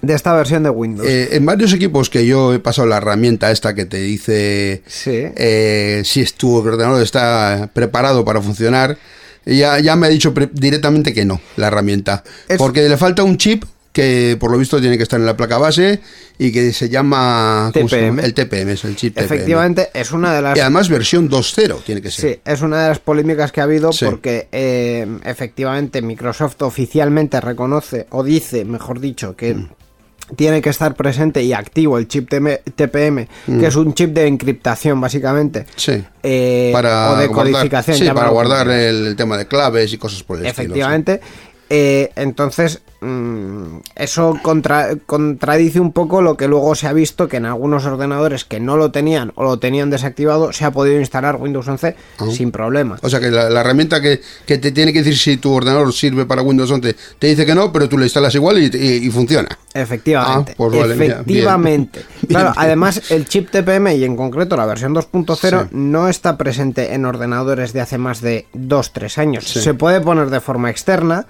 de 0.00 0.14
esta 0.14 0.32
versión 0.32 0.62
de 0.62 0.70
Windows. 0.70 1.08
Eh, 1.08 1.30
en 1.32 1.44
varios 1.44 1.72
equipos 1.72 2.08
que 2.08 2.24
yo 2.24 2.54
he 2.54 2.60
pasado 2.60 2.86
la 2.86 2.98
herramienta 2.98 3.50
esta 3.50 3.74
que 3.74 3.84
te 3.86 3.96
dice 3.96 4.84
Sí. 4.86 5.10
eh, 5.12 6.02
si 6.04 6.20
es 6.20 6.34
tu 6.34 6.54
ordenador 6.54 7.02
está 7.02 7.68
preparado 7.74 8.24
para 8.24 8.40
funcionar, 8.40 8.96
ya, 9.44 9.80
ya 9.80 9.96
me 9.96 10.06
ha 10.06 10.10
dicho 10.10 10.32
directamente 10.52 11.12
que 11.12 11.24
no, 11.24 11.40
la 11.56 11.66
herramienta. 11.66 12.22
Es- 12.48 12.58
Porque 12.58 12.88
le 12.88 12.96
falta 12.96 13.24
un 13.24 13.38
chip 13.38 13.64
que 13.92 14.36
por 14.38 14.52
lo 14.52 14.58
visto 14.58 14.80
tiene 14.80 14.96
que 14.96 15.02
estar 15.02 15.18
en 15.18 15.26
la 15.26 15.36
placa 15.36 15.58
base 15.58 16.00
y 16.38 16.52
que 16.52 16.72
se 16.72 16.88
llama 16.88 17.70
¿cómo 17.74 17.88
se 17.88 17.96
TPM. 17.96 18.06
llama? 18.16 18.22
el 18.22 18.34
TPM, 18.34 18.68
es 18.70 18.84
el 18.84 18.94
chip 18.96 19.14
TPM. 19.14 19.24
Efectivamente, 19.24 19.88
es 19.92 20.12
una 20.12 20.32
de 20.34 20.42
las... 20.42 20.56
Y 20.56 20.60
además 20.60 20.88
versión 20.88 21.28
2.0 21.28 21.82
tiene 21.84 22.00
que 22.00 22.10
ser. 22.10 22.34
Sí, 22.34 22.40
es 22.44 22.60
una 22.62 22.82
de 22.82 22.88
las 22.88 22.98
polémicas 23.00 23.50
que 23.50 23.60
ha 23.60 23.64
habido 23.64 23.92
Sí. 23.92 24.04
porque 24.04 24.48
eh, 24.52 25.06
efectivamente 25.24 26.02
Microsoft 26.02 26.62
oficialmente 26.62 27.40
reconoce 27.40 28.06
o 28.10 28.22
dice, 28.22 28.64
mejor 28.64 29.00
dicho, 29.00 29.34
que 29.34 29.54
Mm. 29.54 29.68
tiene 30.36 30.62
que 30.62 30.70
estar 30.70 30.94
presente 30.94 31.42
y 31.42 31.52
activo 31.52 31.98
el 31.98 32.06
chip 32.06 32.28
TPM, 32.30 33.26
que 33.58 33.66
es 33.66 33.74
un 33.74 33.94
chip 33.94 34.10
de 34.10 34.28
encriptación 34.28 35.00
básicamente. 35.00 35.62
Mm. 35.62 35.64
Sí. 35.76 36.04
eh, 36.22 36.70
para 36.72 37.10
o 37.10 37.16
de 37.16 37.26
guardar, 37.26 37.52
codificación. 37.54 37.96
sí, 37.96 38.08
para 38.14 38.28
guardar 38.28 38.68
el, 38.70 39.08
el 39.08 39.16
tema 39.16 39.36
de 39.36 39.48
claves 39.48 39.92
y 39.92 39.98
cosas 39.98 40.22
por 40.22 40.38
el 40.38 40.46
estilo, 40.46 40.62
sí. 40.62 40.70
Efectivamente. 40.80 41.20
Eh, 41.68 42.10
entonces, 42.14 42.80
mm, 42.86 42.89
eso 43.94 44.36
contra- 44.42 44.90
contradice 45.06 45.80
un 45.80 45.92
poco 45.92 46.22
lo 46.22 46.36
que 46.36 46.48
luego 46.48 46.74
se 46.74 46.86
ha 46.86 46.92
visto 46.92 47.28
que 47.28 47.38
en 47.38 47.46
algunos 47.46 47.84
ordenadores 47.86 48.44
que 48.44 48.60
no 48.60 48.76
lo 48.76 48.90
tenían 48.90 49.32
o 49.36 49.44
lo 49.44 49.58
tenían 49.58 49.90
desactivado 49.90 50.52
se 50.52 50.64
ha 50.64 50.70
podido 50.70 50.98
instalar 51.00 51.36
Windows 51.36 51.66
11 51.68 51.96
sin 52.32 52.50
problema. 52.50 52.98
O 53.02 53.08
sea 53.08 53.20
que 53.20 53.30
la, 53.30 53.48
la 53.50 53.60
herramienta 53.60 54.00
que, 54.00 54.20
que 54.46 54.58
te 54.58 54.72
tiene 54.72 54.92
que 54.92 55.00
decir 55.02 55.16
si 55.18 55.36
tu 55.36 55.52
ordenador 55.52 55.92
sirve 55.92 56.26
para 56.26 56.42
Windows 56.42 56.70
11 56.70 56.96
te 57.18 57.26
dice 57.26 57.46
que 57.46 57.54
no, 57.54 57.72
pero 57.72 57.88
tú 57.88 57.96
le 57.98 58.04
instalas 58.04 58.34
igual 58.34 58.58
y, 58.58 58.70
y- 58.76 59.06
y 59.06 59.10
funciona. 59.10 59.48
Efectivamente. 59.72 60.52
Ah, 60.52 60.54
pues 60.56 60.78
vale, 60.80 60.94
efectivamente. 60.94 62.00
bien. 62.20 62.28
Claro, 62.28 62.50
bien. 62.50 62.64
además 62.64 63.10
el 63.10 63.26
chip 63.26 63.50
TPM 63.50 63.92
y 63.96 64.04
en 64.04 64.16
concreto 64.16 64.56
la 64.56 64.66
versión 64.66 64.94
2.0 64.94 65.40
Sí. 65.40 65.68
no 65.72 66.08
está 66.08 66.36
presente 66.36 66.94
en 66.94 67.04
ordenadores 67.04 67.72
de 67.72 67.80
hace 67.80 67.98
más 67.98 68.20
de 68.20 68.46
2-3 68.54 69.18
años. 69.18 69.44
Sí. 69.44 69.60
Se 69.60 69.74
puede 69.74 70.00
poner 70.00 70.28
de 70.30 70.40
forma 70.40 70.70
externa, 70.70 71.26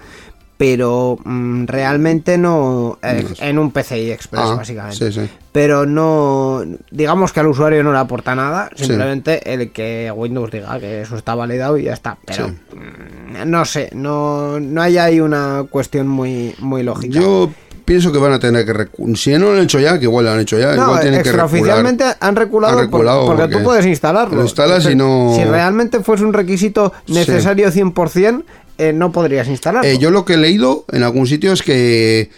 pero 0.60 1.16
mm, 1.24 1.64
realmente 1.68 2.36
no 2.36 2.98
eh, 3.02 3.24
en 3.40 3.58
un 3.58 3.70
PCI 3.70 4.10
Express 4.10 4.42
Ah, 4.44 4.54
básicamente. 4.56 5.10
sí, 5.10 5.20
sí. 5.22 5.30
Pero 5.52 5.86
no, 5.86 6.62
digamos 6.90 7.32
que 7.32 7.40
al 7.40 7.46
usuario 7.46 7.82
no 7.82 7.92
le 7.94 7.98
aporta 7.98 8.34
nada, 8.34 8.68
Sí. 8.76 8.84
simplemente 8.84 9.54
el 9.54 9.72
que 9.72 10.12
Windows 10.14 10.50
diga 10.50 10.78
que 10.78 11.00
eso 11.00 11.16
está 11.16 11.34
validado 11.34 11.78
y 11.78 11.84
ya 11.84 11.94
está. 11.94 12.18
Pero 12.26 12.48
mm, 12.48 13.48
no 13.50 13.64
sé, 13.64 13.88
no, 13.94 14.60
no 14.60 14.82
hay 14.82 14.98
ahí 14.98 15.18
una 15.18 15.64
cuestión 15.70 16.06
muy, 16.08 16.54
muy 16.58 16.82
lógica. 16.82 17.18
Yo 17.18 17.50
pienso 17.86 18.12
que 18.12 18.18
van 18.18 18.32
a 18.34 18.38
tener 18.38 18.64
que 18.64 18.88
si 19.16 19.32
no 19.32 19.46
lo 19.46 19.52
han 19.54 19.64
hecho 19.64 19.80
ya, 19.80 19.98
que 19.98 20.04
igual 20.04 20.24
lo 20.26 20.30
han 20.30 20.38
hecho 20.40 20.56
ya, 20.56 20.76
No, 20.76 20.84
igual 20.84 21.00
tienen 21.00 21.22
que 21.22 21.32
recular. 21.32 21.46
extraoficialmente 21.46 22.04
han 22.20 22.36
reculado, 22.36 22.78
Han 22.78 22.84
reculado 22.84 23.20
por- 23.26 23.28
porque, 23.34 23.42
porque 23.42 23.56
tú 23.56 23.64
puedes 23.64 23.86
instalarlo. 23.86 24.36
lo 24.36 24.42
instalas 24.42 24.86
y 24.88 24.94
no- 24.94 25.32
Si 25.34 25.42
realmente 25.42 25.98
fuese 26.00 26.22
un 26.22 26.32
requisito 26.32 26.92
necesario 27.08 27.68
100%, 27.72 28.44
eh, 28.88 28.92
no 28.92 29.12
podrías 29.12 29.46
instalarlo. 29.48 29.88
Eh, 29.88 29.98
yo 29.98 30.10
lo 30.10 30.24
que 30.24 30.34
he 30.34 30.36
leído 30.38 30.84
en 30.92 31.02
algún 31.02 31.26
sitio 31.26 31.52
es 31.52 31.62
que 31.62 32.30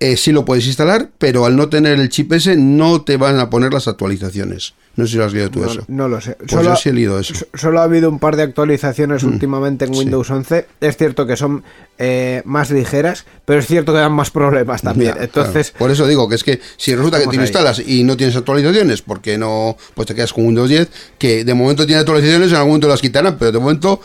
eh, 0.00 0.16
sí 0.16 0.30
lo 0.32 0.44
puedes 0.44 0.66
instalar, 0.66 1.10
pero 1.18 1.44
al 1.44 1.56
no 1.56 1.68
tener 1.68 1.98
el 1.98 2.08
chip 2.08 2.32
ese 2.32 2.56
no 2.56 3.02
te 3.02 3.16
van 3.16 3.38
a 3.40 3.50
poner 3.50 3.72
las 3.72 3.88
actualizaciones. 3.88 4.74
No 4.94 5.06
sé 5.06 5.12
si 5.12 5.18
lo 5.18 5.26
has 5.26 5.32
leído 5.32 5.48
tú 5.50 5.60
no, 5.60 5.70
eso. 5.70 5.84
no 5.86 6.08
lo 6.08 6.20
sé. 6.20 6.36
Pues 6.50 6.64
yo 6.64 6.74
sí 6.74 6.88
he 6.88 6.92
leído 6.92 7.20
eso. 7.20 7.32
Mm. 7.32 7.36
so- 7.36 7.46
Solo 7.54 7.80
ha 7.80 7.84
habido 7.84 8.08
un 8.10 8.18
par 8.18 8.34
de 8.34 8.42
actualizaciones 8.42 9.22
últimamente 9.22 9.84
en 9.84 9.94
Windows 9.94 10.28
11. 10.28 10.66
Es 10.80 10.96
cierto 10.96 11.24
que 11.24 11.36
son 11.36 11.62
eh, 11.98 12.42
más 12.44 12.70
ligeras, 12.72 13.24
pero 13.44 13.60
es 13.60 13.66
cierto 13.68 13.92
que 13.92 14.00
dan 14.00 14.10
más 14.12 14.30
problemas 14.32 14.82
también. 14.82 15.14
Ya, 15.16 15.22
Entonces, 15.22 15.70
claro. 15.70 15.78
por 15.78 15.90
eso 15.92 16.04
digo 16.08 16.28
que 16.28 16.34
es 16.34 16.42
que 16.42 16.60
si 16.76 16.96
resulta 16.96 17.20
que 17.20 17.28
te 17.28 17.36
lo 17.36 17.42
instalas 17.42 17.78
y 17.84 18.02
no 18.02 18.16
tienes 18.16 18.34
actualizaciones, 18.34 19.02
porque 19.02 19.38
no, 19.38 19.76
pues 19.94 20.08
te 20.08 20.16
quedas 20.16 20.32
con 20.32 20.46
Windows 20.46 20.68
10, 20.68 20.88
que 21.16 21.44
de 21.44 21.54
momento 21.54 21.86
tiene 21.86 22.00
actualizaciones, 22.00 22.50
en 22.50 22.56
algún 22.56 22.70
momento 22.70 22.88
las 22.88 23.00
quitarán, 23.00 23.36
pero 23.38 23.52
de 23.52 23.58
momento 23.60 24.00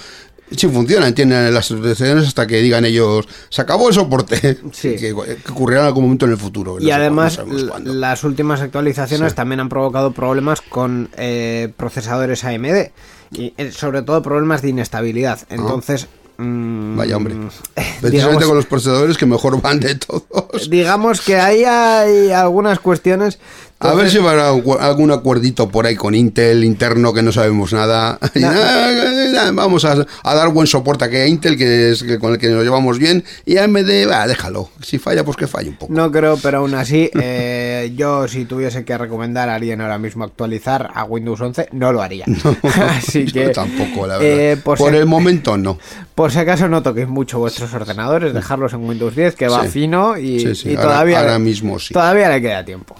sí 0.52 0.68
funcionan, 0.68 1.14
tienen 1.16 1.54
las 1.54 1.72
actualizaciones 1.72 2.28
hasta 2.28 2.46
que 2.48 2.58
digan 2.62 2.86
ellos, 2.86 3.28
se 3.50 3.62
acabó 3.62 3.88
el 3.90 3.94
soporte, 3.96 4.58
Sí. 4.72 4.96
que, 4.96 5.14
que 5.14 5.52
ocurrirá 5.52 5.82
en 5.82 5.88
algún 5.88 6.04
momento 6.04 6.26
en 6.26 6.32
el 6.32 6.38
futuro. 6.38 6.78
y 6.80 6.92
además, 6.92 7.40
no 7.46 7.78
las 7.94 8.24
últimas 8.24 8.62
actualizaciones 8.62 9.32
Sí. 9.32 9.36
también 9.36 9.60
han 9.60 9.70
provocado 9.70 10.12
problemas 10.12 10.62
con 10.62 11.10
eh, 11.18 11.72
procesadores 11.78 12.44
AMD. 12.44 12.92
Y 13.36 13.54
eh, 13.58 13.72
sobre 13.72 14.04
todo 14.04 14.22
problemas 14.22 14.62
de 14.62 14.70
inestabilidad. 14.70 15.40
Entonces. 15.50 16.08
mm, 16.38 16.94
Ah. 16.94 16.96
Vaya 16.98 17.18
hombre. 17.18 17.36
Precisamente 18.02 18.46
con 18.46 18.56
los 18.56 18.66
procesadores 18.66 19.18
que 19.18 19.26
mejor 19.26 19.60
van 19.62 19.80
de 19.80 19.96
todos. 19.96 20.68
digamos 20.70 21.22
que 21.22 21.38
ahí 21.38 21.64
hay 21.64 22.32
algunas 22.32 22.80
cuestiones. 22.80 23.40
A 23.84 23.94
ver 23.94 24.10
si 24.10 24.18
algu- 24.20 24.78
algún 24.80 25.12
acuerdito 25.12 25.70
por 25.70 25.86
ahí 25.86 25.96
con 25.96 26.16
Intel 26.16 26.64
interno 26.64 27.14
que 27.14 27.22
no 27.22 27.32
sabemos 27.32 27.74
nada. 27.74 28.18
Nada, 28.36 29.52
Vamos 29.52 29.86
a, 29.86 30.06
a 30.24 30.36
dar 30.36 30.50
buen 30.50 30.68
soporte 30.68 31.06
a 31.06 31.28
Intel, 31.28 31.58
que 31.58 31.92
es 31.92 32.04
que 32.04 32.18
con 32.20 32.32
el 32.34 32.38
que 32.38 32.50
nos 32.50 32.64
llevamos 32.64 32.98
bien. 33.00 33.24
Y 33.46 33.58
AMD, 33.58 34.10
va, 34.10 34.26
déjalo. 34.28 34.70
Si 34.82 34.98
falla, 35.00 35.24
pues 35.24 35.38
que 35.38 35.48
falle 35.48 35.70
un 35.70 35.76
poco. 35.78 35.94
No 35.94 36.12
creo, 36.12 36.38
pero 36.42 36.60
aún 36.60 36.74
así, 36.76 37.10
eh, 37.22 37.94
yo 37.96 38.28
si 38.28 38.46
tuviese 38.46 38.86
que 38.86 38.98
recomendar 38.98 39.50
a 39.50 39.56
alguien 39.56 39.82
ahora 39.82 39.98
mismo 39.98 40.24
actualizar 40.24 40.90
a 40.94 41.04
Windows 41.04 41.42
11, 41.42 41.70
no 41.74 41.92
lo 41.92 42.02
haría. 42.02 42.26
así 42.90 43.26
Yo 43.26 43.34
que. 43.34 43.50
tampoco, 43.50 44.08
la 44.08 44.18
verdad. 44.18 44.40
eh, 44.40 44.58
por, 44.58 44.78
por 44.78 44.92
si, 44.92 44.98
el 44.98 45.06
momento, 45.06 45.58
no. 45.58 45.78
por 46.16 46.32
si 46.32 46.40
acaso 46.40 46.68
no 46.70 46.82
toquéis 46.84 47.08
mucho 47.08 47.40
vuestros 47.40 47.74
ordenadores, 47.74 48.34
dejarlos 48.34 48.74
en 48.74 48.88
Windows 48.88 49.16
10, 49.16 49.36
que 49.36 49.48
va 49.48 49.64
Sí. 49.64 49.70
fino 49.70 50.18
y, 50.18 50.40
Sí, 50.40 50.56
sí, 50.56 50.70
y 50.70 50.76
ahora- 50.76 50.84
todavía, 50.84 51.20
ahora 51.20 51.40
mismo 51.40 51.80
sí. 51.80 51.94
Mm. 51.94 51.96
todavía 51.96 52.30
le 52.30 52.42
queda 52.42 52.64
tiempo. 52.66 52.96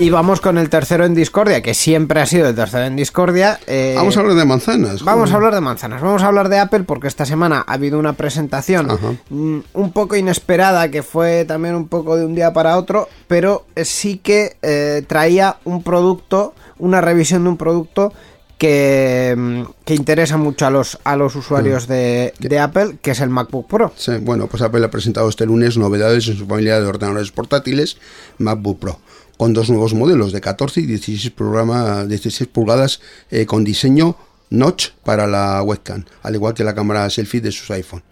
Y 0.00 0.08
vamos 0.08 0.40
con 0.40 0.56
el 0.56 0.70
tercero 0.70 1.04
en 1.04 1.14
discordia, 1.14 1.60
que 1.60 1.74
siempre 1.74 2.22
ha 2.22 2.26
sido 2.26 2.48
el 2.48 2.54
tercero 2.54 2.84
en 2.86 2.96
discordia. 2.96 3.60
eh, 3.66 3.92
Vamos 3.94 4.16
a 4.16 4.20
hablar 4.20 4.34
de 4.34 4.44
manzanas. 4.46 5.02
Vamos 5.02 5.30
a 5.30 5.36
hablar 5.36 5.54
de 5.54 5.60
manzanas, 5.60 6.00
vamos 6.00 6.22
a 6.22 6.26
hablar 6.26 6.48
de 6.48 6.58
Apple 6.58 6.84
porque 6.84 7.06
esta 7.06 7.26
semana 7.26 7.62
ha 7.66 7.74
habido 7.74 7.98
una 7.98 8.14
presentación 8.14 8.90
Ajá. 8.90 9.12
mm, 9.28 9.58
un 9.74 9.92
poco 9.92 10.16
inesperada 10.16 10.90
que 10.90 11.02
fue 11.02 11.44
también 11.44 11.74
un 11.74 11.86
poco 11.86 12.16
de 12.16 12.24
un 12.24 12.34
día 12.34 12.50
para 12.54 12.78
otro, 12.78 13.08
pero 13.28 13.66
sí 13.76 14.16
que 14.16 14.56
eh, 14.62 15.04
traía 15.06 15.58
un 15.64 15.82
producto, 15.82 16.54
una 16.78 17.02
revisión 17.02 17.42
de 17.44 17.50
un 17.50 17.56
producto 17.58 18.14
que, 18.56 19.34
mm, 19.36 19.62
que 19.84 19.94
interesa 19.94 20.38
mucho 20.38 20.66
a 20.66 20.70
los, 20.70 20.98
a 21.04 21.16
los 21.16 21.36
usuarios 21.36 21.88
Mm. 21.88 21.92
de, 21.92 22.34
de 22.38 22.58
Apple, 22.58 22.96
que 23.02 23.10
es 23.10 23.20
el 23.20 23.28
MacBook 23.28 23.66
Pro. 23.68 23.92
Sí, 23.96 24.12
bueno, 24.22 24.46
pues 24.46 24.62
Apple 24.62 24.82
ha 24.84 24.90
presentado 24.90 25.28
este 25.28 25.44
lunes 25.44 25.76
novedades 25.76 26.26
en 26.28 26.38
su 26.38 26.46
familia 26.46 26.80
de 26.80 26.86
ordenadores 26.86 27.30
portátiles 27.32 27.98
MacBook 28.38 28.78
Pro, 28.78 28.98
con 29.40 29.54
dos 29.54 29.70
nuevos 29.70 29.94
modelos 29.94 30.32
de 30.32 30.42
14 30.42 30.82
y 30.82 30.86
16, 30.86 31.30
programa, 31.30 32.04
16 32.04 32.46
pulgadas 32.52 33.00
eh, 33.30 33.46
con 33.46 33.64
diseño 33.64 34.14
notch 34.50 34.90
para 35.02 35.26
la 35.26 35.62
webcam, 35.62 36.04
al 36.22 36.34
igual 36.34 36.52
que 36.52 36.62
la 36.62 36.74
cámara 36.74 37.08
selfie 37.08 37.40
de 37.40 37.50
sus 37.50 37.70
iPhone, 37.70 38.02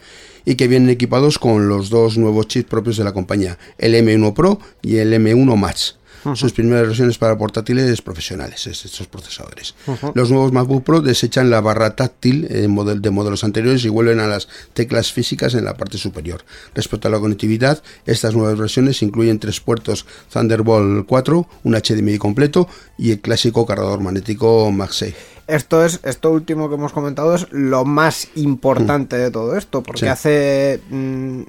y 0.46 0.54
que 0.54 0.68
vienen 0.68 0.88
equipados 0.88 1.38
con 1.38 1.68
los 1.68 1.90
dos 1.90 2.16
nuevos 2.16 2.48
chips 2.48 2.70
propios 2.70 2.96
de 2.96 3.04
la 3.04 3.12
compañía, 3.12 3.58
el 3.76 3.92
M1 3.92 4.32
Pro 4.32 4.58
y 4.80 4.96
el 4.96 5.12
M1 5.12 5.54
Max. 5.54 5.97
Sus 6.34 6.52
primeras 6.52 6.86
versiones 6.86 7.18
para 7.18 7.36
portátiles 7.38 8.02
profesionales, 8.02 8.66
es- 8.66 8.84
estos 8.84 9.06
procesadores. 9.06 9.74
Los 10.14 10.30
nuevos 10.30 10.52
MacBook 10.52 10.84
Pro 10.84 11.00
desechan 11.00 11.50
la 11.50 11.60
barra 11.60 11.94
táctil 11.96 12.46
eh, 12.50 12.66
model- 12.68 13.00
de 13.02 13.10
modelos 13.10 13.44
anteriores 13.44 13.84
y 13.84 13.88
vuelven 13.88 14.20
a 14.20 14.26
las 14.26 14.48
teclas 14.74 15.12
físicas 15.12 15.54
en 15.54 15.64
la 15.64 15.76
parte 15.76 15.98
superior. 15.98 16.44
Respecto 16.74 17.08
a 17.08 17.10
la 17.10 17.20
conectividad, 17.20 17.82
estas 18.06 18.34
nuevas 18.34 18.58
versiones 18.58 19.02
incluyen 19.02 19.38
tres 19.38 19.60
puertos 19.60 20.06
Thunderbolt 20.32 21.06
4, 21.06 21.48
un 21.64 21.74
HDMI 21.74 22.18
completo 22.18 22.68
y 22.96 23.12
el 23.12 23.20
clásico 23.20 23.66
cargador 23.66 24.00
magnético 24.00 24.70
MagSafe. 24.70 25.37
Esto 25.48 25.82
es, 25.84 26.00
esto 26.04 26.30
último 26.30 26.68
que 26.68 26.74
hemos 26.74 26.92
comentado 26.92 27.34
es 27.34 27.46
lo 27.50 27.84
más 27.86 28.28
importante 28.36 29.16
de 29.16 29.30
todo 29.30 29.56
esto, 29.56 29.82
porque 29.82 30.00
Sí. 30.00 30.06
hace 30.06 30.80
mm, 30.90 31.40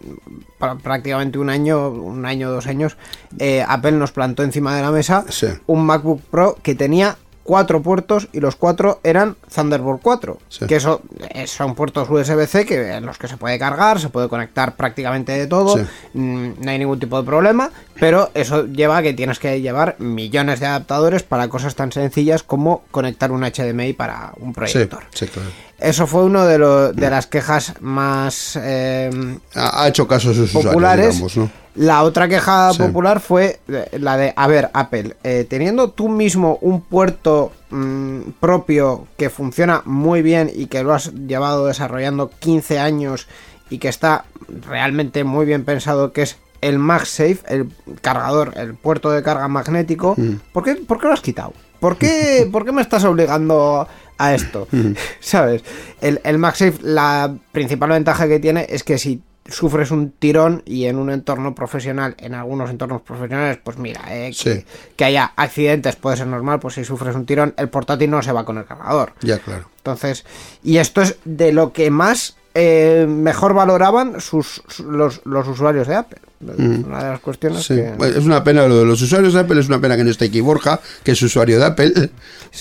prácticamente 0.82 1.38
un 1.38 1.50
año, 1.50 1.90
un 1.90 2.26
año, 2.26 2.50
dos 2.50 2.66
años, 2.68 2.96
eh, 3.40 3.64
Apple 3.68 3.92
nos 3.92 4.12
plantó 4.14 4.44
encima 4.44 4.74
de 4.76 4.82
la 4.82 4.92
mesa 4.92 5.26
Sí. 5.30 5.48
un 5.68 5.86
MacBook 5.86 6.22
Pro 6.32 6.58
que 6.64 6.76
tenía 6.76 7.18
cuatro 7.50 7.82
puertos 7.82 8.28
y 8.32 8.40
los 8.42 8.56
cuatro 8.56 9.00
eran 9.04 9.36
Thunderbolt 9.52 10.04
4 10.04 10.38
Sí. 10.50 10.68
que 10.68 10.76
eso 10.76 11.02
eh, 11.32 11.48
son 11.48 11.74
puertos 11.74 12.08
USB-C 12.08 12.64
que 12.64 12.92
en 12.94 13.08
los 13.08 13.18
que 13.18 13.28
se 13.28 13.38
puede 13.38 13.58
cargar 13.58 14.00
se 14.00 14.10
puede 14.10 14.30
conectar 14.30 14.76
prácticamente 14.76 15.32
de 15.32 15.48
todo 15.48 15.76
Sí. 15.76 15.84
mm, 16.14 16.50
no 16.64 16.70
hay 16.70 16.78
ningún 16.78 17.00
tipo 17.00 17.18
de 17.20 17.24
problema 17.26 17.72
pero 18.00 18.30
eso 18.36 18.68
lleva 18.68 18.98
a 18.98 19.02
que 19.02 19.14
tienes 19.16 19.40
que 19.40 19.62
llevar 19.62 19.96
millones 19.98 20.60
de 20.60 20.68
adaptadores 20.68 21.24
para 21.24 21.48
cosas 21.48 21.74
tan 21.74 21.92
sencillas 21.92 22.44
como 22.44 22.84
conectar 22.92 23.32
un 23.32 23.42
HDMI 23.42 23.94
para 23.94 24.32
un 24.40 24.54
proyector 24.54 25.02
sí, 25.16 25.26
claro. 25.26 25.50
eso 25.80 26.06
fue 26.06 26.24
uno 26.26 26.46
de, 26.46 26.60
lo- 26.60 26.94
de 26.94 27.10
las 27.10 27.26
quejas 27.26 27.74
más 27.82 28.60
eh, 28.62 29.10
Ha, 29.56 29.82
ha 29.84 29.88
hecho 29.88 30.08
caso 30.08 30.30
a 30.30 30.34
sus 30.36 30.52
populares. 30.52 31.16
usuarios, 31.16 31.34
digamos, 31.34 31.38
¿no? 31.38 31.69
La 31.80 32.04
otra 32.04 32.28
queja 32.28 32.74
Sí. 32.74 32.80
popular 32.84 33.22
fue 33.22 33.62
eh, 33.70 33.88
la 34.00 34.18
de, 34.18 34.34
a 34.36 34.48
ver, 34.48 34.70
Apple, 34.74 35.16
eh, 35.24 35.46
teniendo 35.50 35.92
tú 35.92 36.10
mismo 36.10 36.58
un 36.62 36.82
puerto 36.82 37.54
mm, 37.70 38.32
propio 38.42 39.08
que 39.18 39.30
funciona 39.30 39.82
muy 39.86 40.22
bien 40.22 40.52
y 40.54 40.66
que 40.66 40.84
lo 40.84 40.94
has 40.94 41.14
llevado 41.14 41.68
desarrollando 41.68 42.30
15 42.40 42.80
años 42.80 43.28
y 43.70 43.78
que 43.78 43.88
está 43.88 44.26
realmente 44.68 45.24
muy 45.24 45.46
bien 45.46 45.64
pensado, 45.64 46.12
que 46.12 46.24
es 46.24 46.38
el 46.60 46.80
MagSafe, 46.80 47.40
el 47.48 47.70
cargador, 48.02 48.54
el 48.58 48.74
puerto 48.74 49.10
de 49.12 49.24
carga 49.24 49.48
magnético, 49.48 50.16
Mm. 50.18 50.34
¿por, 50.52 50.64
qué, 50.66 50.76
por 50.76 51.00
qué 51.00 51.08
lo 51.08 51.14
has 51.14 51.22
quitado? 51.22 51.54
¿Por 51.80 51.96
qué, 51.98 52.46
¿Por 52.52 52.66
qué 52.66 52.74
me 52.74 52.82
estás 52.82 53.06
obligando 53.06 53.88
a 54.18 54.34
esto, 54.34 54.68
¿sabes? 55.22 55.64
El, 56.02 56.20
el 56.26 56.40
MagSafe, 56.40 56.80
la 56.82 57.34
principal 57.54 57.92
ventaja 57.92 58.28
que 58.28 58.40
tiene 58.40 58.66
es 58.70 58.84
que 58.84 58.98
si 58.98 59.22
sufres 59.52 59.92
un 59.92 60.12
tirón 60.12 60.64
y 60.66 60.86
en 60.86 60.98
un 60.98 61.10
entorno 61.10 61.54
profesional, 61.56 62.16
en 62.20 62.34
algunos 62.34 62.70
entornos 62.70 63.02
profesionales, 63.02 63.60
pues 63.64 63.78
mira, 63.78 64.02
eh, 64.10 64.30
que, 64.32 64.34
Sí. 64.60 64.66
que 64.96 65.06
haya 65.06 65.32
accidentes 65.36 65.96
puede 65.96 66.18
ser 66.18 66.28
normal, 66.28 66.60
pues 66.60 66.76
si 66.76 66.84
sufres 66.86 67.16
un 67.16 67.26
tirón, 67.26 67.54
el 67.58 67.70
portátil 67.70 68.10
no 68.10 68.22
se 68.22 68.32
va 68.32 68.46
con 68.46 68.58
el 68.58 68.66
cargador. 68.66 69.14
Ya, 69.22 69.40
claro. 69.40 69.70
Entonces, 69.78 70.26
y 70.64 70.78
esto 70.78 71.02
es 71.02 71.18
de 71.26 71.52
lo 71.52 71.74
que 71.74 71.90
más 71.92 72.36
eh, 72.56 73.06
mejor 73.08 73.54
valoraban 73.54 74.20
sus, 74.22 74.64
su- 74.68 74.92
los, 74.92 75.22
los 75.26 75.48
usuarios 75.48 75.88
de 75.88 75.96
Apple. 75.96 76.20
Una 76.42 77.04
de 77.04 77.10
las 77.12 77.20
cuestiones 77.20 77.60
Mm. 77.60 77.62
Sí. 77.64 77.76
que... 77.76 77.94
Bueno, 77.98 78.18
Es 78.18 78.26
una 78.26 78.44
pena 78.44 78.66
lo 78.68 78.80
de 78.80 78.86
los 78.86 79.02
usuarios 79.02 79.34
de 79.34 79.42
Apple, 79.42 79.60
es 79.60 79.68
una 79.68 79.82
pena 79.82 79.98
que 79.98 80.04
no 80.06 80.10
esté 80.10 80.26
aquí 80.26 80.40
Borja, 80.42 80.80
que 81.04 81.12
es 81.12 81.22
usuario 81.22 81.60
de 81.60 81.66
Apple, 81.66 81.92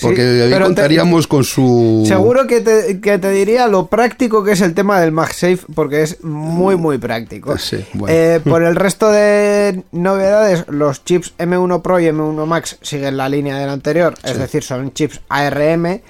porque 0.01 0.21
ahí 0.43 0.51
te- 0.51 0.59
contaríamos 0.59 1.27
con 1.27 1.43
su... 1.45 2.03
Seguro 2.05 2.45
que 2.45 2.59
te, 2.61 2.99
que 2.99 3.17
te 3.19 3.29
diría 3.31 3.67
lo 3.67 3.87
práctico 3.87 4.43
que 4.43 4.51
es 4.51 4.61
el 4.61 4.73
tema 4.73 4.99
del 4.99 5.11
MagSafe, 5.13 5.59
porque 5.73 6.03
es 6.03 6.23
muy, 6.23 6.75
muy 6.75 6.97
práctico. 6.97 7.57
Sí, 7.57 7.77
bueno. 7.93 8.13
Eh, 8.15 8.41
por 8.43 8.63
el 8.63 8.75
resto 8.75 9.09
de 9.09 9.83
novedades, 9.93 10.65
los 10.67 11.05
chips 11.05 11.33
M1 11.37 11.81
Pro 11.81 11.99
y 12.01 12.05
M1 12.05 12.45
Max 12.45 12.77
siguen 12.81 13.15
la 13.15 13.29
línea 13.29 13.57
del 13.57 13.69
anterior, 13.69 14.13
es 14.23 14.37
decir, 14.37 14.63
son 14.63 14.93
chips 14.93 15.21
ARM, 15.29 16.01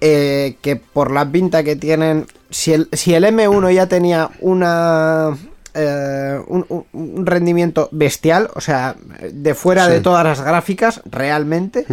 eh, 0.00 0.56
que 0.60 0.76
por 0.76 1.10
la 1.10 1.30
pinta 1.30 1.62
que 1.62 1.76
tienen, 1.76 2.26
si 2.50 2.72
el, 2.74 2.88
si 2.92 3.14
el 3.14 3.24
M1 3.24 3.72
ya 3.74 3.86
tenía 3.86 4.30
una... 4.40 5.36
eh, 5.76 6.40
un, 6.48 6.66
un- 6.92 7.26
rendimiento 7.26 7.88
bestial, 7.92 8.48
o 8.54 8.60
sea, 8.60 8.96
de 9.32 9.54
fuera 9.54 9.86
Sí. 9.86 9.92
de 9.92 10.00
todas 10.00 10.24
las 10.24 10.40
gráficas, 10.40 11.00
realmente. 11.04 11.84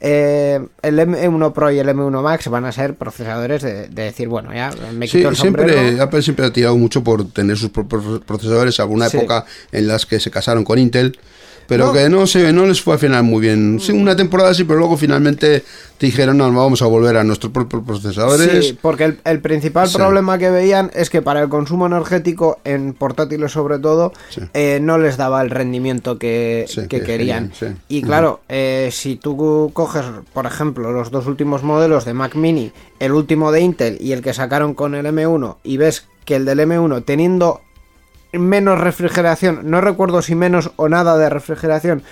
Eh, 0.00 0.60
el 0.82 0.98
M1 1.00 1.52
Pro 1.52 1.72
y 1.72 1.78
el 1.80 1.88
M1 1.88 2.22
Max 2.22 2.48
van 2.48 2.64
a 2.64 2.70
ser 2.72 2.94
procesadores 2.94 3.62
de, 3.62 3.88
de 3.88 4.02
decir, 4.04 4.28
bueno, 4.28 4.54
ya 4.54 4.70
me 4.92 5.08
Sí, 5.08 5.18
quito 5.18 5.28
el 5.30 5.36
sombrero. 5.36 5.72
siempre, 5.72 6.00
Apple 6.00 6.22
siempre 6.22 6.46
ha 6.46 6.52
tirado 6.52 6.76
mucho 6.76 7.02
por 7.02 7.28
tener 7.32 7.56
sus 7.56 7.70
pro- 7.70 7.88
pro- 7.88 8.20
procesadores, 8.20 8.78
alguna 8.78 9.08
Sí. 9.08 9.16
época 9.16 9.44
en 9.72 9.88
las 9.88 10.06
que 10.06 10.20
se 10.20 10.30
casaron 10.30 10.62
con 10.64 10.78
Intel, 10.78 11.18
pero 11.68 11.86
No. 11.86 11.92
que 11.92 12.08
no 12.08 12.26
se 12.26 12.52
no 12.52 12.66
les 12.66 12.80
fue 12.82 12.94
al 12.94 12.98
final 12.98 13.22
muy 13.22 13.40
bien. 13.42 13.78
Sí, 13.80 13.92
una 13.92 14.16
temporada 14.16 14.52
sí, 14.54 14.64
pero 14.64 14.80
luego 14.80 14.96
finalmente 14.96 15.62
dijeron, 16.00 16.38
no, 16.38 16.44
vamos 16.52 16.80
a 16.82 16.86
volver 16.86 17.16
a 17.16 17.24
nuestros 17.24 17.52
propios 17.52 17.82
procesadores. 17.84 18.66
Sí, 18.68 18.78
porque 18.80 19.04
el, 19.04 19.20
el 19.24 19.40
principal 19.40 19.88
Sí. 19.88 19.96
problema 19.96 20.38
que 20.38 20.48
veían 20.50 20.90
es 20.94 21.10
que 21.10 21.22
para 21.22 21.42
el 21.42 21.48
consumo 21.48 21.86
energético, 21.86 22.58
en 22.64 22.94
portátiles 22.94 23.52
sobre 23.52 23.78
todo, 23.78 24.12
Sí. 24.30 24.40
eh, 24.54 24.78
no 24.82 24.96
les 24.98 25.16
daba 25.16 25.42
el 25.42 25.50
rendimiento 25.50 26.18
que, 26.18 26.66
que 26.74 26.88
que 26.88 27.02
querían. 27.02 27.52
Y 27.88 28.02
claro, 28.02 28.40
eh, 28.48 28.88
si 28.92 29.16
tú 29.16 29.70
coges, 29.74 30.04
por 30.32 30.46
ejemplo, 30.46 30.90
los 30.92 31.10
dos 31.10 31.26
últimos 31.26 31.62
modelos 31.62 32.04
de 32.04 32.14
Mac 32.14 32.34
Mini, 32.34 32.72
el 32.98 33.12
último 33.12 33.52
de 33.52 33.60
Intel 33.60 33.98
y 34.00 34.12
el 34.12 34.22
que 34.22 34.32
sacaron 34.32 34.72
con 34.74 34.94
el 34.94 35.04
M1, 35.06 35.56
y 35.64 35.76
ves 35.76 36.06
que 36.24 36.36
el 36.36 36.44
del 36.44 36.60
M1 36.60 37.04
teniendo 37.04 37.60
menos 38.32 38.80
refrigeración, 38.80 39.60
no 39.64 39.80
recuerdo 39.80 40.22
si 40.22 40.34
menos 40.34 40.70
o 40.76 40.88
nada 40.88 41.16
de 41.16 41.30
refrigeración, 41.30 42.02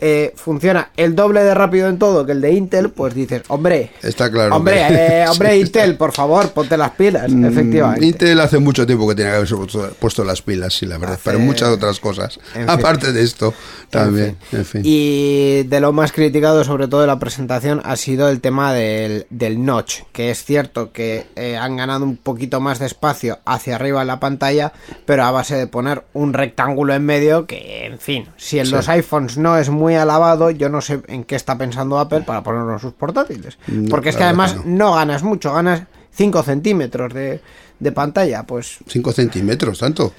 eh, 0.00 0.32
funciona 0.36 0.90
el 0.96 1.14
doble 1.14 1.42
de 1.42 1.54
rápido 1.54 1.88
en 1.88 1.98
todo 1.98 2.24
que 2.26 2.32
el 2.32 2.40
de 2.40 2.52
Intel, 2.52 2.90
pues 2.90 3.14
dices, 3.14 3.42
hombre, 3.48 3.90
Está 4.02 4.30
claro. 4.30 4.56
hombre, 4.56 4.74
que- 4.88 4.94
eh, 5.22 5.24
hombre, 5.28 5.50
Sí, 5.54 5.60
Intel, 5.60 5.96
por 5.96 6.12
favor, 6.12 6.50
ponte 6.52 6.76
las 6.76 6.90
pilas, 6.92 7.30
Mm, 7.30 7.44
efectivamente. 7.44 8.06
Intel 8.06 8.40
hace 8.40 8.58
mucho 8.58 8.86
tiempo 8.86 9.08
que 9.08 9.14
tiene 9.14 9.30
que 9.30 9.36
haberse 9.36 9.56
puesto, 9.56 9.90
puesto 9.98 10.24
las 10.24 10.42
pilas, 10.42 10.74
sí, 10.74 10.86
la 10.86 10.98
verdad. 10.98 11.14
Hace- 11.14 11.22
Pero 11.30 11.38
muchas 11.40 11.68
otras 11.70 12.00
cosas. 12.00 12.38
En 12.54 12.62
fin. 12.62 12.70
Aparte 12.70 13.12
de 13.12 13.22
esto, 13.22 13.52
también. 13.90 14.36
En 14.52 14.58
En 14.60 14.64
fin. 14.64 14.82
Y 14.84 15.62
de 15.64 15.80
lo 15.80 15.92
más 15.92 16.12
criticado, 16.12 16.62
sobre 16.64 16.88
todo 16.88 17.00
de 17.02 17.06
la 17.06 17.18
presentación, 17.18 17.80
ha 17.84 17.96
sido 17.96 18.28
el 18.28 18.40
tema 18.40 18.72
del, 18.72 19.26
del 19.30 19.64
notch, 19.64 20.00
que 20.12 20.30
es 20.30 20.44
cierto 20.44 20.92
que 20.92 21.26
eh, 21.36 21.56
han 21.56 21.76
ganado 21.76 22.04
un 22.04 22.16
poquito 22.16 22.60
más 22.60 22.78
de 22.78 22.86
espacio 22.86 23.38
hacia 23.44 23.76
arriba 23.76 24.00
en 24.02 24.06
la 24.08 24.20
pantalla, 24.20 24.72
pero 25.06 25.24
a 25.24 25.30
base 25.30 25.56
de 25.56 25.66
poner 25.66 26.04
un 26.12 26.32
rectángulo 26.32 26.94
en 26.94 27.04
medio 27.04 27.46
que, 27.46 27.86
en 27.86 27.98
fin, 27.98 28.26
si 28.36 28.58
en 28.58 28.66
Sí. 28.66 28.72
los 28.72 28.88
iPhones 28.88 29.36
no 29.38 29.58
es 29.58 29.68
muy 29.70 29.89
alabado, 29.96 30.50
yo 30.50 30.68
no 30.68 30.80
sé 30.80 31.00
en 31.08 31.24
qué 31.24 31.36
está 31.36 31.56
pensando 31.58 31.98
Apple 31.98 32.22
para 32.22 32.42
ponerlo 32.42 32.72
en 32.72 32.78
sus 32.78 32.92
portátiles. 32.92 33.58
No, 33.68 33.88
Porque 33.88 34.10
es 34.10 34.16
que 34.16 34.24
además 34.24 34.54
que 34.54 34.68
no. 34.68 34.94
ganas 34.94 35.22
mucho, 35.22 35.52
ganas 35.52 35.82
5 36.12 36.42
centímetros 36.42 37.12
de, 37.14 37.40
de 37.78 37.92
pantalla, 37.92 38.42
pues 38.44 38.78
5 38.86 39.12
centímetros, 39.12 39.78
tanto. 39.78 40.12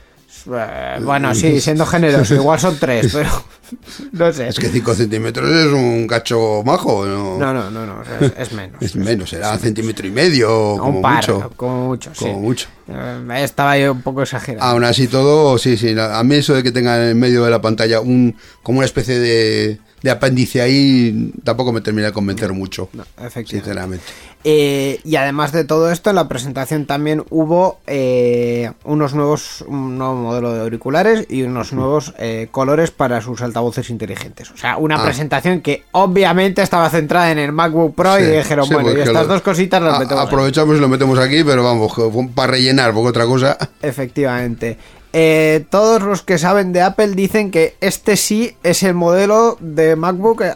Eh, 0.47 0.99
bueno, 1.01 1.33
sí, 1.35 1.59
siendo 1.61 1.85
generoso, 1.85 2.35
igual 2.35 2.59
son 2.59 2.77
3, 2.77 3.11
pero 3.11 3.29
no 4.11 4.31
sé. 4.33 4.47
Es 4.49 4.59
que 4.59 4.69
5 4.69 4.95
centímetros 4.95 5.49
es 5.49 5.71
un 5.71 6.07
cacho 6.07 6.63
majo. 6.63 7.05
No, 7.05 7.37
No, 7.37 7.53
no, 7.53 7.69
no, 7.69 7.85
no, 7.85 8.01
es, 8.01 8.33
es 8.37 8.51
menos. 8.53 8.81
Es 8.81 8.95
menos, 8.95 9.29
será 9.29 9.57
centímetro 9.57 10.07
y 10.07 10.11
medio, 10.11 10.47
como 10.77 10.97
un 10.97 11.01
par, 11.01 11.15
mucho. 11.15 11.51
como 11.55 11.87
mucho, 11.87 12.11
sí. 12.13 12.25
Como 12.25 12.39
mucho. 12.39 12.67
Eh, 12.87 13.43
estaba 13.43 13.77
yo 13.77 13.91
un 13.93 14.01
poco 14.01 14.23
exagerado. 14.23 14.69
Aún 14.69 14.83
así 14.83 15.07
todo, 15.07 15.57
sí, 15.57 15.77
sí. 15.77 15.95
A 15.97 16.23
mí 16.23 16.35
eso 16.35 16.53
de 16.53 16.63
que 16.63 16.71
tenga 16.71 17.09
en 17.09 17.19
medio 17.19 17.43
de 17.43 17.51
la 17.51 17.61
pantalla 17.61 18.01
un 18.01 18.35
como 18.63 18.79
una 18.79 18.85
especie 18.85 19.19
de, 19.19 19.79
de 20.01 20.11
apéndice 20.11 20.61
ahí, 20.61 21.31
tampoco 21.43 21.71
me 21.71 21.81
termina 21.81 22.07
de 22.07 22.13
convencer 22.13 22.53
mucho. 22.53 22.89
No, 22.93 23.03
efectivamente. 23.03 23.49
Sinceramente. 23.51 24.03
Eh, 24.43 24.99
y 25.03 25.15
además 25.17 25.51
de 25.51 25.63
todo 25.65 25.91
esto, 25.91 26.09
en 26.09 26.15
la 26.15 26.27
presentación 26.27 26.87
también 26.87 27.23
hubo 27.29 27.79
eh, 27.85 28.71
unos 28.85 29.13
nuevos, 29.13 29.63
un 29.67 29.99
nuevo 29.99 30.15
modelo 30.15 30.51
de 30.53 30.61
auriculares 30.61 31.27
y 31.29 31.43
unos 31.43 31.73
nuevos 31.73 32.15
eh, 32.17 32.47
colores 32.49 32.89
para 32.89 33.21
sus 33.21 33.41
altavoces 33.43 33.91
inteligentes. 33.91 34.49
O 34.49 34.57
sea, 34.57 34.77
una 34.77 34.95
Ah. 34.95 35.03
presentación 35.05 35.61
que 35.61 35.83
obviamente 35.91 36.63
estaba 36.63 36.89
centrada 36.89 37.31
en 37.31 37.37
el 37.37 37.51
MacBook 37.51 37.93
Pro 37.93 38.19
y 38.19 38.23
dijeron, 38.25 38.65
sí, 38.65 38.73
bueno, 38.73 38.89
y 38.91 39.01
estas 39.01 39.27
lo- 39.27 39.33
dos 39.33 39.41
cositas 39.43 39.79
las 39.81 39.93
a- 39.95 39.99
metemos. 39.99 40.23
aquí". 40.23 40.27
Aprovechamos 40.33 40.75
y 40.75 40.79
lo 40.79 40.89
metemos 40.89 41.19
aquí, 41.19 41.43
pero 41.43 41.63
vamos, 41.63 41.93
para 42.33 42.53
rellenar, 42.53 42.93
porque 42.93 43.09
otra 43.09 43.25
cosa. 43.27 43.55
Efectivamente. 43.81 44.77
Eh, 45.13 45.65
todos 45.69 46.01
los 46.01 46.21
que 46.21 46.37
saben 46.37 46.71
de 46.71 46.81
Apple 46.81 47.09
dicen 47.09 47.51
que 47.51 47.75
este 47.81 48.15
sí 48.15 48.55
es 48.63 48.81
el 48.83 48.93
modelo 48.93 49.57
de 49.59 49.95
MacBook 49.97 50.41
eh, 50.41 50.53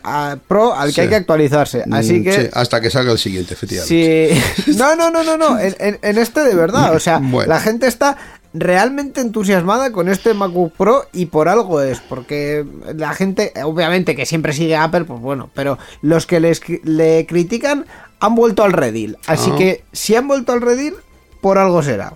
Pro 0.48 0.74
al 0.74 0.90
que 0.90 0.94
Sí. 0.94 1.02
hay 1.02 1.10
que 1.10 1.16
actualizarse. 1.16 1.84
Así 1.92 2.20
Mm, 2.20 2.24
que 2.24 2.32
sí, 2.32 2.48
hasta 2.54 2.80
que 2.80 2.90
salga 2.90 3.12
el 3.12 3.18
siguiente, 3.18 3.54
efectivamente. 3.54 4.42
Sí. 4.56 4.74
No, 4.78 4.96
no, 4.96 5.10
no, 5.12 5.24
no, 5.24 5.38
no. 5.38 5.60
En, 5.60 5.76
en- 5.80 6.00
en 6.02 6.18
este 6.18 6.42
de 6.44 6.56
verdad. 6.56 6.96
O 6.96 7.00
sea, 7.00 7.20
Bueno. 7.22 7.50
la 7.50 7.60
gente 7.60 7.88
está 7.88 8.16
realmente 8.54 9.20
entusiasmada 9.20 9.92
con 9.92 10.08
este 10.08 10.34
MacBook 10.34 10.72
Pro 10.78 11.06
y 11.12 11.26
por 11.26 11.50
algo 11.50 11.82
es. 11.82 12.00
Porque 12.00 12.66
la 12.96 13.14
gente, 13.14 13.52
obviamente 13.64 14.16
que 14.16 14.26
siempre 14.26 14.54
sigue 14.54 14.78
a 14.78 14.86
Apple, 14.86 15.04
pues 15.04 15.20
bueno, 15.20 15.50
pero 15.54 15.78
los 16.02 16.26
que 16.26 16.40
les 16.40 16.62
le 16.84 17.26
critican 17.26 17.86
han 18.22 18.36
vuelto 18.36 18.64
al 18.64 18.72
redil. 18.72 19.18
Así 19.28 19.50
Ah. 19.54 19.58
que 19.58 19.84
si 19.92 20.16
han 20.16 20.30
vuelto 20.30 20.54
al 20.54 20.62
redil, 20.62 20.94
por 21.42 21.58
algo 21.58 21.84
será. 21.84 22.14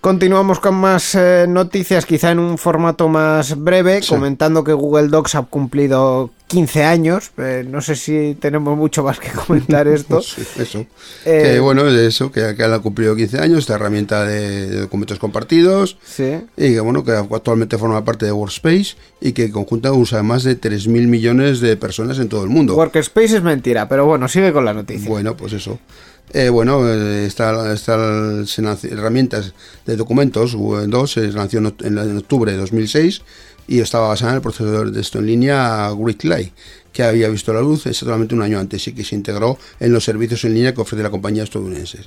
Continuamos 0.00 0.60
con 0.60 0.76
más 0.76 1.14
eh, 1.14 1.44
noticias, 1.46 2.06
quizá 2.06 2.30
en 2.30 2.38
un 2.38 2.56
formato 2.56 3.06
más 3.10 3.58
breve, 3.62 4.00
Sí. 4.00 4.08
comentando 4.08 4.64
que 4.64 4.72
Google 4.72 5.08
Docs 5.08 5.34
ha 5.34 5.42
cumplido 5.42 6.30
15 6.46 6.84
años. 6.84 7.32
Eh, 7.36 7.66
no 7.68 7.82
sé 7.82 7.96
si 7.96 8.34
tenemos 8.40 8.78
mucho 8.78 9.02
más 9.04 9.18
que 9.20 9.28
comentar 9.28 9.86
esto. 9.88 10.22
Sí, 10.22 10.40
eso. 10.58 10.86
Eh, 11.26 11.42
que 11.52 11.60
bueno, 11.60 11.86
es 11.86 11.94
eso, 11.94 12.32
que, 12.32 12.54
que 12.56 12.64
han 12.64 12.80
cumplido 12.80 13.14
15 13.14 13.40
años, 13.40 13.58
esta 13.58 13.74
herramienta 13.74 14.24
de, 14.24 14.70
de 14.70 14.80
documentos 14.80 15.18
compartidos. 15.18 15.98
Sí. 16.02 16.38
Y 16.56 16.72
que 16.72 16.80
bueno, 16.80 17.04
que 17.04 17.12
actualmente 17.12 17.76
forma 17.76 18.02
parte 18.02 18.24
de 18.24 18.32
Workspace 18.32 18.96
y 19.20 19.32
que 19.32 19.50
conjunta 19.50 19.92
usa 19.92 20.22
más 20.22 20.44
de 20.44 20.58
3.000 20.58 21.08
millones 21.08 21.60
de 21.60 21.76
personas 21.76 22.18
en 22.18 22.30
todo 22.30 22.42
el 22.42 22.48
mundo. 22.48 22.74
Workspace 22.74 23.36
es 23.36 23.42
mentira, 23.42 23.86
pero 23.86 24.06
bueno, 24.06 24.28
sigue 24.28 24.50
con 24.54 24.64
la 24.64 24.72
noticia. 24.72 25.10
Bueno, 25.10 25.36
pues 25.36 25.52
eso. 25.52 25.78
Eh, 26.32 26.48
bueno, 26.48 26.86
eh, 26.88 27.26
esta, 27.26 27.72
esta 27.72 28.46
se 28.46 28.62
lanzó- 28.62 28.86
herramientas 28.88 29.52
de 29.84 29.96
documentos, 29.96 30.54
Google 30.54 30.86
2, 30.86 31.12
se 31.12 31.32
lanzó 31.32 31.58
en, 31.58 31.66
octubre 32.18 32.52
de 32.52 32.58
2006 32.58 33.22
y 33.66 33.80
estaba 33.80 34.08
basada 34.08 34.32
en 34.32 34.36
el 34.36 34.42
procesador 34.42 34.92
de 34.92 35.00
esto 35.00 35.18
en 35.18 35.26
línea 35.26 35.90
GridLight, 35.90 36.52
que 36.92 37.02
había 37.02 37.28
visto 37.28 37.52
la 37.52 37.60
luz 37.60 37.86
exactamente 37.86 38.34
un 38.34 38.42
año 38.42 38.58
antes 38.60 38.86
y 38.86 38.92
que 38.92 39.04
se 39.04 39.16
integró 39.16 39.58
en 39.80 39.92
los 39.92 40.04
servicios 40.04 40.44
en 40.44 40.54
línea 40.54 40.72
que 40.74 40.80
ofrece 40.80 41.02
la 41.02 41.10
compañía 41.10 41.42
estadounidense. 41.42 41.98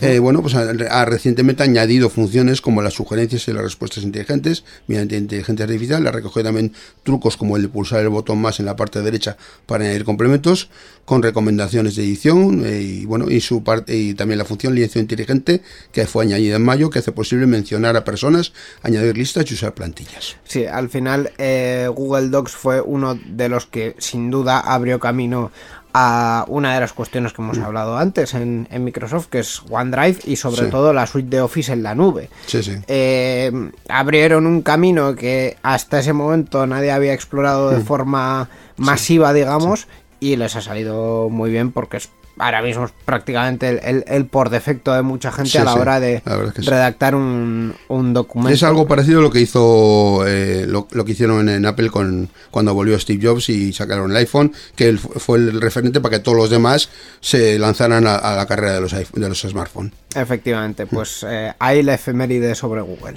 Eh, 0.00 0.18
bueno, 0.18 0.42
pues 0.42 0.54
ha, 0.54 1.04
recientemente 1.04 1.62
añadido 1.62 2.08
funciones 2.08 2.60
como 2.60 2.82
las 2.82 2.94
sugerencias 2.94 3.48
y 3.48 3.52
las 3.52 3.62
respuestas 3.62 4.04
inteligentes 4.04 4.64
mediante 4.86 5.16
inteligencia 5.16 5.64
artificial. 5.64 6.06
Ha 6.06 6.12
recogido 6.12 6.44
también 6.44 6.72
trucos 7.02 7.36
como 7.36 7.56
el 7.56 7.62
de 7.62 7.68
pulsar 7.68 8.00
el 8.00 8.08
botón 8.08 8.40
más 8.40 8.60
en 8.60 8.66
la 8.66 8.76
parte 8.76 9.02
derecha 9.02 9.36
para 9.66 9.84
añadir 9.84 10.04
complementos 10.04 10.68
con 11.04 11.22
recomendaciones 11.22 11.96
de 11.96 12.04
edición 12.04 12.64
eh, 12.64 12.80
y 12.80 13.04
bueno 13.06 13.28
y 13.28 13.40
su 13.40 13.64
parte 13.64 13.96
y 13.96 14.14
también 14.14 14.38
la 14.38 14.44
función 14.44 14.74
lienzo 14.74 15.00
inteligente 15.00 15.62
que 15.90 16.06
fue 16.06 16.24
añadida 16.24 16.56
en 16.56 16.62
mayo 16.62 16.90
que 16.90 17.00
hace 17.00 17.12
posible 17.12 17.46
mencionar 17.46 17.96
a 17.96 18.04
personas, 18.04 18.52
añadir 18.82 19.16
listas 19.16 19.50
y 19.50 19.54
usar 19.54 19.74
plantillas. 19.74 20.36
Sí, 20.44 20.64
al 20.64 20.88
final 20.90 21.32
eh, 21.38 21.88
Google 21.92 22.28
Docs 22.28 22.52
fue 22.52 22.80
uno 22.80 23.18
de 23.26 23.48
los 23.48 23.66
que 23.66 23.96
sin 23.98 24.30
duda 24.30 24.60
abrió 24.60 25.00
camino 25.00 25.50
a 25.94 26.44
una 26.48 26.74
de 26.74 26.80
las 26.80 26.92
cuestiones 26.92 27.32
que 27.32 27.42
hemos 27.42 27.58
hablado 27.58 27.98
antes 27.98 28.32
en, 28.34 28.66
en 28.70 28.84
Microsoft, 28.84 29.26
que 29.26 29.40
es 29.40 29.62
OneDrive 29.68 30.20
y 30.24 30.36
sobre 30.36 30.64
Sí. 30.64 30.70
todo 30.70 30.92
la 30.92 31.06
suite 31.06 31.28
de 31.36 31.40
Office 31.42 31.72
en 31.72 31.82
la 31.82 31.94
nube. 31.94 32.30
Sí, 32.46 32.62
sí. 32.62 32.76
Eh, 32.88 33.52
abrieron 33.88 34.46
un 34.46 34.62
camino 34.62 35.14
que 35.14 35.56
hasta 35.62 35.98
ese 35.98 36.12
momento 36.12 36.66
nadie 36.66 36.90
había 36.92 37.12
explorado 37.12 37.70
de 37.70 37.80
forma 37.80 38.48
masiva, 38.76 39.32
digamos, 39.32 39.86
y 40.20 40.36
les 40.36 40.56
ha 40.56 40.62
salido 40.62 41.28
muy 41.28 41.50
bien 41.50 41.72
porque 41.72 41.98
es 41.98 42.08
ahora 42.38 42.62
mismo 42.62 42.86
es 42.86 42.92
prácticamente 43.04 43.68
el, 43.68 43.80
el- 43.82 44.04
el 44.06 44.26
por 44.26 44.50
defecto 44.50 44.92
de 44.94 45.02
mucha 45.02 45.30
gente 45.32 45.50
Sí, 45.50 45.58
a 45.58 45.64
la 45.64 45.74
sí, 45.74 45.78
hora 45.78 46.00
de 46.00 46.22
la 46.24 46.32
verdad 46.36 46.48
es 46.48 46.54
que 46.54 46.62
sí. 46.62 46.68
redactar 46.70 47.14
un, 47.14 47.74
un 47.88 48.12
documento. 48.14 48.54
Es 48.54 48.62
algo 48.62 48.86
parecido 48.88 49.20
a 49.20 49.22
lo 49.22 49.30
que 49.30 49.40
hizo 49.40 50.26
eh, 50.26 50.64
lo, 50.66 50.88
lo 50.90 51.04
que 51.04 51.12
hicieron 51.12 51.48
en 51.48 51.66
Apple 51.66 51.90
con 51.90 52.28
cuando 52.50 52.74
volvió 52.74 52.98
Steve 52.98 53.26
Jobs 53.26 53.48
y 53.48 53.72
sacaron 53.72 54.10
el 54.10 54.16
iPhone, 54.16 54.52
que 54.76 54.96
fue 54.96 55.38
el 55.38 55.60
referente 55.60 56.00
para 56.00 56.16
que 56.18 56.22
todos 56.22 56.36
los 56.38 56.50
demás 56.50 56.88
se 57.20 57.58
lanzaran 57.58 58.06
a, 58.06 58.16
a 58.16 58.36
la 58.36 58.46
carrera 58.46 58.74
de 58.74 58.80
los, 58.80 58.92
de 58.92 59.28
los 59.28 59.40
smartphones. 59.40 59.92
Efectivamente, 60.14 60.86
pues 60.86 61.24
eh, 61.28 61.52
ahí 61.58 61.82
la 61.82 61.94
efeméride 61.94 62.54
sobre 62.54 62.80
Google. 62.82 63.16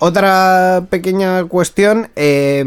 Otra 0.00 0.86
pequeña 0.90 1.44
cuestión 1.44 2.08
eh, 2.14 2.64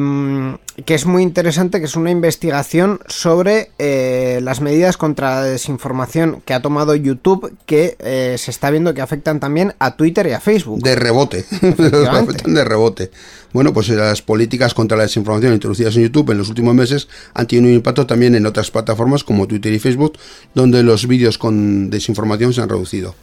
que 0.86 0.96
es 0.96 1.06
muy 1.06 1.24
interesante, 1.24 1.80
que 1.80 1.86
es 1.86 1.96
una 1.96 2.12
investigación 2.12 3.00
sobre 3.08 3.72
eh, 3.78 4.40
las 4.42 4.62
medidas 4.62 4.98
contra 4.98 5.36
la 5.36 5.44
desinformación 5.44 6.42
que 6.46 6.54
ha 6.54 6.62
tomado 6.62 6.96
YouTube, 6.96 7.54
que 7.66 7.96
eh, 8.00 8.36
se 8.38 8.52
está 8.52 8.70
viendo 8.70 8.94
que 8.94 9.02
afectan 9.02 9.40
también 9.40 9.74
a 9.80 9.96
Twitter 9.96 10.28
y 10.28 10.32
a 10.32 10.40
Facebook. 10.40 10.82
De 10.82 10.96
rebote. 10.96 11.40
Efectivamente. 11.62 12.50
de 12.50 12.64
rebote. 12.66 13.12
Bueno, 13.54 13.74
pues 13.74 13.90
las 13.90 14.22
políticas 14.22 14.74
contra 14.74 14.98
la 14.98 15.04
desinformación 15.04 15.54
introducidas 15.54 15.96
en 15.98 16.04
YouTube 16.04 16.32
en 16.32 16.38
los 16.38 16.50
últimos 16.50 16.74
meses 16.74 17.08
han 17.34 17.48
tenido 17.48 17.68
un 17.68 17.76
impacto 17.76 18.08
también 18.08 18.36
en 18.36 18.46
otras 18.46 18.72
plataformas 18.72 19.24
como 19.24 19.48
Twitter 19.48 19.74
y 19.74 19.80
Facebook, 19.80 20.18
donde 20.54 20.84
los 20.84 21.08
vídeos 21.08 21.38
con 21.38 21.90
desinformación 21.90 22.54
se 22.54 22.62
han 22.62 22.70
reducido. 22.70 23.16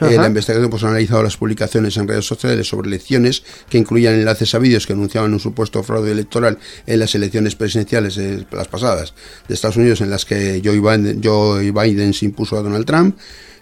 Eh, 0.00 0.16
la 0.16 0.26
investigación 0.26 0.70
pues, 0.70 0.82
ha 0.82 0.88
analizado 0.88 1.22
las 1.22 1.36
publicaciones 1.36 1.96
en 1.96 2.08
redes 2.08 2.26
sociales 2.26 2.66
sobre 2.66 2.88
elecciones 2.88 3.44
que 3.68 3.78
incluían 3.78 4.14
enlaces 4.14 4.54
a 4.54 4.58
vídeos 4.58 4.86
que 4.86 4.92
anunciaban 4.92 5.32
un 5.32 5.40
supuesto 5.40 5.82
fraude 5.82 6.10
electoral 6.10 6.58
en 6.86 6.98
las 6.98 7.14
elecciones 7.14 7.54
presidenciales, 7.54 8.18
eh, 8.18 8.44
las 8.50 8.68
pasadas, 8.68 9.14
de 9.46 9.54
Estados 9.54 9.76
Unidos, 9.76 10.00
en 10.00 10.10
las 10.10 10.24
que 10.24 10.60
Joe 10.64 10.80
Biden, 10.80 11.20
Joe 11.22 11.70
Biden 11.70 12.12
se 12.12 12.24
impuso 12.24 12.58
a 12.58 12.62
Donald 12.62 12.86
Trump. 12.86 13.16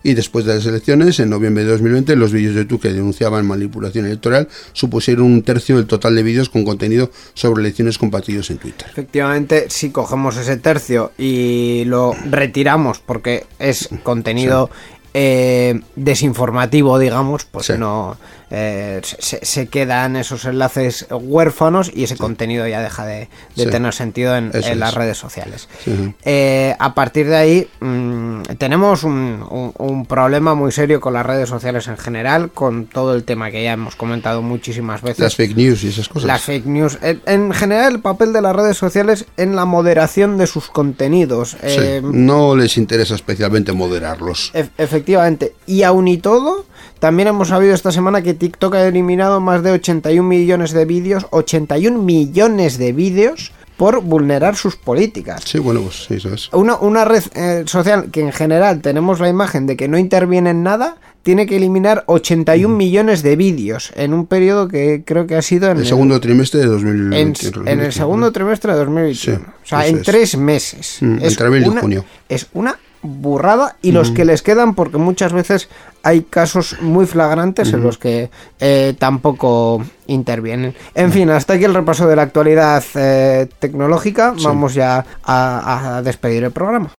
Y 0.04 0.14
después 0.14 0.44
de 0.44 0.56
las 0.56 0.66
elecciones, 0.66 1.20
en 1.20 1.30
noviembre 1.30 1.64
de 1.64 1.70
2020, 1.70 2.16
los 2.16 2.32
vídeos 2.32 2.56
de 2.56 2.62
YouTube 2.62 2.82
que 2.82 2.92
denunciaban 2.92 3.46
manipulación 3.46 4.06
electoral 4.06 4.48
supusieron 4.72 5.26
un 5.26 5.42
tercio 5.42 5.76
del 5.76 5.86
total 5.86 6.16
de 6.16 6.24
vídeos 6.24 6.48
con 6.48 6.64
contenido 6.64 7.10
sobre 7.34 7.60
elecciones 7.60 7.98
compartidos 7.98 8.50
en 8.50 8.58
Twitter. 8.58 8.88
Efectivamente, 8.90 9.66
si 9.68 9.90
cogemos 9.90 10.36
ese 10.36 10.56
tercio 10.56 11.12
y 11.16 11.84
lo 11.84 12.16
retiramos 12.28 12.98
porque 12.98 13.46
es 13.60 13.90
contenido 14.02 14.70
eh, 15.14 15.80
desinformativo, 15.96 16.98
digamos, 16.98 17.44
pues 17.44 17.66
Sí. 17.66 17.74
no 17.78 18.16
eh, 18.54 19.00
se, 19.02 19.44
se 19.44 19.66
quedan 19.68 20.14
esos 20.16 20.44
enlaces 20.44 21.06
huérfanos 21.10 21.90
y 21.94 22.04
ese 22.04 22.18
contenido 22.18 22.66
ya 22.68 22.82
deja 22.82 23.06
de, 23.06 23.28
de 23.56 23.64
Sí. 23.64 23.70
tener 23.70 23.94
sentido 23.94 24.36
en, 24.36 24.50
las 24.78 24.90
es. 24.90 24.94
redes 24.94 25.16
sociales. 25.16 25.68
Sí. 25.84 26.14
Eh, 26.24 26.76
a 26.78 26.94
partir 26.94 27.28
de 27.28 27.36
ahí 27.36 27.68
mm, 27.80 28.42
tenemos 28.58 29.04
un, 29.04 29.42
un- 29.50 29.72
un 29.78 30.06
problema 30.06 30.54
muy 30.54 30.70
serio 30.70 31.00
con 31.00 31.14
las 31.14 31.24
redes 31.24 31.48
sociales 31.48 31.88
en 31.88 31.96
general, 31.96 32.50
con 32.50 32.84
todo 32.86 33.14
el 33.14 33.24
tema 33.24 33.50
que 33.50 33.62
ya 33.64 33.72
hemos 33.72 33.96
comentado 33.96 34.42
muchísimas 34.42 35.00
veces. 35.00 35.20
Las 35.20 35.34
fake 35.36 35.56
news 35.56 35.82
y 35.84 35.88
esas 35.88 36.08
cosas. 36.10 36.26
Las 36.26 36.42
fake 36.42 36.66
news. 36.66 36.98
En, 37.00 37.22
en 37.26 37.52
general, 37.52 37.94
el 37.94 38.00
papel 38.00 38.32
de 38.34 38.42
las 38.42 38.54
redes 38.54 38.76
sociales 38.76 39.24
en 39.38 39.56
la 39.56 39.64
moderación 39.64 40.36
de 40.36 40.46
sus 40.46 40.68
contenidos. 40.68 41.56
Eh, 41.62 42.02
no 42.04 42.54
les 42.54 42.76
interesa 42.76 43.14
especialmente 43.14 43.72
moderarlos. 43.72 44.50
ef- 44.54 44.70
efectivamente. 44.76 45.54
Y 45.66 45.84
aún 45.84 46.06
y 46.08 46.18
todo, 46.18 46.66
también 46.98 47.28
hemos 47.28 47.48
sabido 47.48 47.74
esta 47.74 47.92
semana 47.92 48.20
que 48.22 48.34
TikTok 48.42 48.74
ha 48.74 48.88
eliminado 48.88 49.40
más 49.40 49.62
de 49.62 49.70
81 49.70 50.28
millones 50.28 50.72
de 50.72 50.84
vídeos. 50.84 51.28
81 51.30 51.96
millones 52.02 52.76
de 52.76 52.92
vídeos 52.92 53.52
por 53.76 54.02
vulnerar 54.02 54.56
sus 54.56 54.74
políticas. 54.74 55.42
Sí, 55.44 55.60
bueno, 55.60 55.82
pues 55.82 56.06
sí, 56.08 56.14
eso 56.14 56.34
es. 56.34 56.48
Una, 56.52 56.74
una 56.74 57.04
red 57.04 57.22
eh, 57.36 57.62
social 57.66 58.10
que 58.10 58.20
en 58.20 58.32
general 58.32 58.80
tenemos 58.80 59.20
la 59.20 59.28
imagen 59.28 59.68
de 59.68 59.76
que 59.76 59.86
no 59.86 59.96
interviene 59.96 60.50
en 60.50 60.64
nada, 60.64 60.96
tiene 61.22 61.46
que 61.46 61.54
eliminar 61.54 62.02
81 62.08 62.74
millones 62.76 63.22
de 63.22 63.36
vídeos 63.36 63.92
en 63.94 64.12
un 64.12 64.26
periodo 64.26 64.66
que 64.66 65.04
creo 65.06 65.28
que 65.28 65.36
ha 65.36 65.42
sido 65.42 65.70
en 65.70 65.78
El 65.78 65.86
segundo 65.86 66.18
trimestre 66.18 66.58
de 66.62 66.66
2020. 66.66 67.46
en, 67.46 67.68
en 67.68 67.80
el 67.80 67.92
segundo 67.92 68.32
trimestre 68.32 68.72
de 68.72 68.78
2021. 68.78 69.38
Sí, 69.38 69.44
o 69.62 69.66
sea, 69.68 69.86
en 69.86 69.98
es. 69.98 70.02
tres 70.02 70.36
meses. 70.36 70.96
Mm, 71.00 71.18
entre 71.22 71.46
abril 71.46 71.66
y 71.66 71.78
junio. 71.78 72.04
Es 72.28 72.48
una 72.54 72.76
burrada 73.02 73.76
y 73.82 73.92
los 73.92 74.10
que 74.10 74.24
les 74.24 74.42
quedan 74.42 74.74
porque 74.74 74.96
muchas 74.96 75.32
veces 75.32 75.68
hay 76.02 76.22
casos 76.22 76.78
muy 76.80 77.06
flagrantes 77.06 77.72
en 77.72 77.82
los 77.82 77.98
que 77.98 78.30
eh, 78.60 78.94
tampoco 78.98 79.82
intervienen. 80.06 80.74
En 80.94 81.12
fin, 81.12 81.30
hasta 81.30 81.54
aquí 81.54 81.64
el 81.64 81.74
repaso 81.74 82.06
de 82.08 82.16
la 82.16 82.22
actualidad 82.22 82.82
eh, 82.94 83.48
tecnológica. 83.58 84.34
Vamos 84.42 84.74
ya 84.74 85.04
a, 85.24 85.96
a 85.96 86.02
despedir 86.02 86.44
el 86.44 86.52
programa. 86.52 86.90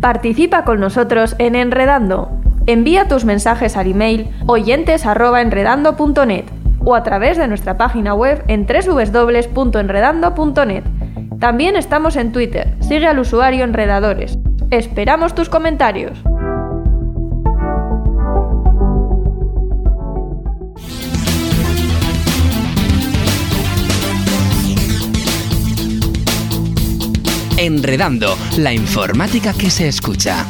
Participa 0.00 0.64
con 0.64 0.80
nosotros 0.80 1.36
en 1.38 1.54
Enredando. 1.56 2.30
Envía 2.66 3.08
tus 3.08 3.24
mensajes 3.24 3.76
al 3.76 3.90
email 3.90 4.30
oyentes@enredando.net 4.46 6.44
o 6.84 6.94
a 6.94 7.02
través 7.02 7.36
de 7.36 7.48
nuestra 7.48 7.76
página 7.76 8.14
web 8.14 8.44
en 8.46 8.64
www.enredando.net. 8.66 10.84
También 11.38 11.76
estamos 11.76 12.16
en 12.16 12.32
Twitter. 12.32 12.74
Sigue 12.80 13.06
al 13.06 13.20
usuario 13.20 13.64
Enredadores. 13.64 14.38
Esperamos 14.70 15.34
tus 15.34 15.48
comentarios. 15.48 16.18
Enredando, 27.56 28.36
la 28.58 28.72
informática 28.72 29.52
que 29.52 29.70
se 29.70 29.88
escucha. 29.88 30.44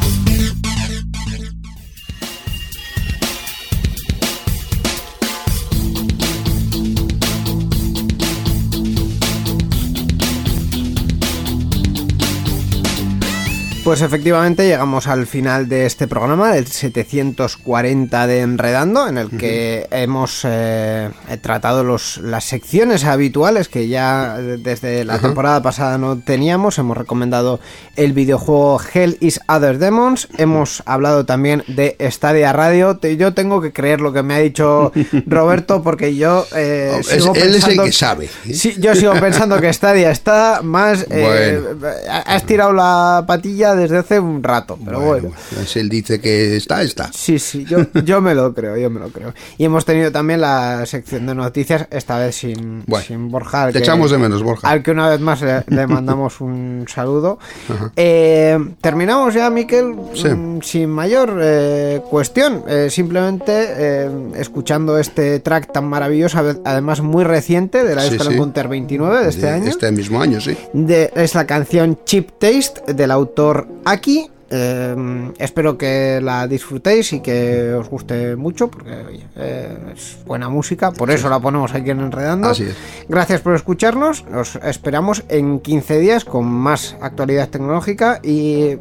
Pues 13.88 14.02
efectivamente 14.02 14.66
llegamos 14.68 15.06
al 15.06 15.26
final 15.26 15.66
de 15.66 15.86
este 15.86 16.06
programa, 16.06 16.52
del 16.52 16.66
740 16.66 18.26
de 18.26 18.40
Enredando, 18.42 19.08
en 19.08 19.16
el 19.16 19.30
que 19.30 19.86
hemos 19.90 20.42
eh, 20.44 21.08
tratado 21.40 21.84
los, 21.84 22.18
las 22.18 22.44
secciones 22.44 23.04
habituales 23.06 23.70
que 23.70 23.88
ya 23.88 24.36
eh, 24.38 24.58
desde 24.62 25.06
la 25.06 25.18
temporada 25.20 25.62
pasada 25.62 25.96
no 25.96 26.18
teníamos. 26.18 26.76
Hemos 26.78 26.98
recomendado 26.98 27.60
el 27.96 28.12
videojuego 28.12 28.78
Hell 28.92 29.16
is 29.20 29.40
Other 29.48 29.78
Demons. 29.78 30.28
Hemos 30.36 30.82
hablado 30.84 31.24
también 31.24 31.64
de 31.66 31.96
Stadia 32.10 32.52
Radio. 32.52 33.00
Yo 33.00 33.32
tengo 33.32 33.62
que 33.62 33.72
creer 33.72 34.02
lo 34.02 34.12
que 34.12 34.22
me 34.22 34.34
ha 34.34 34.38
dicho 34.40 34.92
Roberto 35.26 35.82
porque 35.82 36.14
yo... 36.14 36.44
eh, 36.54 36.92
Oh, 36.94 36.98
es- 37.00 37.06
sigo 37.06 37.34
es 37.34 37.42
el 37.42 37.52
pensando- 37.52 37.84
que 37.84 37.92
sabe. 37.92 38.28
Sí, 38.52 38.74
yo 38.78 38.94
sigo 38.94 39.14
pensando 39.14 39.58
que 39.62 39.72
Stadia 39.72 40.10
está 40.10 40.60
más... 40.62 41.06
eh, 41.08 41.58
has 42.26 42.44
tirado 42.44 42.74
la 42.74 43.24
patilla 43.26 43.77
desde 43.78 43.96
hace 43.98 44.20
un 44.20 44.42
rato, 44.42 44.78
pero 44.84 45.00
bueno. 45.00 45.30
si 45.66 45.78
él 45.78 45.88
dice 45.88 46.20
que 46.20 46.56
está, 46.56 46.82
está. 46.82 47.10
Sí, 47.12 47.38
sí, 47.38 47.64
yo, 47.64 47.78
yo 48.04 48.20
me 48.20 48.34
lo 48.34 48.52
creo, 48.54 48.76
yo 48.76 48.90
me 48.90 49.00
lo 49.00 49.08
creo. 49.10 49.32
Y 49.56 49.64
hemos 49.64 49.84
tenido 49.84 50.12
también 50.12 50.40
la 50.40 50.84
sección 50.86 51.26
de 51.26 51.34
noticias, 51.34 51.86
esta 51.90 52.18
vez 52.18 52.36
sin, 52.36 52.84
Bueno, 52.86 53.04
sin 53.06 53.30
Borja. 53.30 53.66
te 53.68 53.72
que- 53.74 53.78
echamos 53.78 54.10
de 54.10 54.18
menos, 54.18 54.42
Borja. 54.42 54.68
Al 54.68 54.82
que 54.82 54.90
una 54.90 55.08
vez 55.08 55.20
más 55.20 55.40
le, 55.42 55.64
le 55.68 55.86
mandamos 55.86 56.40
un 56.40 56.84
saludo. 56.88 57.38
Eh, 57.96 58.58
terminamos 58.80 59.34
ya, 59.34 59.50
Miquel, 59.50 59.94
Sí. 60.14 60.28
mm, 60.28 60.62
sin 60.62 60.90
mayor 60.90 61.38
eh, 61.42 62.00
cuestión. 62.10 62.64
Eh, 62.68 62.88
simplemente 62.90 64.08
escuchando 64.36 64.98
este 64.98 65.40
track 65.40 65.72
tan 65.72 65.86
maravilloso, 65.88 66.38
ade- 66.38 66.60
además 66.64 67.00
muy 67.00 67.24
reciente, 67.24 67.84
de 67.84 67.94
la 67.94 68.02
Sí, 68.02 68.14
Escala 68.14 68.30
sí. 68.30 68.36
Counter 68.36 68.68
29 68.68 69.22
de 69.22 69.28
este 69.28 69.46
De 69.46 69.52
año. 69.52 69.66
Este 69.68 69.90
mismo 69.92 70.20
año, 70.20 70.40
sí. 70.40 70.56
De- 70.72 71.10
es 71.14 71.34
la 71.34 71.46
canción 71.46 71.98
Cheap 72.04 72.30
Taste 72.38 72.92
del 72.94 73.10
autor 73.10 73.57
Aki. 73.84 74.30
Eh, 74.50 75.32
espero 75.38 75.76
que 75.76 76.20
la 76.22 76.46
disfrutéis 76.46 77.12
y 77.12 77.20
que 77.20 77.74
os 77.74 77.90
guste 77.90 78.34
mucho 78.34 78.70
porque 78.70 78.94
oye, 79.06 79.26
eh, 79.36 79.76
es 79.94 80.16
buena 80.24 80.48
música, 80.48 80.90
por 80.90 81.10
eso 81.10 81.28
la 81.28 81.38
ponemos 81.38 81.74
aquí 81.74 81.90
en 81.90 82.00
Enredando. 82.00 82.48
Así 82.48 82.62
es. 82.62 82.76
Gracias 83.10 83.42
por 83.42 83.54
escucharnos, 83.54 84.24
os 84.34 84.56
esperamos 84.56 85.22
en 85.28 85.60
15 85.60 85.98
días 85.98 86.24
con 86.24 86.46
más 86.46 86.96
actualidad 87.02 87.50
tecnológica 87.50 88.20
y 88.22 88.78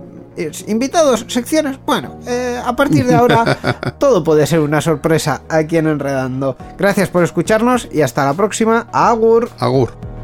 invitados, 0.67 1.25
secciones. 1.27 1.79
Bueno, 1.85 2.19
eh, 2.27 2.59
a 2.63 2.75
partir 2.75 3.05
de 3.05 3.15
ahora 3.15 3.57
todo 3.99 4.23
puede 4.23 4.45
ser 4.47 4.59
una 4.59 4.81
sorpresa 4.81 5.41
aquí 5.49 5.77
en 5.77 5.87
Enredando. 5.87 6.55
Gracias 6.77 7.09
por 7.09 7.23
escucharnos 7.23 7.87
y 7.91 8.01
hasta 8.01 8.25
la 8.25 8.33
próxima. 8.33 8.87
Agur. 8.91 9.49
Agur. 9.59 10.16